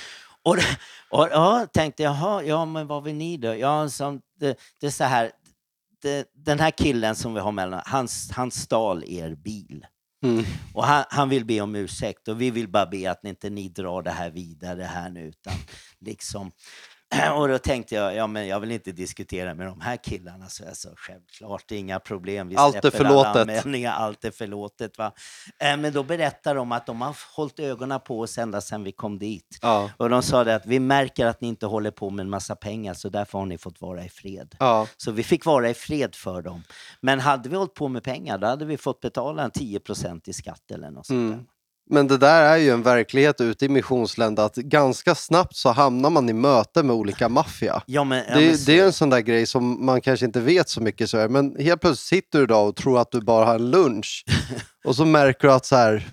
och, 0.44 0.58
och, 1.10 1.28
ja, 1.32 1.68
tänkte 1.74 2.04
jaha, 2.04 2.44
ja 2.44 2.66
men 2.66 2.88
vad 2.88 3.04
vill 3.04 3.16
ni 3.16 3.38
då? 3.38 3.56
Ja, 3.56 3.90
som, 3.90 4.22
det, 4.40 4.60
det 4.80 4.88
är 4.88 4.92
så 4.92 5.04
här, 5.04 5.32
det, 6.02 6.32
den 6.34 6.60
här 6.60 6.72
killen 6.72 7.16
som 7.16 7.34
vi 7.34 7.40
har 7.40 7.52
mellan, 7.52 7.82
han, 7.86 8.08
han 8.32 8.52
stal 8.52 9.04
er 9.08 9.36
bil. 9.36 9.86
Mm. 10.24 10.46
Och 10.74 10.86
han, 10.86 11.04
han 11.10 11.30
vill 11.30 11.46
be 11.46 11.62
om 11.62 11.76
ursäkt 11.76 12.28
och 12.28 12.42
vi 12.42 12.52
vill 12.52 12.68
bara 12.68 12.86
be 12.86 13.12
att 13.12 13.24
inte 13.24 13.50
ni 13.50 13.70
drar 13.70 14.02
det 14.02 14.12
här 14.12 14.30
vidare 14.30 14.84
här 14.84 15.10
nu 15.10 15.22
utan 15.22 15.54
liksom 16.00 16.52
och 17.36 17.48
då 17.48 17.58
tänkte 17.58 17.96
jag, 17.96 18.16
ja 18.16 18.28
men 18.28 18.48
jag 18.48 18.60
vill 18.60 18.72
inte 18.72 18.92
diskutera 18.92 19.54
med 19.54 19.68
de 19.68 19.82
här 19.82 19.98
killarna 19.98 20.48
så 20.50 20.64
jag 20.64 20.78
sa 20.78 20.90
självklart, 20.96 21.64
det 21.68 21.76
är 21.76 21.80
inga 21.80 22.00
problem. 22.00 22.48
Vi 22.48 22.56
Allt 22.56 22.76
är 22.76 22.80
alla 22.82 22.92
förlåtet. 22.92 23.36
anmälningar, 23.36 23.92
allt 23.94 24.26
är 24.26 24.32
förlåtet. 24.32 24.98
Va? 24.98 25.12
Eh, 25.60 25.78
Men 25.78 25.94
då 25.94 26.04
berättar 26.04 26.56
de 26.56 26.72
att 26.72 26.86
de 26.86 27.02
har 27.02 27.16
hållit 27.36 27.60
ögonen 27.60 28.00
på 28.00 28.20
oss 28.20 28.38
ända 28.38 28.62
sedan 28.62 28.84
vi 28.84 28.92
kom 28.92 29.20
dit. 29.20 29.60
Ja. 29.62 29.92
Och 29.98 30.10
de 30.10 30.22
sa 30.24 30.44
det 30.44 30.56
att 30.56 30.66
vi 30.66 30.80
märker 30.80 31.26
att 31.26 31.42
ni 31.42 31.48
inte 31.48 31.66
håller 31.66 31.92
på 31.92 32.10
med 32.10 32.24
en 32.24 32.30
massa 32.30 32.56
pengar 32.56 32.94
så 32.94 33.10
därför 33.10 33.40
har 33.40 33.46
ni 33.46 33.58
fått 33.58 33.82
vara 33.82 34.06
i 34.06 34.10
fred. 34.10 34.56
Ja. 34.60 34.88
Så 34.98 35.12
vi 35.12 35.24
fick 35.24 35.46
vara 35.46 35.70
i 35.70 35.74
fred 35.74 36.16
för 36.16 36.42
dem. 36.42 36.64
Men 37.02 37.20
hade 37.20 37.50
vi 37.50 37.56
hållit 37.56 37.74
på 37.74 37.88
med 37.88 38.04
pengar 38.04 38.38
då 38.38 38.48
hade 38.48 38.66
vi 38.66 38.78
fått 38.78 39.00
betala 39.02 39.44
en 39.44 39.52
10% 39.52 40.30
i 40.30 40.34
skatt 40.34 40.72
eller 40.72 40.92
något 40.92 41.06
sånt 41.06 41.34
Mm. 41.34 41.46
Men 41.90 42.08
det 42.08 42.18
där 42.18 42.44
är 42.44 42.58
ju 42.58 42.70
en 42.70 42.84
verklighet 42.84 43.42
ute 43.42 43.66
i 43.66 43.70
missionsländer 43.70 44.44
att 44.44 44.56
ganska 44.56 45.16
snabbt 45.16 45.56
så 45.56 45.70
hamnar 45.70 46.10
man 46.10 46.30
i 46.30 46.34
möte 46.34 46.84
med 46.84 46.96
olika 46.96 47.30
maffia. 47.30 47.82
Ja, 47.86 48.04
men, 48.04 48.24
ja, 48.30 48.36
Det, 48.36 48.66
det 48.66 48.80
är 48.80 48.86
en 48.86 48.94
sån 48.94 49.10
där 49.10 49.20
grej 49.20 49.46
som 49.46 49.86
man 49.86 50.02
kanske 50.02 50.26
inte 50.26 50.40
vet 50.40 50.70
så 50.70 50.82
mycket 50.82 51.10
så 51.10 51.18
här, 51.18 51.30
men 51.30 51.56
helt 51.60 51.82
plötsligt 51.82 52.24
sitter 52.24 52.40
du 52.40 52.46
då 52.46 52.58
och 52.58 52.76
tror 52.76 53.00
att 53.00 53.12
du 53.12 53.22
bara 53.22 53.46
har 53.46 53.56
en 53.56 53.72
lunch 53.72 54.26
och 54.86 54.96
så 54.96 55.06
märker 55.06 55.48
du 55.48 55.54
att 55.54 55.66
så 55.66 55.76
här, 55.76 56.08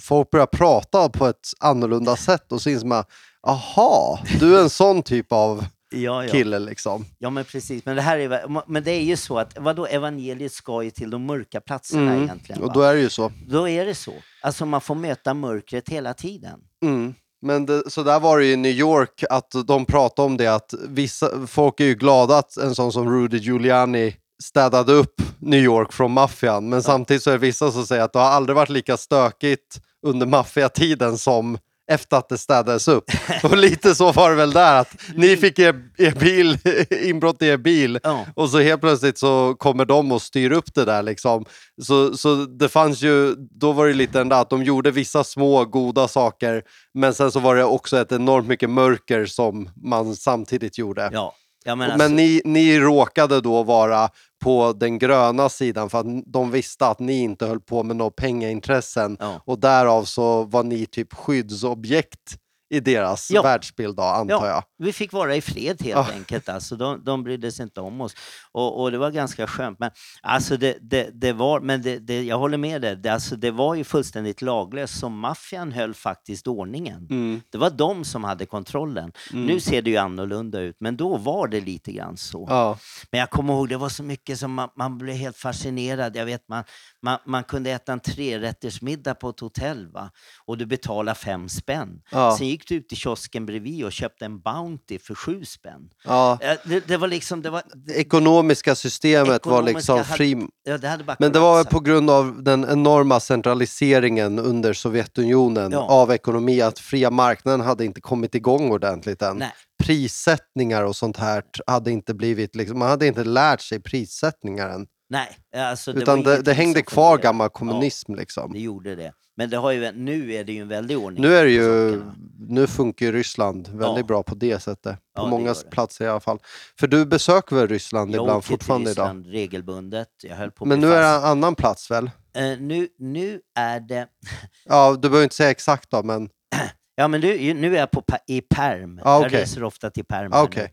folk 0.00 0.30
börjar 0.30 0.46
prata 0.46 1.08
på 1.08 1.26
ett 1.26 1.48
annorlunda 1.60 2.16
sätt 2.16 2.52
och 2.52 2.62
så 2.62 2.70
inser 2.70 2.86
man, 2.86 3.04
aha, 3.46 4.20
du 4.40 4.56
är 4.56 4.62
en 4.62 4.70
sån 4.70 5.02
typ 5.02 5.32
av 5.32 5.64
ja, 5.90 6.24
ja. 6.24 6.32
kille 6.32 6.58
liksom. 6.58 7.04
ja, 7.18 7.30
men 7.30 7.44
precis. 7.44 7.84
Men 7.84 7.96
det, 7.96 8.02
här 8.02 8.18
är, 8.18 8.62
men 8.70 8.82
det 8.84 8.90
är 8.90 9.02
ju 9.02 9.16
så 9.16 9.38
att 9.38 9.58
vadå, 9.58 9.86
evangeliet 9.86 10.52
ska 10.52 10.82
ju 10.82 10.90
till 10.90 11.10
de 11.10 11.26
mörka 11.26 11.60
platserna 11.60 12.12
Mm. 12.12 12.22
egentligen. 12.24 12.62
Och 12.62 12.72
då 12.72 12.80
är 12.82 12.94
det 12.94 13.00
ju 13.00 13.10
så. 13.10 13.32
Då 13.48 13.68
är 13.68 13.86
det 13.86 13.94
så. 13.94 14.12
Alltså 14.42 14.66
man 14.66 14.80
får 14.80 14.94
möta 14.94 15.34
mörkret 15.34 15.88
hela 15.88 16.14
tiden. 16.14 16.60
Mm. 16.84 17.14
Men 17.42 17.66
det, 17.66 17.90
så 17.90 18.02
där 18.02 18.20
var 18.20 18.38
det 18.38 18.44
ju 18.46 18.52
i 18.52 18.56
New 18.56 18.72
York, 18.72 19.24
att 19.30 19.54
de 19.66 19.84
pratade 19.84 20.26
om 20.26 20.36
det 20.36 20.46
att 20.46 20.74
vissa, 20.88 21.46
folk 21.46 21.80
är 21.80 21.84
ju 21.84 21.94
glada 21.94 22.38
att 22.38 22.56
en 22.56 22.74
sån 22.74 22.92
som 22.92 23.10
Rudy 23.10 23.38
Giuliani 23.38 24.16
städade 24.42 24.92
upp 24.92 25.22
New 25.38 25.60
York 25.60 25.92
från 25.92 26.12
maffian. 26.12 26.68
Men 26.68 26.82
samtidigt 26.82 27.22
så 27.22 27.30
är 27.30 27.34
det 27.34 27.38
vissa 27.38 27.72
som 27.72 27.86
säger 27.86 28.02
att 28.02 28.12
det 28.12 28.18
har 28.18 28.26
aldrig 28.30 28.56
varit 28.56 28.68
lika 28.68 28.96
stökigt 28.96 29.80
under 30.06 30.26
maffiatiden 30.26 31.18
som 31.18 31.58
efter 31.92 32.16
att 32.16 32.28
det 32.28 32.38
städades 32.38 32.88
upp. 32.88 33.04
Och 33.42 33.56
lite 33.56 33.94
så 33.94 34.12
var 34.12 34.30
det 34.30 34.36
väl 34.36 34.50
där, 34.52 34.80
att 34.80 34.96
ni 35.14 35.36
fick 35.36 35.58
er, 35.58 35.74
er 35.98 36.10
bil, 36.20 36.58
inbrott 37.08 37.42
i 37.42 37.46
er 37.46 37.56
bil 37.56 37.98
Ja. 38.02 38.26
och 38.34 38.50
så 38.50 38.58
helt 38.58 38.80
plötsligt 38.80 39.18
så 39.18 39.54
kommer 39.58 39.84
de 39.84 40.12
och 40.12 40.22
styr 40.22 40.50
upp 40.52 40.74
det 40.74 40.84
där 40.84 41.02
liksom. 41.02 41.44
Så, 41.82 42.16
så 42.16 42.34
det 42.34 42.68
fanns 42.68 43.02
ju, 43.02 43.34
då 43.34 43.72
var 43.72 43.86
det 43.86 43.94
lite 43.94 44.18
den 44.18 44.28
där 44.28 44.40
att 44.40 44.50
de 44.50 44.62
gjorde 44.64 44.90
vissa 44.90 45.24
små 45.24 45.64
goda 45.64 46.08
saker 46.08 46.62
men 46.94 47.14
sen 47.14 47.32
så 47.32 47.40
var 47.40 47.56
det 47.56 47.64
också 47.64 47.98
ett 47.98 48.12
enormt 48.12 48.48
mycket 48.48 48.70
mörker 48.70 49.26
som 49.26 49.70
man 49.84 50.16
samtidigt 50.16 50.78
gjorde. 50.78 51.10
Ja. 51.12 51.34
Ja, 51.66 51.74
men 51.74 51.88
men 51.88 52.00
alltså, 52.00 52.08
ni, 52.08 52.40
ni 52.44 52.80
råkade 52.80 53.40
då 53.40 53.62
vara 53.62 54.08
på 54.44 54.72
den 54.72 54.98
gröna 54.98 55.48
sidan 55.48 55.90
för 55.90 55.98
att 55.98 56.06
de 56.26 56.50
visste 56.50 56.86
att 56.86 56.98
ni 56.98 57.18
inte 57.22 57.46
höll 57.46 57.60
på 57.60 57.82
med 57.82 57.96
några 57.96 58.10
pengaintressen 58.10 59.16
Ja. 59.20 59.40
och 59.44 59.58
därav 59.58 60.04
så 60.04 60.42
var 60.44 60.62
ni 60.62 60.86
typ 60.86 61.14
skyddsobjekt 61.14 62.36
i 62.70 62.80
deras 62.80 63.30
Ja. 63.30 63.42
världsbild 63.42 63.96
då, 63.96 64.02
antar 64.02 64.46
jag. 64.46 64.64
Vi 64.78 64.92
fick 64.92 65.12
vara 65.12 65.36
i 65.36 65.40
fred 65.40 65.82
helt 65.82 65.86
Ja. 66.08 66.08
enkelt. 66.12 66.48
Alltså, 66.48 66.76
de, 66.76 67.04
de 67.04 67.22
brydde 67.24 67.52
sig 67.52 67.62
inte 67.62 67.80
om 67.80 68.00
oss. 68.00 68.14
Och, 68.52 68.82
och 68.82 68.90
det 68.90 68.98
var 68.98 69.10
ganska 69.10 69.46
skönt. 69.46 69.78
Men, 69.78 69.90
alltså, 70.22 70.56
det, 70.56 70.76
det, 70.80 71.10
det 71.12 71.32
var, 71.32 71.60
men 71.60 71.82
det, 71.82 71.98
det, 71.98 72.22
jag 72.22 72.38
håller 72.38 72.58
med 72.58 72.82
dig. 72.82 72.96
Det, 72.96 73.08
alltså, 73.08 73.36
det 73.36 73.50
var 73.50 73.74
ju 73.74 73.84
fullständigt 73.84 74.42
laglöst. 74.42 74.98
Så 74.98 75.08
maffian 75.08 75.72
höll 75.72 75.94
faktiskt 75.94 76.46
ordningen. 76.46 77.06
Mm. 77.10 77.40
Det 77.50 77.58
var 77.58 77.70
de 77.70 78.04
som 78.04 78.24
hade 78.24 78.46
kontrollen. 78.46 79.12
Nu 79.32 79.60
ser 79.60 79.82
det 79.82 79.90
ju 79.90 79.96
annorlunda 79.96 80.60
ut, 80.60 80.76
men 80.80 80.96
då 80.96 81.16
var 81.16 81.48
det 81.48 81.60
lite 81.60 81.92
grann 81.92 82.16
så. 82.16 82.46
Ja. 82.50 82.78
Men 83.10 83.20
jag 83.20 83.30
kommer 83.30 83.54
ihåg, 83.54 83.68
det 83.68 83.76
var 83.76 83.88
så 83.88 84.02
mycket 84.02 84.38
som 84.38 84.54
man, 84.54 84.68
man 84.76 84.98
blev 84.98 85.16
helt 85.16 85.36
fascinerad. 85.36 86.16
Jag 86.16 86.24
vet, 86.26 86.48
man, 86.48 86.64
man, 87.06 87.18
man 87.26 87.44
kunde 87.44 87.70
äta 87.70 87.92
en 87.92 88.00
trerättersmiddag 88.00 89.14
på 89.14 89.28
ett 89.28 89.40
hotell 89.40 89.86
va? 89.92 90.10
och 90.46 90.58
du 90.58 90.66
betalade 90.66 91.18
fem 91.18 91.48
spänn. 91.48 91.88
Ja. 92.10 92.36
Sen 92.38 92.48
gick 92.48 92.68
du 92.68 92.74
ut 92.74 92.88
till 92.88 92.98
kiosken 92.98 93.46
bredvid 93.46 93.84
och 93.84 93.92
köpte 93.92 94.24
en 94.24 94.40
Bounty 94.40 94.98
för 94.98 95.14
sju 95.14 95.44
spänn. 95.44 95.88
Ja. 96.04 96.38
Eh, 96.40 96.56
Det, 96.64 96.88
det 96.88 96.96
var 96.96 97.08
liksom... 97.08 97.42
Det 97.42 97.50
var, 97.50 97.62
det, 97.74 97.92
Ekonomiska 97.94 98.74
systemet 98.74 99.28
var 99.28 99.34
Ekonomiska 99.36 99.76
liksom 99.78 99.96
hade- 99.96 100.08
fri. 100.16 100.46
ja, 100.64 100.78
det 100.78 100.88
hade 100.88 101.04
bara 101.04 101.16
Men 101.20 101.32
det 101.32 101.38
var 101.38 101.64
på 101.64 101.80
grund 101.80 102.10
av 102.10 102.42
den 102.42 102.64
enorma 102.70 103.20
centraliseringen 103.20 104.38
under 104.38 104.72
Sovjetunionen 104.72 105.72
Ja. 105.72 105.78
av 105.88 106.10
ekonomi, 106.12 106.60
att 106.60 106.78
fria 106.78 107.10
marknaden 107.10 107.60
hade 107.60 107.84
inte 107.84 108.00
kommit 108.00 108.34
igång 108.34 108.70
ordentligt 108.70 109.22
än. 109.22 109.36
Nej. 109.36 109.52
Prissättningar 109.84 110.82
och 110.82 110.96
sånt 110.96 111.16
här 111.16 111.42
hade 111.66 111.90
inte 111.90 112.14
blivit, 112.14 112.56
liksom, 112.56 112.78
man 112.78 112.88
hade 112.88 113.06
inte 113.06 113.24
lärt 113.24 113.60
sig 113.60 113.80
prissättningar 113.80 114.68
än. 114.68 114.86
Nej, 115.08 115.28
alltså 115.56 115.92
det 115.92 116.00
Utan 116.02 116.22
det, 116.22 116.42
det 116.42 116.52
hängde 116.52 116.82
kvar 116.82 117.18
gammal 117.18 117.48
kommunism 117.48 118.14
liksom. 118.14 118.52
Det 118.52 118.58
gjorde 118.60 118.94
det. 118.94 119.12
Men 119.38 119.50
det 119.50 119.56
har 119.56 119.70
ju, 119.72 119.92
nu 119.92 120.32
är 120.34 120.44
det 120.44 120.52
ju 120.52 120.60
en 120.60 120.68
väldig 120.68 120.98
ordning. 120.98 121.22
Nu 121.22 121.34
är 121.36 121.44
det 121.44 121.50
ju, 121.50 122.02
nu 122.48 122.66
funkar 122.66 123.06
ju 123.06 123.12
Ryssland 123.12 123.68
väldigt 123.68 123.98
Ja. 123.98 124.02
bra 124.06 124.22
på 124.22 124.34
det 124.34 124.62
sättet. 124.62 124.98
Ja, 125.14 125.20
På 125.20 125.24
det 125.26 125.30
många 125.30 125.54
platser 125.70 126.04
i 126.04 126.08
alla 126.08 126.20
fall. 126.20 126.38
För 126.80 126.86
du 126.86 127.06
besöker 127.06 127.56
väl 127.56 127.68
Ryssland 127.68 128.10
Jag 128.14 128.22
ibland 128.22 128.38
åker 128.38 128.48
fortfarande 128.48 128.86
till 128.86 128.92
idag? 128.92 129.04
Ryssland 129.04 129.26
regelbundet. 129.26 130.08
Jag 130.22 130.36
höll 130.36 130.50
på 130.50 130.64
Men 130.64 130.80
nu 130.80 130.86
är 130.92 130.96
det 131.00 131.06
fast. 131.08 131.24
en 131.24 131.30
annan 131.30 131.54
plats 131.54 131.90
väl? 131.90 132.10
Eh, 132.36 132.58
nu, 132.60 132.88
nu 132.98 133.40
är 133.58 133.80
det... 133.80 134.06
Ja, 134.64 134.92
du 134.92 135.08
behöver 135.08 135.22
inte 135.22 135.36
säga 135.36 135.50
exakt 135.50 135.90
då, 135.90 136.02
men 136.02 136.28
Ja, 136.94 137.08
men 137.08 137.20
nu, 137.20 137.54
nu 137.54 137.74
är 137.76 137.80
jag 137.80 137.90
på, 137.90 138.02
i 138.26 138.40
Perm. 138.40 139.00
Ah, 139.04 139.12
Jag 139.18 139.26
okej. 139.26 139.40
reser 139.40 139.64
ofta 139.64 139.90
till 139.90 140.04
Perm. 140.04 140.32
Ah, 140.32 140.48
nu. 140.56 140.68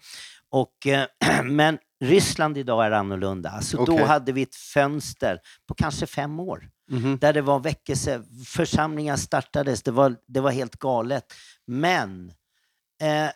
Och, 0.49 0.87
eh, 0.87 1.05
men 1.43 1.77
Ryssland 2.03 2.57
idag 2.57 2.85
är 2.85 2.91
annorlunda. 2.91 3.49
Alltså, 3.49 3.77
Då 3.77 3.93
Okej. 3.93 4.05
hade 4.05 4.31
vi 4.31 4.41
ett 4.41 4.55
fönster 4.55 5.39
på 5.67 5.73
kanske 5.73 6.05
fem 6.07 6.39
år 6.39 6.69
Mhm. 6.91 7.17
där 7.21 7.33
det 7.33 7.41
var 7.41 7.59
väckelse, 7.59 8.21
församlingar 8.47 9.15
startades, 9.15 9.83
det 9.83 9.91
var, 9.91 10.15
det 10.27 10.39
var 10.39 10.51
helt 10.51 10.75
galet. 10.75 11.33
Men 11.67 12.29
eh, 13.01 13.29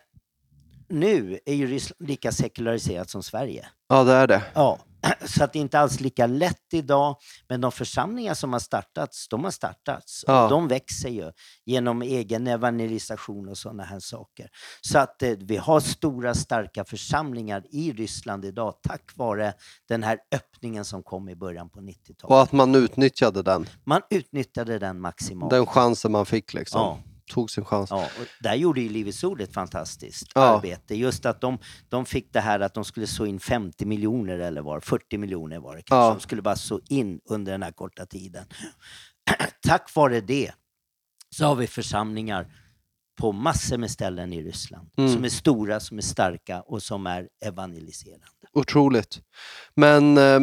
nu 0.88 1.38
är 1.46 1.54
ju 1.54 1.66
Ryssland 1.66 2.08
lika 2.08 2.32
sekulariserat 2.32 3.10
som 3.10 3.22
Sverige. 3.22 3.68
ja 3.88 4.04
det 4.04 4.12
är 4.12 4.26
det. 4.26 4.42
Ja, 4.54 4.78
så 5.26 5.44
att 5.44 5.52
det 5.52 5.58
är 5.58 5.60
inte 5.60 5.78
alls 5.78 6.00
lika 6.00 6.26
lätt 6.26 6.74
idag. 6.74 7.16
Men 7.48 7.60
de 7.60 7.72
församlingar 7.72 8.34
som 8.34 8.52
har 8.52 8.60
startats, 8.60 9.28
de 9.28 9.44
har 9.44 9.50
startats. 9.50 10.24
Ja. 10.26 10.44
Och 10.44 10.50
de 10.50 10.68
växer 10.68 11.08
ju 11.08 11.32
genom 11.64 12.02
egen 12.02 12.46
evangelisation 12.46 13.48
och 13.48 13.58
sådana 13.58 13.82
här 13.82 14.00
saker. 14.00 14.48
Så 14.80 14.98
att 14.98 15.22
eh, 15.22 15.30
vi 15.38 15.56
har 15.56 15.80
stora 15.80 16.34
starka 16.34 16.84
församlingar 16.84 17.62
i 17.70 17.92
Ryssland 17.92 18.44
idag 18.44 18.74
tack 18.82 19.12
vare 19.14 19.52
den 19.88 20.02
här 20.02 20.18
öppningen 20.34 20.84
som 20.84 21.02
kom 21.02 21.28
i 21.28 21.36
början 21.36 21.70
på 21.70 21.80
90-talet. 21.80 22.24
Och 22.24 22.42
att 22.42 22.52
man 22.52 22.74
utnyttjade 22.74 23.42
den. 23.42 23.66
Man 23.84 24.02
utnyttjade 24.10 24.78
den 24.78 25.00
maximalt. 25.00 25.50
Den 25.50 25.66
chansen 25.66 26.12
man 26.12 26.26
fick 26.26 26.54
liksom. 26.54 26.80
Ja. 26.80 26.98
Tog 27.30 27.50
sin 27.50 27.64
chans. 27.64 27.90
Ja, 27.90 28.04
och 28.20 28.26
där 28.40 28.54
gjorde 28.54 28.80
ju 28.80 28.88
Livets 28.88 29.24
Ord 29.24 29.40
ett 29.40 29.52
fantastiskt 29.54 30.32
Ja. 30.34 30.40
arbete. 30.40 30.94
Just 30.94 31.26
att 31.26 31.40
de, 31.40 31.58
de 31.88 32.06
fick 32.06 32.32
det 32.32 32.40
här 32.40 32.60
att 32.60 32.74
de 32.74 32.84
skulle 32.84 33.06
så 33.06 33.26
in 33.26 33.40
50 33.40 33.84
miljoner 33.86 34.38
eller 34.38 34.62
var 34.62 34.80
40 34.80 35.18
miljoner 35.18 35.58
var 35.58 35.76
det 35.76 35.82
kanske. 35.82 36.06
Ja. 36.08 36.14
De 36.14 36.20
skulle 36.20 36.42
bara 36.42 36.56
så 36.56 36.80
in 36.88 37.20
under 37.24 37.52
den 37.52 37.62
här 37.62 37.72
korta 37.72 38.06
tiden. 38.06 38.44
Tack 39.62 39.94
vare 39.94 40.20
det 40.20 40.52
så 41.36 41.44
har 41.44 41.54
vi 41.54 41.66
församlingar 41.66 42.52
på 43.20 43.32
massor 43.32 43.78
med 43.78 43.90
ställen 43.90 44.32
i 44.32 44.42
Ryssland 44.42 44.88
Mm. 44.96 45.12
som 45.14 45.24
är 45.24 45.28
stora, 45.28 45.80
som 45.80 45.98
är 45.98 46.02
starka 46.02 46.60
och 46.60 46.82
som 46.82 47.06
är 47.06 47.28
evangeliserande. 47.44 48.26
Otroligt. 48.52 49.20
Men 49.74 50.18
eh, 50.18 50.40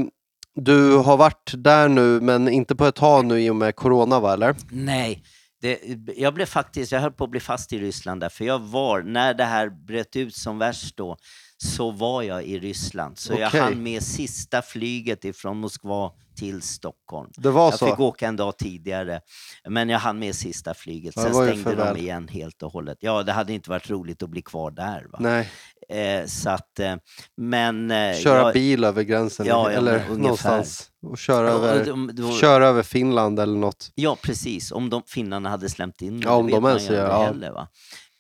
du 0.56 0.98
har 0.98 1.18
varit 1.18 1.52
där 1.58 1.90
nu, 1.90 2.22
men 2.22 2.48
inte 2.50 2.76
på 2.76 2.86
ett 2.86 2.96
tag 2.96 3.26
nu 3.26 3.42
i 3.42 3.50
och 3.50 3.56
med 3.56 3.76
corona 3.76 4.20
va, 4.20 4.34
eller? 4.34 4.56
Nej, 4.72 5.24
Det, 5.66 5.80
jag 6.18 6.34
blev 6.34 6.46
faktiskt, 6.46 6.92
jag 6.92 7.00
höll 7.00 7.12
på 7.12 7.24
att 7.24 7.30
bli 7.30 7.40
fast 7.40 7.74
i 7.74 7.80
Ryssland 7.80 8.22
där, 8.22 8.30
för 8.30 8.46
jag 8.46 8.60
var, 8.60 9.02
när 9.02 9.34
det 9.34 9.44
här 9.44 9.70
bröt 9.70 10.16
ut 10.16 10.36
som 10.36 10.58
värst 10.58 10.98
då, 10.98 11.18
så 11.58 11.92
var 11.92 12.24
jag 12.24 12.44
i 12.44 12.60
Ryssland. 12.60 13.18
Så 13.18 13.34
jag 13.34 13.48
Okej. 13.48 13.60
hann 13.62 13.84
med 13.84 14.04
sista 14.04 14.62
flyget 14.62 15.26
ifrån 15.26 15.58
Moskva 15.58 16.12
till 16.36 16.62
Stockholm. 16.62 17.30
Det 17.38 17.50
var 17.52 17.64
jag 17.66 17.80
så? 17.80 17.86
fick 17.88 18.00
åka 18.00 18.28
en 18.28 18.36
dag 18.36 18.58
tidigare, 18.58 19.22
men 19.70 19.90
jag 19.90 20.00
hann 20.00 20.20
med 20.20 20.36
sista 20.36 20.74
flyget. 20.74 21.14
Ja, 21.18 21.24
det 21.24 21.34
Sen 21.34 21.64
stängde 21.64 21.76
de 21.86 21.98
igen 21.98 22.28
helt 22.28 22.64
och 22.64 22.72
hållet. 22.72 22.98
Ja, 23.02 23.24
det 23.24 23.32
hade 23.32 23.54
inte 23.54 23.70
varit 23.70 23.90
roligt 23.90 24.24
att 24.24 24.30
bli 24.30 24.42
kvar 24.42 24.72
där. 24.72 25.06
Va? 25.12 25.18
Nej, 25.22 25.50
Eh, 25.90 26.26
så 26.26 26.50
att, 26.50 26.80
eh, 26.80 26.96
men... 27.38 27.92
Eh, 27.92 28.16
köra 28.18 28.38
jag, 28.42 28.54
bil 28.54 28.84
över 28.84 29.04
gränsen 29.04 29.46
Ja, 29.46 29.72
ja, 29.72 29.78
eller 29.78 29.92
men 29.92 30.02
ungefär. 30.02 30.18
någonstans. 30.22 30.90
Och 31.08 31.18
köra, 31.18 31.48
Ja, 31.48 31.54
över, 31.54 31.86
de- 31.86 32.12
de- 32.16 32.32
köra 32.40 32.68
över 32.68 32.84
Finland 32.84 33.40
eller 33.40 33.58
något. 33.58 33.92
Ja, 33.96 34.18
precis. 34.22 34.72
Om 34.72 34.90
de 34.90 35.04
finnarna 35.08 35.50
hade 35.50 35.70
släppt 35.70 36.02
in 36.02 36.22
Ja, 36.26 36.32
om 36.36 36.48
det 36.48 36.54
de 36.54 36.66
ens 36.66 36.90
gör, 36.90 37.10
ja. 37.10 37.24
heller. 37.24 37.52
Va? 37.52 37.68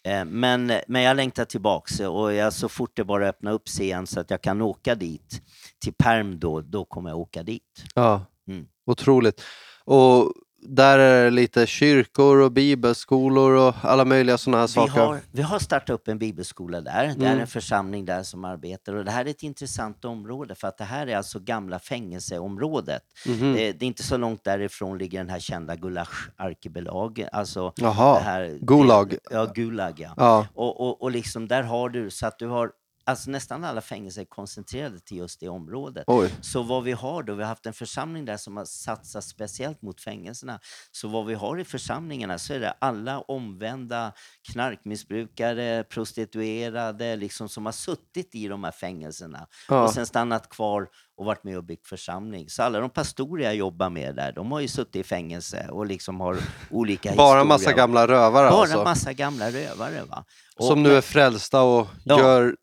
Eh, 0.07 0.25
Men, 0.25 0.71
men 0.87 1.01
jag 1.01 1.17
längtar 1.17 1.45
tillbaks 1.45 1.99
och 1.99 2.33
jag, 2.33 2.53
så 2.53 2.69
fort 2.69 2.91
det 2.95 3.03
bara 3.03 3.27
öppnar 3.27 3.51
upp 3.51 3.69
sig 3.69 3.85
igen 3.85 4.07
så 4.07 4.19
att 4.19 4.29
jag 4.29 4.41
kan 4.41 4.61
åka 4.61 4.95
dit, 4.95 5.41
till 5.85 5.93
Perm 5.93 6.39
då, 6.39 6.61
då 6.61 6.85
kommer 6.85 7.09
jag 7.09 7.19
åka 7.19 7.43
dit. 7.43 7.83
Ja, 7.95 8.25
Mm. 8.47 8.65
otroligt. 8.85 9.41
Och 9.85 10.33
där 10.67 10.99
är 10.99 11.23
det 11.23 11.29
lite 11.31 11.67
kyrkor 11.67 12.37
och 12.41 12.51
bibelskolor 12.51 13.51
och 13.53 13.75
alla 13.81 14.05
möjliga 14.05 14.37
sådana 14.37 14.57
här 14.57 14.67
Vi 14.67 14.73
saker. 14.73 14.91
har, 15.05 15.19
vi 15.31 15.41
har 15.41 15.59
startat 15.59 15.89
upp 15.89 16.07
en 16.07 16.17
bibelskola 16.19 16.81
där. 16.81 17.03
Det 17.17 17.25
är 17.25 17.29
Mm. 17.31 17.39
en 17.39 17.47
församling 17.47 18.05
där 18.05 18.23
som 18.23 18.45
arbetar 18.45 18.93
och 18.95 19.05
det 19.05 19.11
här 19.11 19.25
är 19.25 19.29
ett 19.29 19.43
intressant 19.43 20.05
område 20.05 20.55
för 20.55 20.67
att 20.67 20.77
det 20.77 20.83
här 20.83 21.07
är 21.07 21.17
alltså 21.17 21.39
gamla 21.39 21.79
fängelseområdet. 21.79 23.01
Mhm. 23.27 23.53
Det, 23.53 23.71
det 23.71 23.85
är 23.85 23.87
inte 23.87 24.03
så 24.03 24.17
långt 24.17 24.43
därifrån 24.43 24.97
ligger 24.97 25.17
den 25.19 25.29
här 25.29 25.39
kända 25.39 25.75
Gulag-arkipelagen. 25.75 27.29
Alltså 27.31 27.73
Jaha, 27.75 28.17
det 28.19 28.23
här, 28.25 28.57
Gulag. 28.61 29.09
Det, 29.09 29.17
ja, 29.31 29.45
Gulag 29.55 29.93
ja. 29.99 30.13
Ja, 30.17 30.47
Och, 30.53 30.81
och, 30.81 31.01
och 31.01 31.11
liksom 31.11 31.47
där 31.47 31.63
har 31.63 31.89
du, 31.89 32.09
så 32.09 32.27
att 32.27 32.39
du 32.39 32.47
har, 32.47 32.71
alltså 33.05 33.29
nästan 33.31 33.63
alla 33.63 33.81
fängelser 33.81 34.21
är 34.21 34.25
koncentrerade 34.25 34.99
till 34.99 35.17
just 35.17 35.39
det 35.39 35.49
området. 35.49 36.03
oj. 36.07 36.33
Så 36.41 36.63
vad 36.63 36.83
vi 36.83 36.91
har 36.91 37.23
då, 37.23 37.33
vi 37.33 37.41
har 37.43 37.49
haft 37.49 37.65
en 37.65 37.73
församling 37.73 38.25
där 38.25 38.37
som 38.37 38.57
har 38.57 38.65
satsat 38.65 39.23
speciellt 39.23 39.81
mot 39.81 40.01
fängelserna. 40.01 40.59
Så 40.91 41.07
vad 41.07 41.25
vi 41.25 41.33
har 41.33 41.59
i 41.59 41.63
församlingarna 41.65 42.37
så 42.37 42.53
är 42.53 42.59
det 42.59 42.73
alla 42.79 43.19
omvända 43.19 44.11
knarkmissbrukare, 44.51 45.83
prostituerade, 45.83 47.15
liksom 47.15 47.49
som 47.49 47.65
har 47.65 47.73
suttit 47.73 48.35
i 48.35 48.47
de 48.47 48.63
här 48.63 48.71
fängelserna 48.71 49.47
Ja. 49.69 49.83
och 49.83 49.89
sen 49.93 50.05
stannat 50.05 50.49
kvar 50.49 50.87
och 51.17 51.25
varit 51.25 51.43
med 51.43 51.57
och 51.57 51.63
byggt 51.63 51.87
församling. 51.87 52.49
Så 52.49 52.63
alla 52.63 52.79
de 52.79 52.89
pastorer 52.89 53.43
jag 53.43 53.55
jobbar 53.55 53.89
med 53.89 54.15
där, 54.15 54.31
de 54.31 54.51
har 54.51 54.59
ju 54.59 54.67
suttit 54.67 54.95
i 54.95 55.03
fängelse 55.03 55.67
och 55.71 55.85
liksom 55.85 56.19
har 56.19 56.37
olika 56.71 57.15
Bara 57.15 57.25
historier. 57.27 57.45
massa 57.45 57.73
gamla 57.73 58.07
rövare 58.07 58.49
Bara 58.49 58.61
alltså. 58.61 58.83
massa 58.83 59.13
gamla 59.13 59.51
rövare. 59.51 60.03
Va? 60.09 60.25
Och- 60.55 60.65
Som 60.65 60.83
nu 60.83 60.93
är 60.97 61.01
frälsta 61.01 61.61
och 61.61 61.87
Ja, 62.03 62.19
gör 62.19 62.55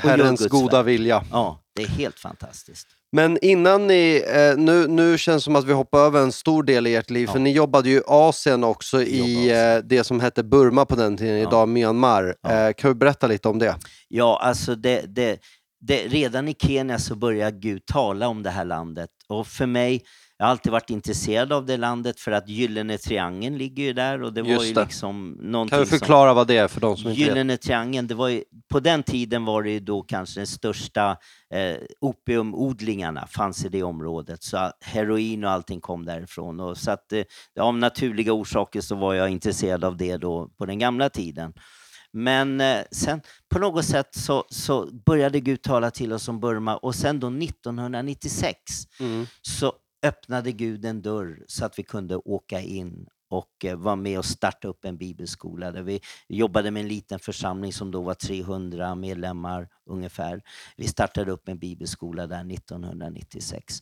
Herrens 0.00 0.46
goda 0.46 0.82
vilja. 0.82 1.24
Ja, 1.30 1.60
det 1.76 1.82
är 1.82 1.86
helt 1.88 2.18
fantastiskt. 2.18 2.86
Men 3.12 3.38
innan 3.42 3.86
ni, 3.86 4.24
eh, 4.34 4.56
nu, 4.58 4.86
nu 4.88 5.18
känns 5.18 5.42
det 5.42 5.44
som 5.44 5.56
att 5.56 5.64
vi 5.64 5.72
hoppar 5.72 5.98
över 5.98 6.22
en 6.22 6.32
stor 6.32 6.62
del 6.62 6.86
i 6.86 6.94
ert 6.94 7.10
liv, 7.10 7.26
Ja. 7.26 7.32
för 7.32 7.38
ni 7.38 7.52
jobbade 7.52 7.88
ju 7.88 7.96
i 7.96 8.02
Asien 8.06 8.64
också, 8.64 9.02
i 9.02 9.50
eh, 9.50 9.84
det 9.84 10.04
som 10.04 10.20
hette 10.20 10.42
Burma 10.44 10.84
på 10.84 10.96
den 10.96 11.16
tiden, 11.16 11.36
Ja. 11.38 11.48
idag 11.48 11.68
Myanmar. 11.68 12.34
Ja. 12.42 12.50
Eh, 12.68 12.72
kan 12.72 12.90
du 12.90 12.94
berätta 12.94 13.26
lite 13.26 13.48
om 13.48 13.58
det? 13.58 13.74
Ja, 14.08 14.38
alltså 14.42 14.74
det, 14.74 15.02
det, 15.14 15.38
det, 15.80 16.06
redan 16.06 16.48
i 16.48 16.54
Kenya 16.58 16.98
så 16.98 17.14
börjar 17.14 17.50
Gud 17.50 17.86
tala 17.86 18.28
om 18.28 18.42
det 18.42 18.50
här 18.50 18.64
landet. 18.64 19.10
Och 19.28 19.46
för 19.46 19.66
mig, 19.66 20.02
jag 20.38 20.46
har 20.46 20.50
alltid 20.50 20.72
varit 20.72 20.90
intresserad 20.90 21.52
av 21.52 21.66
det 21.66 21.76
landet 21.76 22.20
för 22.20 22.32
att 22.32 22.48
Gyllene 22.48 22.98
Triangeln 22.98 23.58
ligger 23.58 23.84
ju 23.84 23.92
där 23.92 24.22
och 24.22 24.32
det 24.32 24.42
var 24.42 24.50
Just 24.50 24.66
ju 24.70 24.72
det. 24.74 24.80
liksom 24.82 25.30
någonting 25.40 25.70
Kan 25.70 25.80
du 25.80 25.86
som... 25.86 25.98
förklara 25.98 26.34
vad 26.34 26.46
det 26.46 26.56
är 26.56 26.68
för 26.68 26.80
de 26.80 26.96
som 26.96 27.10
inte 27.10 27.20
vet? 27.20 27.28
Gyllene 27.28 27.56
triangeln, 27.56 28.06
det 28.06 28.14
var 28.14 28.28
ju, 28.28 28.42
på 28.72 28.80
den 28.80 29.02
tiden 29.02 29.44
var 29.44 29.62
det 29.62 29.70
ju 29.70 29.80
då 29.80 30.02
kanske 30.02 30.40
den 30.40 30.46
största 30.46 31.16
eh, 31.54 31.76
opiumodlingarna 32.00 33.26
fanns 33.26 33.64
i 33.64 33.68
det 33.68 33.82
området. 33.82 34.42
Så 34.42 34.70
heroin 34.80 35.44
och 35.44 35.50
allting 35.50 35.80
kom 35.80 36.04
därifrån. 36.04 36.60
Och 36.60 36.76
så 36.78 36.90
att, 36.90 37.12
eh, 37.12 37.22
av 37.60 37.74
naturliga 37.78 38.32
orsaker 38.32 38.80
så 38.80 38.94
var 38.94 39.14
jag 39.14 39.28
intresserad 39.30 39.84
av 39.84 39.96
det 39.96 40.16
då 40.16 40.48
på 40.58 40.66
den 40.66 40.78
gamla 40.78 41.10
tiden. 41.10 41.52
Men 42.12 42.60
eh, 42.60 42.78
sen 42.90 43.20
på 43.50 43.58
något 43.58 43.84
sätt 43.84 44.08
så, 44.14 44.44
så 44.50 44.88
började 45.06 45.40
Gud 45.40 45.62
tala 45.62 45.90
till 45.90 46.12
oss 46.12 46.28
om 46.28 46.40
Burma 46.40 46.76
och 46.76 46.94
sen 46.94 47.20
då 47.20 47.26
1996 47.28 48.54
Mm. 49.00 49.26
så 49.42 49.72
öppnade 50.02 50.52
Gud 50.52 50.84
en 50.84 51.02
dörr 51.02 51.44
så 51.46 51.64
att 51.64 51.78
vi 51.78 51.82
kunde 51.82 52.16
åka 52.16 52.60
in 52.60 53.08
och 53.30 53.64
var 53.64 53.74
vara 53.74 53.96
med 53.96 54.18
och 54.18 54.24
starta 54.24 54.68
upp 54.68 54.84
en 54.84 54.96
bibelskola 54.96 55.72
där 55.72 55.82
vi 55.82 56.00
jobbade 56.28 56.70
med 56.70 56.80
en 56.80 56.88
liten 56.88 57.18
församling 57.18 57.72
som 57.72 57.90
då 57.90 58.02
var 58.02 58.14
300 58.14 58.94
medlemmar 58.94 59.68
ungefär. 59.86 60.42
Vi 60.76 60.88
startade 60.88 61.32
upp 61.32 61.48
en 61.48 61.58
bibelskola 61.58 62.26
där 62.26 62.52
1996. 62.52 63.80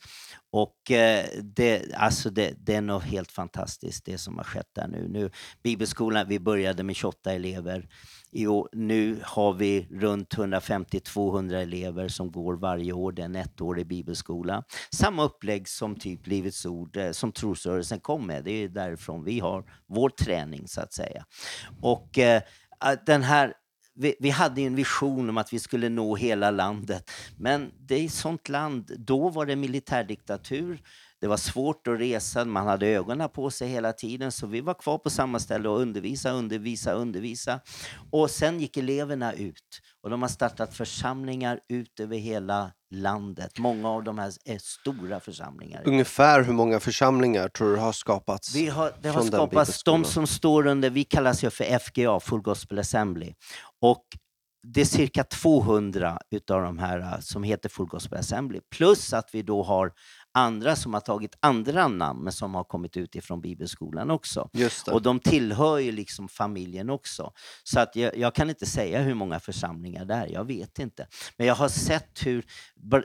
Och 0.50 0.90
eh, 0.90 1.24
det, 1.42 1.94
alltså 1.94 2.30
det, 2.30 2.54
det 2.58 2.74
är 2.74 2.80
nog 2.80 3.02
helt 3.02 3.32
fantastiskt 3.32 4.04
det 4.04 4.18
som 4.18 4.36
har 4.36 4.44
skett 4.44 4.70
där 4.72 4.88
nu. 4.88 5.08
nu 5.08 5.30
bibelskolan, 5.62 6.28
vi 6.28 6.40
började 6.40 6.82
med 6.82 6.96
28 6.96 7.32
elever. 7.32 7.88
Jo, 8.32 8.68
nu 8.72 9.20
har 9.22 9.52
vi 9.52 9.88
runt 9.90 10.34
150-200 10.34 11.54
elever 11.54 12.08
som 12.08 12.32
går 12.32 12.54
varje 12.54 12.92
år. 12.92 13.12
Det 13.12 13.22
är 13.22 13.26
en 13.26 13.36
ettårig 13.36 13.86
bibelskola. 13.86 14.64
Samma 14.90 15.24
upplägg 15.24 15.68
som 15.68 15.96
typ 15.96 16.26
Livets 16.26 16.66
Ord, 16.66 16.96
eh, 16.96 17.10
som 17.10 17.32
trosrörelsen 17.32 18.00
kom 18.00 18.26
med. 18.26 18.44
Det 18.44 18.50
är 18.50 18.68
därifrån 18.68 19.24
vi 19.24 19.40
har 19.40 19.64
vår 19.86 20.08
träning 20.08 20.68
så 20.68 20.80
att 20.80 20.92
säga. 20.92 21.24
Och 21.80 22.18
eh, 22.18 22.42
den 23.06 23.22
här 23.22 23.54
vi, 23.96 24.14
vi 24.20 24.30
hade 24.30 24.60
ju 24.60 24.66
en 24.66 24.76
vision 24.76 25.30
om 25.30 25.38
att 25.38 25.52
vi 25.52 25.58
skulle 25.58 25.88
nå 25.88 26.16
hela 26.16 26.50
landet. 26.50 27.10
Men 27.38 27.72
det 27.78 27.94
är 27.94 28.04
ett 28.04 28.12
sånt 28.12 28.48
land, 28.48 28.90
då 28.98 29.28
var 29.28 29.46
det 29.46 29.56
militärdiktatur. 29.56 30.82
Det 31.26 31.30
var 31.30 31.36
svårt 31.36 31.86
att 31.86 32.00
resa, 32.00 32.44
man 32.44 32.66
hade 32.66 32.86
ögonen 32.86 33.28
på 33.28 33.50
sig 33.50 33.68
hela 33.68 33.92
tiden. 33.92 34.32
Så 34.32 34.46
vi 34.46 34.60
var 34.60 34.74
kvar 34.74 34.98
på 34.98 35.10
samma 35.10 35.38
ställe 35.38 35.68
och 35.68 35.80
undervisa, 35.80 36.30
undervisa, 36.30 36.92
undervisa. 36.92 37.60
Och 38.10 38.30
sen 38.30 38.60
gick 38.60 38.76
eleverna 38.76 39.32
ut. 39.32 39.80
Och 40.02 40.10
de 40.10 40.22
har 40.22 40.28
startat 40.28 40.74
församlingar 40.74 41.60
ut 41.68 42.00
över 42.00 42.16
hela 42.16 42.72
landet. 42.90 43.58
Många 43.58 43.88
av 43.88 44.04
de 44.04 44.18
här 44.18 44.32
är 44.44 44.58
stora 44.58 45.20
församlingar. 45.20 45.82
Ungefär 45.84 46.42
hur 46.42 46.52
många 46.52 46.80
församlingar 46.80 47.48
tror 47.48 47.70
du 47.70 47.76
har 47.76 47.92
skapats? 47.92 48.54
Vi 48.54 48.68
har, 48.68 48.92
det 49.02 49.08
har 49.08 49.22
skapats, 49.22 49.84
de 49.84 50.04
som 50.04 50.26
står 50.26 50.66
under, 50.66 50.90
vi 50.90 51.04
kallas 51.04 51.44
ju 51.44 51.50
för 51.50 51.78
FGA, 51.78 52.20
Full 52.20 52.40
Gospel 52.40 52.78
Assembly. 52.78 53.34
Och 53.82 54.04
det 54.72 54.80
är 54.80 54.84
cirka 54.84 55.24
200 55.24 56.18
utav 56.30 56.62
de 56.62 56.78
här 56.78 56.98
eh, 56.98 57.20
som 57.20 57.42
heter 57.42 57.68
Full 57.68 57.86
Gospel 57.86 58.18
Assembly. 58.18 58.60
Plus 58.70 59.12
att 59.12 59.28
vi 59.32 59.42
då 59.42 59.62
har 59.62 59.92
andra 60.36 60.76
som 60.76 60.94
har 60.94 61.00
tagit 61.00 61.36
andra 61.40 61.88
namn 61.88 62.24
men 62.24 62.32
som 62.32 62.54
har 62.54 62.64
kommit 62.64 62.96
ut 62.96 63.14
ifrån 63.16 63.40
bibelskolan 63.40 64.10
också. 64.10 64.50
Och 64.94 65.02
de 65.02 65.20
tillhör 65.20 65.78
ju 65.78 65.92
liksom 65.92 66.28
familjen 66.28 66.90
också. 66.90 67.32
Så 67.64 67.80
att 67.80 67.96
jag, 67.96 68.16
jag 68.16 68.34
kan 68.34 68.48
inte 68.50 68.66
säga 68.66 69.00
hur 69.02 69.14
många 69.14 69.40
församlingar 69.40 70.04
det 70.04 70.14
är, 70.14 70.26
jag 70.26 70.44
vet 70.44 70.78
inte. 70.78 71.06
Men 71.36 71.46
jag 71.46 71.54
har 71.54 71.68
sett 71.68 72.26
hur 72.26 72.44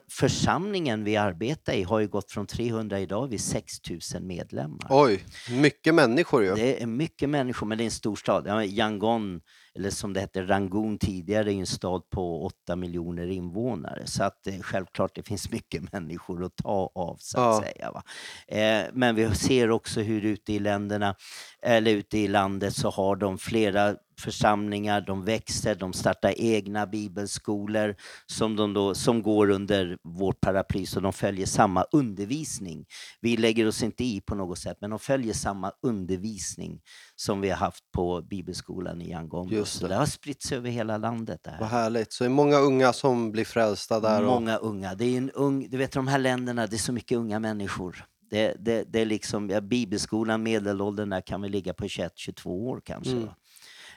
församlingen 0.09 1.03
vi 1.03 1.17
arbetar 1.17 1.73
i 1.73 1.83
har 1.83 1.99
ju 1.99 2.07
gått 2.07 2.31
från 2.31 2.45
300 2.45 2.99
idag 2.99 3.27
vid 3.27 3.41
6000 3.41 4.27
medlemmar. 4.27 4.87
Oj, 4.89 5.23
mycket 5.49 5.95
människor 5.95 6.43
ju. 6.43 6.55
Det 6.55 6.81
är 6.81 6.87
mycket 6.87 7.29
människor, 7.29 7.67
men 7.67 7.77
det 7.77 7.83
är 7.83 7.85
en 7.85 7.91
stor 7.91 8.15
stad. 8.15 8.65
Yangon, 8.65 9.41
eller 9.75 9.89
som 9.89 10.13
det 10.13 10.19
hette 10.19 10.43
Rangoon 10.43 10.97
tidigare, 10.97 11.53
ju 11.53 11.59
en 11.59 11.65
stad 11.65 12.09
på 12.09 12.45
8 12.45 12.75
miljoner 12.75 13.27
invånare. 13.27 14.01
Så 14.07 14.23
att 14.23 14.47
eh, 14.47 14.59
självklart 14.61 15.15
det 15.15 15.23
finns 15.23 15.51
mycket 15.51 15.93
människor 15.93 16.43
att 16.45 16.55
ta 16.55 16.91
av, 16.95 17.15
så 17.19 17.39
att 17.39 17.63
Ja. 17.63 17.63
säga. 17.73 17.91
Va? 17.91 18.03
Eh, 18.47 18.85
men 18.93 19.15
vi 19.15 19.35
ser 19.35 19.71
också 19.71 20.01
hur 20.01 20.25
ute 20.25 20.53
i 20.53 20.59
länderna, 20.59 21.15
eller 21.61 21.91
ute 21.91 22.17
i 22.17 22.27
landet, 22.27 22.75
så 22.75 22.89
har 22.89 23.15
de 23.15 23.37
flera 23.37 23.95
församlingar, 24.21 25.01
de 25.01 25.25
växer, 25.25 25.75
de 25.75 25.93
startar 25.93 26.33
egna 26.37 26.87
bibelskolor 26.87 27.95
som, 28.25 28.55
de 28.55 28.73
då, 28.73 28.95
som 28.95 29.21
går 29.21 29.49
under 29.49 29.97
vårt 30.03 30.41
paraply, 30.41 30.85
så 30.85 30.99
de 30.99 31.13
följer 31.13 31.45
samma 31.45 31.83
undervisning. 31.91 32.85
Vi 33.21 33.37
lägger 33.37 33.67
oss 33.67 33.83
inte 33.83 34.03
i 34.03 34.21
på 34.21 34.35
något 34.35 34.59
sätt, 34.59 34.77
men 34.81 34.89
de 34.89 34.99
följer 34.99 35.33
samma 35.33 35.71
undervisning 35.81 36.81
som 37.15 37.41
vi 37.41 37.49
har 37.49 37.57
haft 37.57 37.91
på 37.91 38.21
bibelskolan 38.21 39.01
i 39.01 39.09
Yangon. 39.09 39.65
Så 39.65 39.87
det. 39.87 39.95
har 39.95 40.05
spritts 40.05 40.51
över 40.51 40.69
hela 40.69 40.97
landet. 40.97 41.39
Det 41.43 41.57
Vad 41.59 41.69
här. 41.69 41.81
härligt. 41.81 42.13
Så 42.13 42.23
det 42.23 42.27
är 42.27 42.29
många 42.29 42.57
unga 42.57 42.93
som 42.93 43.31
blir 43.31 43.45
frälsta 43.45 43.99
där. 43.99 44.21
Och... 44.25 44.33
Många 44.33 44.57
unga. 44.57 44.95
Det 44.95 45.05
är 45.05 45.17
en 45.17 45.31
ung, 45.31 45.69
du 45.69 45.77
vet 45.77 45.91
de 45.91 46.07
här 46.07 46.19
länderna, 46.19 46.67
det 46.67 46.75
är 46.75 46.77
så 46.77 46.93
mycket 46.93 47.17
unga 47.17 47.39
människor. 47.39 48.05
Det, 48.29 48.55
det, 48.59 48.83
det 48.83 49.01
är 49.01 49.05
liksom, 49.05 49.49
ja, 49.49 49.61
bibelskolan, 49.61 50.43
medelåldern 50.43 51.09
där 51.09 51.21
kan 51.21 51.41
vi 51.41 51.49
ligga 51.49 51.73
på 51.73 51.85
21-22 51.85 52.47
år 52.47 52.81
kanske. 52.85 53.11
Mm. 53.11 53.29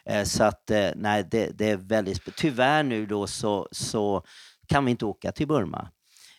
Eh, 0.07 0.25
Så 0.25 0.45
att, 0.45 0.71
eh, 0.71 0.91
nej, 0.97 1.25
det, 1.31 1.59
det 1.59 1.71
är 1.71 1.77
väldigt... 1.77 2.37
Tyvärr 2.37 2.83
nu 2.83 3.07
då 3.07 3.27
så, 3.27 3.69
så 3.73 4.25
kan 4.69 4.85
vi 4.85 4.91
inte 4.91 5.05
åka 5.07 5.33
till 5.33 5.49
Burma. 5.49 5.91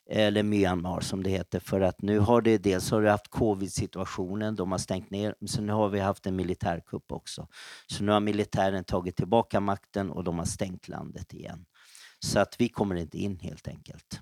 eller 0.09 0.43
Myanmar 0.43 1.01
som 1.01 1.23
det 1.23 1.29
heter, 1.29 1.59
för 1.59 1.81
att 1.81 2.01
nu 2.01 2.19
har 2.19 2.41
det 2.41 2.57
dels 2.57 2.91
har 2.91 3.01
du 3.01 3.09
haft 3.09 3.27
covid-situationen, 3.29 4.55
de 4.55 4.71
har 4.71 4.77
stängt 4.79 5.11
ner, 5.11 5.35
så 5.47 5.61
nu 5.61 5.73
har 5.73 5.89
vi 5.89 5.99
haft 5.99 6.25
en 6.25 6.35
militärkupp 6.35 7.11
också. 7.11 7.47
Så 7.87 8.03
nu 8.03 8.11
har 8.11 8.19
militären 8.19 8.83
tagit 8.83 9.15
tillbaka 9.15 9.59
makten 9.59 10.11
och 10.11 10.23
de 10.23 10.37
har 10.37 10.45
stängt 10.45 10.87
landet 10.87 11.33
igen. 11.33 11.65
Så 12.19 12.39
att 12.39 12.55
vi 12.61 12.69
kommer 12.69 12.95
inte 12.95 13.17
in 13.17 13.39
helt 13.39 13.67
enkelt. 13.67 14.19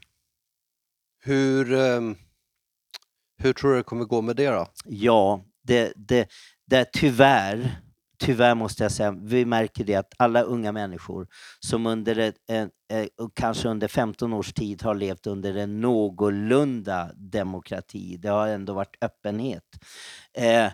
Hur, 1.24 1.74
ehm, 1.74 2.16
hur 3.38 3.54
tror 3.54 3.72
du 3.72 3.78
det 3.78 3.84
kommer 3.84 4.06
gå 4.06 4.22
med 4.22 4.36
det 4.36 4.50
då? 4.50 4.68
Ja, 4.86 5.46
det, 5.64 5.94
det, 5.96 6.28
det 6.66 6.86
tyvärr, 6.94 7.82
tyvärr 8.26 8.56
måste 8.56 8.84
jag 8.84 8.92
säga, 8.92 9.12
vi 9.12 9.46
märker 9.46 9.84
det 9.84 9.96
att 9.96 10.14
alla 10.18 10.42
unga 10.42 10.72
människor 10.72 11.28
som 11.60 11.86
under 11.86 12.20
ett, 12.20 12.36
en, 12.48 12.70
eh, 12.92 13.08
och 13.18 13.32
kanske 13.34 13.68
under 13.68 13.88
15 13.88 14.34
års 14.34 14.54
tid 14.54 14.84
har 14.84 14.96
levt 14.96 15.28
under 15.28 15.56
en 15.56 15.82
någorlunda 15.82 17.12
demokrati, 17.16 18.18
det 18.18 18.30
har 18.30 18.48
ändå 18.48 18.74
varit 18.74 18.96
öppenhet. 19.02 19.64
Eh, 20.38 20.72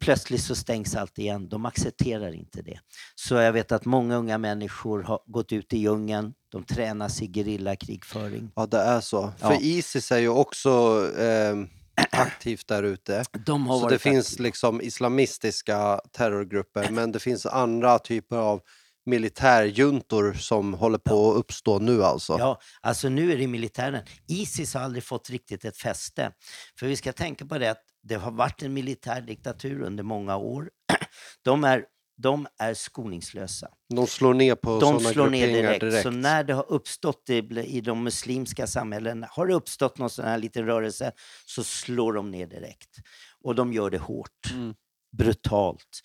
plötsligt 0.00 0.42
så 0.42 0.54
stängs 0.54 0.96
allt 0.96 1.18
igen. 1.18 1.48
De 1.48 1.66
accepterar 1.66 2.32
inte 2.32 2.62
det. 2.62 2.80
Så 3.14 3.34
jag 3.34 3.52
vet 3.52 3.72
att 3.72 3.84
många 3.84 4.16
unga 4.16 4.38
människor 4.38 5.02
har 5.02 5.20
gått 5.26 5.52
ut 5.52 5.72
i 5.72 5.78
djungeln. 5.78 6.34
De 6.52 6.64
tränas 6.64 7.22
i 7.22 7.32
gerillakrigföring. 7.32 8.50
Ja, 8.56 8.66
det 8.66 8.78
är 8.78 9.00
så. 9.00 9.32
Ja. 9.40 9.48
För 9.48 9.62
Isis 9.62 10.12
är 10.12 10.18
ju 10.18 10.28
också 10.28 10.70
ehm, 11.18 11.68
aktivt 12.10 12.68
där 12.68 12.82
ute. 12.82 13.24
De 13.46 13.66
har 13.66 13.78
Så 13.78 13.84
det 13.84 13.90
varit 13.94 14.02
finns 14.02 14.26
aktiva. 14.32 14.42
liksom 14.42 14.80
islamistiska 14.80 16.00
terrorgrupper, 16.12 16.90
men 16.90 17.12
det 17.12 17.18
finns 17.20 17.46
andra 17.46 17.98
typer 17.98 18.36
av 18.36 18.60
militärjuntor 19.06 20.32
som 20.32 20.74
håller 20.74 20.98
på 20.98 21.30
att 21.30 21.36
uppstå 21.36 21.78
nu 21.78 22.04
alltså. 22.04 22.36
Ja, 22.38 22.60
alltså 22.80 23.08
nu 23.08 23.32
är 23.32 23.36
det 23.38 23.46
militären. 23.46 24.02
Isis 24.28 24.74
har 24.74 24.80
aldrig 24.80 25.04
fått 25.04 25.30
riktigt 25.30 25.64
ett 25.64 25.76
fäste. 25.76 26.32
För 26.78 26.86
vi 26.86 26.96
ska 26.96 27.12
tänka 27.12 27.46
på 27.46 27.58
det 27.58 27.70
att 27.70 27.82
det 28.02 28.14
har 28.14 28.30
varit 28.30 28.62
en 28.62 28.72
militär 28.72 29.20
diktatur 29.20 29.80
under 29.82 30.02
många 30.04 30.36
år. 30.36 30.70
De 31.44 31.64
är, 31.64 31.84
de 32.22 32.46
är 32.58 32.74
skoningslösa. 32.74 33.68
De 33.94 34.06
slår 34.06 34.34
ner 34.34 34.54
på 34.54 34.80
De 34.80 35.00
slår 35.00 35.30
ner 35.30 35.46
direkt. 35.46 35.80
direkt. 35.80 36.02
Så 36.02 36.10
när 36.10 36.44
det 36.44 36.54
har 36.54 36.72
uppstått 36.72 37.30
i, 37.30 37.36
i 37.66 37.80
de 37.80 38.02
muslimska 38.04 38.66
samhällena, 38.66 39.26
har 39.30 39.46
det 39.46 39.54
uppstått 39.54 39.98
någon 39.98 40.10
sån 40.10 40.24
här 40.24 40.38
liten 40.38 40.66
rörelse 40.66 41.12
så 41.46 41.64
slår 41.64 42.12
de 42.12 42.30
ner 42.30 42.46
direkt. 42.46 42.96
Och 43.44 43.54
de 43.54 43.72
gör 43.72 43.90
det 43.90 43.98
hårt, 43.98 44.50
Mm. 44.52 44.74
brutalt. 45.16 46.00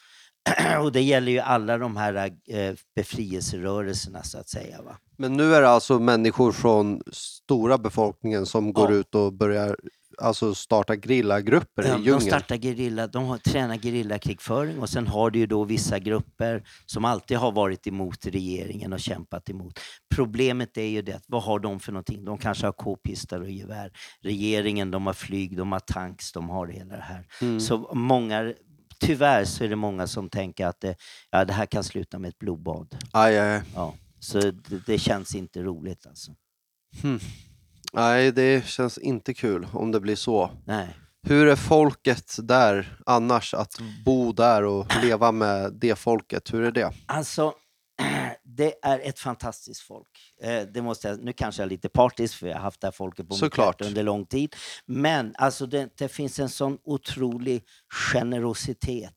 Och 0.82 0.92
det 0.92 1.02
gäller 1.02 1.32
ju 1.32 1.40
alla 1.40 1.78
de 1.78 1.98
här 1.98 2.16
eh, 2.50 2.74
befrielserörelserna 2.96 4.24
så 4.24 4.38
att 4.38 4.50
säga. 4.50 4.82
Va? 4.82 4.98
Men 5.18 5.34
nu 5.38 5.56
är 5.56 5.62
det 5.62 5.70
alltså 5.70 6.00
människor 6.00 6.52
från 6.52 7.02
stora 7.12 7.78
befolkningen 7.78 8.46
som 8.46 8.74
går 8.74 8.92
Ja. 8.92 8.98
ut 8.98 9.16
och 9.16 9.34
börjar 9.34 9.76
alltså 10.18 10.56
starta 10.56 10.96
grillagrupper 10.96 11.84
Ja, 11.84 11.88
i 11.88 11.92
de 11.92 12.04
djungeln. 12.04 12.22
startar 12.22 12.56
gerilla, 12.58 13.08
de 13.08 13.26
har, 13.26 13.38
tränar 13.38 13.78
gerillakrigföring 13.78 14.80
och 14.80 14.90
sen 14.90 15.08
har 15.08 15.30
du 15.32 15.40
ju 15.40 15.48
då 15.48 15.64
vissa 15.64 16.00
grupper 16.00 16.64
som 16.86 17.06
alltid 17.06 17.38
har 17.38 17.52
varit 17.52 17.88
emot 17.88 18.26
regeringen 18.26 18.94
och 18.94 19.00
kämpat 19.00 19.50
emot. 19.50 19.80
Problemet 20.16 20.78
är 20.78 20.88
ju 20.88 21.02
det, 21.02 21.22
vad 21.28 21.44
har 21.44 21.60
de 21.60 21.80
för 21.80 21.92
någonting? 21.92 22.26
De 22.26 22.38
kanske 22.38 22.66
har 22.68 22.72
k-pistar 22.72 23.42
och 23.42 23.50
gevär. 23.52 23.92
Regeringen, 24.22 24.92
de 24.92 25.06
har 25.06 25.14
flyg, 25.14 25.58
de 25.58 25.72
har 25.72 25.80
tanks, 25.80 26.32
de 26.32 26.50
har 26.50 26.68
hela 26.68 26.96
det 26.96 27.02
här. 27.02 27.28
Mm. 27.42 27.60
Så 27.60 27.90
många, 27.94 28.54
tyvärr 29.00 29.46
så 29.46 29.64
är 29.64 29.70
det 29.70 29.76
många 29.76 30.08
som 30.08 30.30
tänker 30.30 30.68
att 30.68 30.82
det, 30.82 30.96
ja, 31.32 31.46
det 31.46 31.54
här 31.54 31.66
kan 31.66 31.84
sluta 31.84 32.20
med 32.20 32.30
ett 32.30 32.40
blodbad. 32.40 32.98
Aj, 33.12 33.40
aj. 33.40 33.62
Ja, 33.76 33.94
så 34.20 34.40
det, 34.40 34.86
det 34.86 34.98
känns 34.98 35.36
inte 35.36 35.64
roligt 35.64 36.08
alltså. 36.08 36.32
Nej, 37.96 38.32
det 38.32 38.66
känns 38.68 38.98
inte 38.98 39.34
kul 39.34 39.68
om 39.74 39.92
det 39.92 40.00
blir 40.00 40.16
så. 40.16 40.52
Nej. 40.66 40.88
Hur 41.28 41.48
är 41.48 41.56
folket 41.56 42.36
där 42.44 42.98
annars? 43.06 43.54
Att 43.54 43.80
bo 44.06 44.32
där 44.32 44.64
och 44.64 44.88
leva 45.04 45.32
med 45.32 45.74
det 45.74 45.96
folket, 45.96 46.54
hur 46.54 46.64
är 46.64 46.72
det? 46.72 46.92
Alltså, 47.06 47.54
det 48.44 48.74
är 48.82 49.00
ett 49.00 49.20
fantastiskt 49.20 49.82
folk. 49.82 50.08
Eh, 50.44 50.62
det 50.74 50.82
måste 50.82 51.08
jag, 51.08 51.24
nu 51.24 51.34
kanske 51.34 51.62
jag 51.62 51.66
är 51.66 51.70
lite 51.70 51.90
partisk 51.90 52.36
för 52.38 52.48
jag 52.48 52.56
har 52.56 52.62
haft 52.62 52.82
det 52.82 52.88
här 52.88 52.92
folket 52.92 53.28
på 53.28 53.34
mitt 53.34 53.40
Såklart. 53.40 53.82
hjärta 53.82 53.86
under 53.90 54.04
lång 54.04 54.26
tid. 54.26 54.56
Men 54.86 55.34
alltså 55.38 55.66
det, 55.66 55.90
det 55.98 56.08
finns 56.08 56.40
en 56.40 56.50
sån 56.50 56.78
otrolig 56.84 57.64
generositet. 58.20 59.14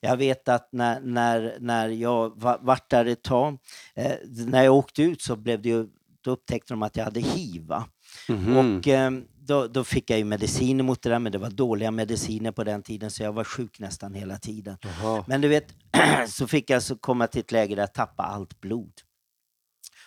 Jag 0.00 0.16
vet 0.16 0.48
att 0.48 0.68
när, 0.72 1.00
när, 1.00 1.56
när 1.60 1.88
jag 1.88 2.40
va- 2.40 2.58
vart 2.60 2.90
där 2.90 3.06
ett 3.06 3.22
tag, 3.22 3.58
eh, 3.94 4.12
när 4.46 4.62
jag 4.62 4.74
åkte 4.74 5.02
ut 5.02 5.22
så 5.22 5.36
blev 5.36 5.62
det 5.62 5.68
ju, 5.68 5.86
då 6.24 6.30
upptäckte 6.30 6.72
de 6.72 6.82
att 6.82 6.96
jag 6.96 7.04
hade 7.04 7.20
hiv. 7.20 7.72
Mhm. 8.28 8.56
Och 8.56 8.88
eh, 8.88 9.10
då, 9.46 9.66
då 9.66 9.84
fick 9.84 10.10
jag 10.10 10.18
ju 10.18 10.24
mediciner 10.24 10.84
mot 10.84 11.02
det 11.02 11.08
där, 11.10 11.18
men 11.18 11.32
det 11.32 11.38
var 11.38 11.50
dåliga 11.50 11.90
mediciner 11.90 12.52
på 12.52 12.64
den 12.64 12.82
tiden 12.82 13.10
så 13.10 13.22
jag 13.22 13.32
var 13.32 13.44
sjuk 13.44 13.78
nästan 13.78 14.14
hela 14.14 14.36
tiden. 14.36 14.76
Jaha. 14.82 15.24
Men 15.28 15.40
du 15.40 15.48
vet, 15.48 15.74
så 16.28 16.46
fick 16.46 16.70
jag 16.70 16.82
så 16.82 16.96
komma 16.96 17.26
till 17.26 17.40
ett 17.40 17.52
läge 17.52 17.74
där 17.74 17.82
jag 17.82 17.94
tappade 17.94 18.28
allt 18.28 18.60
blod. 18.60 18.92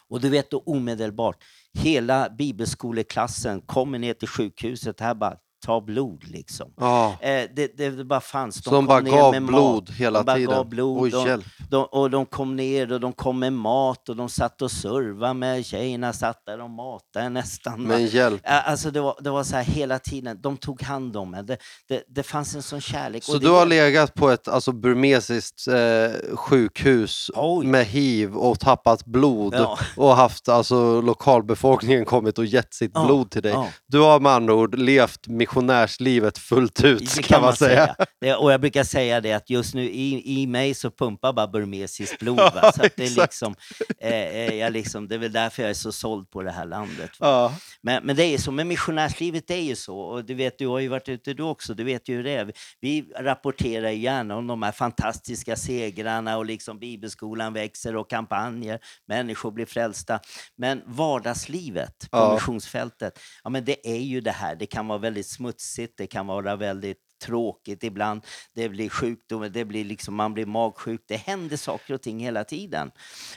Och 0.10 0.22
du 0.22 0.30
vet 0.30 0.52
då 0.52 0.60
omedelbart, 0.60 1.44
hela 1.74 2.30
bibelskoleklassen 2.30 3.62
kommer 3.62 4.00
ner 4.00 4.14
till 4.14 4.28
sjukhuset 4.28 5.00
här 5.00 5.14
bara, 5.14 5.38
ta 5.68 5.82
blod 5.82 6.24
liksom. 6.28 6.72
Ja, 6.78 7.18
Eh, 7.22 7.44
det, 7.56 7.78
det, 7.78 7.90
det 7.90 8.06
bara 8.06 8.20
fanns. 8.22 8.64
så 8.64 8.70
de 8.70 8.86
bara 8.86 9.00
ner 9.00 9.12
gav 9.12 9.32
blod 9.42 9.84
mat. 9.90 9.90
hela 9.90 10.20
de 10.20 10.26
bara 10.26 10.36
tiden? 10.38 10.56
Gav 10.56 10.70
blod. 10.70 11.02
Oj, 11.02 11.10
de, 11.12 11.26
hjälp. 11.28 11.46
de, 11.70 11.84
och 11.86 12.10
de 12.10 12.26
kom 12.26 12.56
ner 12.56 12.92
och 12.92 13.00
de 13.00 13.14
kom 13.14 13.40
med 13.40 13.54
mat 13.54 14.10
och 14.10 14.16
de 14.16 14.30
satt 14.30 14.62
och 14.62 14.72
servade 14.72 15.34
med 15.34 15.66
tjejerna, 15.66 16.14
satt 16.14 16.46
där 16.46 16.62
och 16.62 16.70
matade 16.70 17.30
nästan. 17.30 17.84
Men 17.84 18.06
hjälp. 18.06 18.42
Alltså 18.44 18.92
det 18.92 19.02
var, 19.02 19.16
det 19.22 19.30
var 19.30 19.44
så 19.44 19.56
här 19.56 19.64
hela 19.64 20.00
tiden, 20.00 20.42
de 20.42 20.58
tog 20.58 20.82
hand 20.82 21.18
om 21.18 21.34
en. 21.34 21.46
Det, 21.46 21.58
det, 21.90 22.04
det 22.08 22.24
fanns 22.24 22.56
en 22.56 22.62
sån 22.64 22.82
kärlek. 22.82 23.24
Så 23.24 23.38
du 23.38 23.50
har 23.50 23.66
legat 23.66 24.14
på 24.14 24.30
ett 24.30 24.48
alltså, 24.48 24.72
burmesiskt 24.72 25.68
eh, 25.68 26.36
sjukhus 26.36 27.32
Oj. 27.36 27.66
med 27.68 27.86
hiv 27.86 28.36
och 28.38 28.60
tappat 28.60 29.06
blod 29.06 29.54
Ja. 29.58 29.78
och 29.98 30.16
haft 30.16 30.50
alltså, 30.50 31.02
lokalbefolkningen 31.02 32.06
kommit 32.06 32.38
och 32.38 32.46
gett 32.46 32.74
sitt 32.74 32.92
Ja, 32.94 33.06
blod 33.06 33.32
till 33.32 33.42
dig. 33.42 33.52
ja. 33.52 33.68
Du 33.88 34.00
har 34.00 34.20
med 34.20 34.32
andra 34.32 34.54
ord 34.54 34.76
levt 34.80 35.28
missionärslivet 35.62 36.38
fullt 36.38 36.84
ut 36.84 37.16
Det 37.16 37.22
kan 37.24 37.42
man 37.42 37.56
säga. 37.56 37.96
Det, 38.22 38.36
och 38.36 38.52
jag 38.52 38.62
brukar 38.62 38.84
säga 38.84 39.22
det 39.22 39.34
att 39.34 39.50
just 39.50 39.74
nu 39.74 39.84
i, 39.90 40.42
i 40.42 40.48
mig 40.48 40.74
så 40.74 40.92
pumpar 40.92 41.34
bara 41.34 41.48
burmesiskt 41.48 42.20
blod. 42.20 42.40
Ja, 42.62 42.72
Så 42.72 42.82
det, 42.96 43.06
är 43.06 43.22
liksom, 43.22 43.56
eh, 44.02 44.12
eh, 44.12 44.54
jag 44.56 44.74
liksom, 44.74 45.08
det 45.08 45.16
är 45.16 45.20
väl 45.20 45.32
därför 45.32 45.64
jag 45.64 45.70
är 45.70 45.74
så 45.74 45.92
såld 45.92 46.30
på 46.30 46.44
det 46.44 46.52
här 46.52 46.66
landet. 46.66 47.10
Ja. 47.20 47.54
Men, 47.82 48.06
men 48.06 48.16
det 48.16 48.24
är 48.24 48.38
så, 48.38 48.52
men 48.52 48.68
missionärslivet 48.68 49.52
är 49.52 49.56
ju 49.56 49.76
så. 49.76 50.00
Och 50.00 50.26
du 50.26 50.34
vet, 50.34 50.58
du 50.58 50.68
har 50.68 50.80
ju 50.80 50.88
varit 50.88 51.10
ute 51.10 51.34
du 51.34 51.44
också, 51.44 51.74
du 51.74 51.84
vet 51.84 52.10
ju 52.10 52.16
hur 52.16 52.24
det 52.24 52.32
är. 52.32 52.52
Vi 52.82 53.06
rapporterar 53.20 53.90
gärna 53.90 54.36
om 54.36 54.48
de 54.48 54.64
här 54.64 54.72
fantastiska 54.72 55.56
segrarna 55.56 56.38
och 56.38 56.46
liksom 56.46 56.80
bibelskolan 56.80 57.54
växer 57.54 57.96
och 57.96 58.10
kampanjer, 58.10 58.80
människor 59.08 59.52
blir 59.52 59.66
frälsta. 59.66 60.20
Men 60.58 60.82
vardagslivet 60.86 62.12
på 62.12 62.18
Ja. 62.18 62.34
missionsfältet, 62.34 63.20
ja 63.44 63.50
men 63.50 63.66
det 63.66 63.88
är 63.90 64.00
ju 64.02 64.22
det 64.22 64.32
här. 64.32 64.56
Det 64.56 64.66
kan 64.66 64.88
vara 64.88 64.98
väldigt 65.00 65.26
smutsigt, 65.38 65.94
det 65.98 66.08
kan 66.08 66.28
vara 66.28 66.56
väldigt 66.56 66.98
tråkigt 67.26 67.84
ibland. 67.84 68.22
Det 68.54 68.70
blir 68.70 68.90
sjukdomar, 68.90 69.50
det 69.50 69.66
blir 69.66 69.86
liksom, 69.86 70.16
man 70.16 70.34
blir 70.34 70.46
magsjuk. 70.46 71.02
Det 71.08 71.16
händer 71.16 71.58
saker 71.58 71.94
och 71.94 72.02
ting 72.02 72.20
hela 72.20 72.44
tiden. 72.44 72.92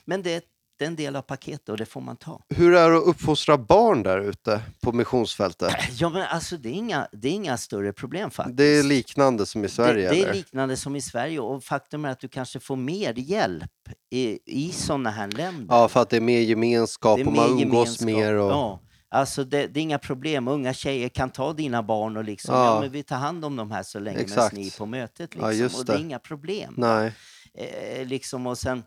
Men 0.04 0.22
det, 0.22 0.44
det 0.78 0.84
är 0.84 0.88
en 0.88 0.96
del 0.96 1.16
av 1.16 1.22
paketet 1.22 1.68
och 1.68 1.76
det 1.76 1.86
får 1.86 2.00
man 2.00 2.16
ta. 2.16 2.42
Hur 2.48 2.74
är 2.74 2.90
det 2.90 2.96
att 2.96 3.04
uppfostra 3.04 3.58
barn 3.58 4.02
där 4.02 4.20
ute 4.20 4.60
på 4.82 4.92
missionsfältet? 4.92 5.74
Ja, 5.98 6.08
men 6.08 6.22
alltså 6.22 6.56
det 6.56 6.68
är 6.68 6.72
inga, 6.72 7.08
det 7.12 7.28
är 7.28 7.32
inga 7.32 7.56
större 7.56 7.92
problem 7.92 8.30
faktiskt. 8.30 8.56
Det 8.56 8.64
är 8.78 8.82
liknande 8.82 9.46
som 9.46 9.64
i 9.64 9.68
Sverige? 9.68 10.08
det, 10.08 10.14
det 10.14 10.22
är 10.28 10.34
liknande 10.34 10.76
som 10.76 10.96
i 10.96 11.00
Sverige 11.00 11.40
och 11.40 11.64
faktum 11.64 12.04
är 12.04 12.08
att 12.08 12.20
du 12.20 12.28
kanske 12.28 12.60
får 12.60 12.76
mer 12.76 13.14
hjälp 13.16 13.70
i, 14.10 14.38
i 14.46 14.72
sådana 14.72 15.10
här 15.10 15.28
länder. 15.28 15.66
Ja, 15.74 15.88
för 15.88 16.00
att 16.00 16.10
det 16.10 16.16
är 16.16 16.20
mer 16.20 16.40
gemenskap 16.40 17.16
Det 17.16 17.22
är 17.22 17.26
och 17.26 17.32
man 17.32 17.54
mer 17.56 17.64
umgås 17.64 18.00
gemenskap. 18.00 18.24
mer. 18.24 18.34
Och... 18.34 18.50
Ja. 18.50 18.80
Alltså 19.12 19.44
det, 19.44 19.66
det 19.66 19.80
är 19.80 19.82
inga 19.82 19.98
problem. 19.98 20.48
Unga 20.48 20.72
tjejer 20.74 21.08
kan 21.08 21.30
ta 21.30 21.52
dina 21.52 21.82
barn 21.82 22.16
och 22.16 22.24
liksom, 22.24 22.54
Ja. 22.54 22.64
ja. 22.74 22.80
men 22.80 22.90
vi 22.90 23.02
tar 23.02 23.16
hand 23.16 23.44
om 23.44 23.56
dem 23.56 23.70
här 23.70 23.82
så 23.82 23.98
länge 23.98 24.16
medan 24.16 24.24
Exakt. 24.32 24.54
ni 24.56 24.66
är 24.66 24.78
på 24.78 24.86
mötet. 24.86 25.30
Ja, 25.38 25.46
Liksom. 25.48 25.62
just 25.62 25.78
och 25.78 25.84
det 25.84 25.92
är 25.92 25.98
inga 25.98 26.18
problem. 26.18 26.74
Nej. 26.76 27.12
Eh, 27.54 28.06
liksom, 28.06 28.46
och, 28.46 28.58
sen, 28.58 28.82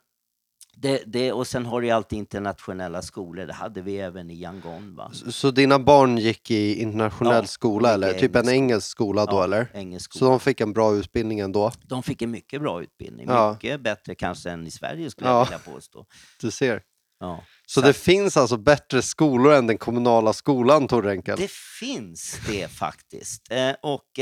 det, 0.76 1.04
det, 1.06 1.32
och 1.32 1.48
sen 1.48 1.66
har 1.66 1.82
du 1.82 1.90
alltid 1.90 2.20
internationella 2.20 3.02
skolor. 3.02 3.46
Det 3.46 3.54
hade 3.54 3.82
vi 3.82 3.98
även 3.98 4.32
i 4.32 4.42
Yangon. 4.42 4.96
Va? 4.96 5.12
Så, 5.14 5.32
så 5.32 5.52
dina 5.52 5.80
barn 5.80 6.18
gick 6.18 6.52
i 6.52 6.82
internationell 6.82 7.44
Ja, 7.44 7.48
skola 7.48 7.94
eller? 7.94 8.14
Typ 8.14 8.36
en 8.36 8.50
engelsk 8.50 8.88
skola 8.88 9.26
då 9.26 9.36
Ja, 9.38 9.44
eller? 9.44 9.68
Engelsk 9.74 10.14
Så 10.14 10.18
skola. 10.18 10.32
de 10.32 10.40
fick 10.40 10.62
en 10.62 10.74
bra 10.74 10.94
utbildning 10.96 11.40
ändå? 11.40 11.72
De 11.88 12.04
fick 12.04 12.22
en 12.22 12.32
mycket 12.32 12.62
bra 12.62 12.82
utbildning. 12.82 13.26
Ja. 13.30 13.52
Mycket 13.54 13.82
bättre 13.82 14.16
kanske 14.16 14.50
än 14.52 14.68
i 14.68 14.72
Sverige 14.72 15.10
skulle 15.10 15.30
Ja. 15.30 15.38
jag 15.38 15.46
vilja 15.46 15.74
påstå. 15.74 16.06
Du 16.42 16.52
ser. 16.52 16.82
Ja. 17.20 17.44
Så 17.74 17.82
det 17.82 17.94
finns 17.94 18.38
alltså 18.38 18.58
bättre 18.58 19.02
skolor 19.02 19.54
än 19.54 19.68
den 19.68 19.78
kommunala 19.78 20.34
skolan, 20.34 20.88
Tor 20.88 21.02
Renkel? 21.04 21.38
Det 21.40 21.52
finns 21.52 22.40
det 22.48 22.68
faktiskt. 22.72 23.52
Eh, 23.52 23.72
och 23.82 24.20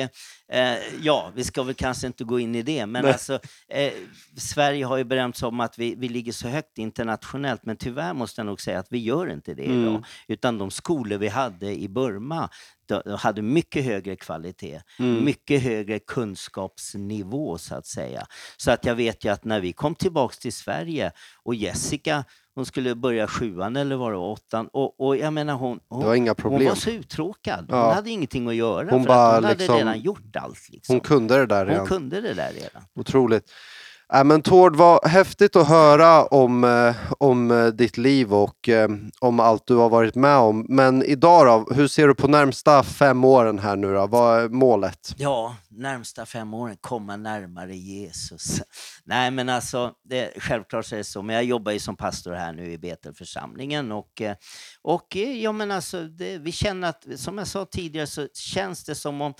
eh, 0.53 0.77
ja, 1.01 1.31
vi 1.35 1.43
ska 1.43 1.63
väl 1.63 1.75
kanske 1.75 2.07
inte 2.07 2.23
gå 2.23 2.39
in 2.39 2.55
i 2.55 2.61
det, 2.61 2.85
men 2.85 3.03
Nej. 3.03 3.11
alltså 3.11 3.39
eh, 3.69 3.91
Sverige 4.37 4.85
har 4.85 4.97
ju 4.97 5.03
berömts 5.03 5.43
om 5.43 5.59
att 5.59 5.79
vi, 5.79 5.95
vi 5.95 6.09
ligger 6.09 6.31
så 6.31 6.47
högt 6.47 6.77
internationellt, 6.77 7.65
men 7.65 7.77
tyvärr 7.77 8.13
måste 8.13 8.41
jag 8.41 8.45
nog 8.45 8.61
säga 8.61 8.79
att 8.79 8.87
vi 8.89 8.97
gör 8.97 9.31
inte 9.33 9.53
det 9.53 9.65
Mm. 9.65 9.81
idag. 9.81 10.05
Utan 10.27 10.57
de 10.57 10.71
skolor 10.71 11.17
vi 11.17 11.27
hade 11.27 11.75
i 11.79 11.89
Burma, 11.89 12.49
de, 12.85 13.01
de 13.05 13.17
hade 13.17 13.41
mycket 13.41 13.85
högre 13.85 14.15
kvalitet, 14.15 14.81
Mm. 14.99 15.25
mycket 15.25 15.63
högre 15.63 15.99
kunskapsnivå 15.99 17.57
så 17.57 17.75
att 17.75 17.85
säga. 17.87 18.25
Så 18.57 18.71
att 18.71 18.85
jag 18.85 18.95
vet 18.95 19.25
ju 19.25 19.29
att 19.29 19.43
när 19.45 19.59
vi 19.59 19.73
kom 19.73 19.95
tillbaks 19.95 20.39
till 20.39 20.53
Sverige 20.53 21.11
och 21.43 21.55
Jessica, 21.55 22.23
hon 22.61 22.65
skulle 22.65 22.95
börja 22.95 23.27
sjuan 23.27 23.75
eller 23.75 23.95
var 23.95 24.11
det 24.11 24.17
var 24.17 24.25
åttan 24.27 24.67
och, 24.73 24.99
och 25.07 25.17
jag 25.17 25.33
menar 25.33 25.53
hon, 25.53 25.79
hon, 25.89 25.99
Det 25.99 26.05
var 26.05 26.15
inga 26.15 26.29
hon 26.31 26.35
problem. 26.35 26.67
var 26.69 26.75
så 26.75 26.89
uttråkad. 26.89 27.65
Hon 27.69 27.79
Ja. 27.79 27.93
hade 27.93 28.09
ingenting 28.09 28.47
att 28.47 28.55
göra 28.55 28.87
Hon 28.91 29.03
för 29.03 29.07
bara 29.07 29.35
hon 29.35 29.43
hade 29.43 29.55
liksom- 29.57 29.75
redan 29.77 29.99
gjort 29.99 30.35
allt. 30.35 30.69
Liksom. 30.69 30.93
Hon 30.93 30.99
kunde 30.99 31.37
det 31.37 31.45
där 31.45 31.59
Hon 31.65 31.67
redan. 31.73 31.87
kunde 31.87 32.21
det 32.21 32.33
där 32.33 32.51
redan. 32.53 32.81
Otroligt. 32.95 33.51
Äh, 34.13 34.23
men 34.23 34.41
Tord, 34.41 34.75
vad 34.75 35.07
häftigt 35.07 35.55
att 35.55 35.67
höra 35.67 36.25
om, 36.25 36.63
eh, 36.63 36.95
om 37.17 37.51
eh, 37.51 37.65
ditt 37.65 37.97
liv 37.97 38.33
och 38.33 38.69
eh, 38.69 38.89
om 39.19 39.39
allt 39.39 39.67
du 39.67 39.75
har 39.75 39.89
varit 39.89 40.15
med 40.15 40.37
om. 40.37 40.65
Men 40.69 41.03
idag 41.03 41.45
då, 41.45 41.73
hur 41.75 41.87
ser 41.87 42.07
du 42.07 42.15
på 42.15 42.27
närmsta 42.27 42.83
fem 42.83 43.23
åren 43.23 43.59
här 43.59 43.75
nu 43.75 43.93
då? 43.93 44.07
Vad 44.07 44.43
är 44.43 44.49
målet? 44.49 45.15
Ja, 45.17 45.55
närmsta 45.69 46.25
fem 46.25 46.53
åren, 46.53 46.77
komma 46.81 47.17
närmare 47.17 47.75
Jesus. 47.75 48.61
Nej, 49.03 49.31
men 49.31 49.49
alltså, 49.49 49.91
det, 50.03 50.33
självklart 50.37 50.85
så 50.85 50.95
är 50.95 50.97
det 50.97 51.03
så. 51.03 51.21
Men 51.21 51.35
jag 51.35 51.45
jobbar 51.45 51.71
ju 51.71 51.79
som 51.79 51.97
pastor 51.97 52.33
här 52.33 52.53
nu 52.53 52.71
i 52.71 52.77
Betelförsamlingen 52.77 53.91
och, 53.91 54.21
eh, 54.21 54.35
och 54.81 55.17
eh, 55.17 55.41
ja, 55.41 55.51
men 55.51 55.71
alltså, 55.71 56.03
det, 56.03 56.37
vi 56.37 56.51
känner 56.51 56.89
att, 56.89 57.05
som 57.15 57.37
jag 57.37 57.47
sa 57.47 57.65
tidigare, 57.65 58.07
så 58.07 58.27
känns 58.33 58.83
det 58.83 58.95
som 58.95 59.21
om 59.21 59.33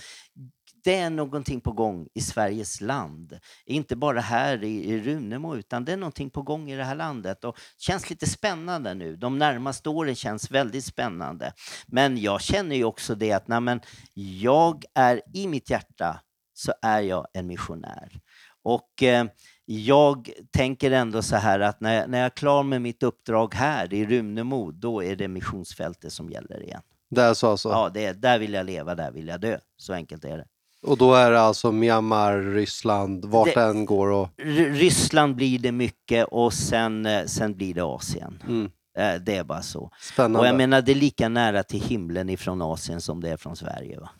det 0.84 0.96
är 0.96 1.10
någonting 1.10 1.60
på 1.60 1.72
gång 1.72 2.08
i 2.14 2.20
Sveriges 2.20 2.80
land. 2.80 3.38
Inte 3.66 3.96
bara 3.96 4.20
här 4.20 4.64
i, 4.64 4.90
i 4.90 5.00
Runemo, 5.00 5.56
utan 5.56 5.84
det 5.84 5.92
är 5.92 5.96
någonting 5.96 6.30
på 6.30 6.42
gång 6.42 6.70
i 6.70 6.76
det 6.76 6.84
här 6.84 6.94
landet. 6.94 7.44
Och 7.44 7.58
känns 7.78 8.10
lite 8.10 8.26
spännande 8.26 8.94
nu. 8.94 9.16
De 9.16 9.38
närmaste 9.38 9.88
åren 9.88 10.14
känns 10.14 10.50
väldigt 10.50 10.84
spännande. 10.84 11.52
Men 11.86 12.18
jag 12.18 12.40
känner 12.40 12.76
ju 12.76 12.84
också 12.84 13.14
det 13.14 13.32
att 13.32 13.48
nej, 13.48 13.80
jag 14.14 14.84
är 14.94 15.22
i 15.34 15.46
mitt 15.46 15.70
hjärta 15.70 16.20
så 16.54 16.72
är 16.82 17.00
jag 17.00 17.26
en 17.32 17.46
missionär. 17.46 18.20
Och 18.64 19.02
eh, 19.02 19.26
jag 19.64 20.30
tänker 20.52 20.90
ändå 20.90 21.22
så 21.22 21.36
här 21.36 21.60
att 21.60 21.80
när 21.80 21.94
jag, 21.94 22.10
när 22.10 22.18
jag 22.18 22.26
är 22.26 22.30
klar 22.30 22.62
med 22.62 22.82
mitt 22.82 23.02
uppdrag 23.02 23.54
här 23.54 23.94
i 23.94 24.06
Runemo, 24.06 24.70
då 24.70 25.02
är 25.02 25.16
det 25.16 25.28
missionsfältet 25.28 26.12
som 26.12 26.30
gäller 26.30 26.62
igen. 26.62 26.82
Det 27.10 27.22
är 27.22 27.34
så 27.34 27.50
alltså? 27.50 27.68
Ja, 27.68 27.90
det 27.94 28.04
är, 28.04 28.14
där 28.14 28.38
vill 28.38 28.52
jag 28.52 28.66
leva, 28.66 28.94
där 28.94 29.12
vill 29.12 29.28
jag 29.28 29.40
dö. 29.40 29.58
Så 29.76 29.92
enkelt 29.92 30.24
är 30.24 30.36
det. 30.36 30.46
Och 30.86 30.96
då 30.98 31.14
är 31.14 31.30
det 31.30 31.40
alltså 31.40 31.72
Myanmar, 31.72 32.38
Ryssland, 32.38 33.24
vart 33.24 33.54
Det- 33.54 33.62
än 33.62 33.86
går 33.86 34.08
och... 34.10 34.28
Ryssland 34.56 35.34
blir 35.36 35.58
det 35.58 35.72
mycket 35.72 36.26
och 36.30 36.52
sen, 36.52 37.06
eh, 37.06 37.24
sen 37.26 37.54
blir 37.56 37.74
det 37.74 37.82
Asien. 37.84 38.42
Mm, 38.48 38.70
Eh, 38.98 39.14
Det 39.20 39.36
är 39.36 39.44
bara 39.44 39.62
så. 39.62 39.90
spännande. 40.00 40.38
Och 40.38 40.46
jag 40.46 40.56
menar, 40.56 40.82
det 40.82 40.92
är 40.92 40.96
lika 40.96 41.28
nära 41.28 41.62
till 41.62 41.82
himlen 41.82 42.28
ifrån 42.30 42.62
Asien 42.62 43.00
som 43.00 43.20
det 43.20 43.30
är 43.30 43.36
från 43.36 43.56
Sverige. 43.56 44.00
Va? 44.00 44.10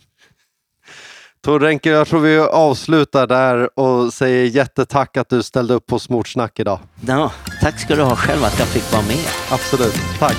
Tor 1.44 1.60
Renke, 1.60 1.90
jag 1.90 2.06
tror 2.08 2.20
vi 2.20 2.38
avslutar 2.38 3.26
där 3.26 3.78
och 3.78 4.12
säger 4.12 4.44
jättetack 4.46 5.16
att 5.16 5.28
du 5.28 5.42
ställde 5.42 5.74
upp 5.74 5.86
på 5.86 5.98
Smartsnack 5.98 6.60
idag. 6.60 6.78
Ja, 7.06 7.32
tack 7.60 7.80
ska 7.80 7.96
du 7.96 8.02
ha 8.02 8.16
själv 8.16 8.44
att 8.44 8.58
jag 8.58 8.68
fick 8.68 8.92
vara 8.92 9.02
med. 9.02 9.24
Absolut, 9.50 9.94
tack. 10.18 10.36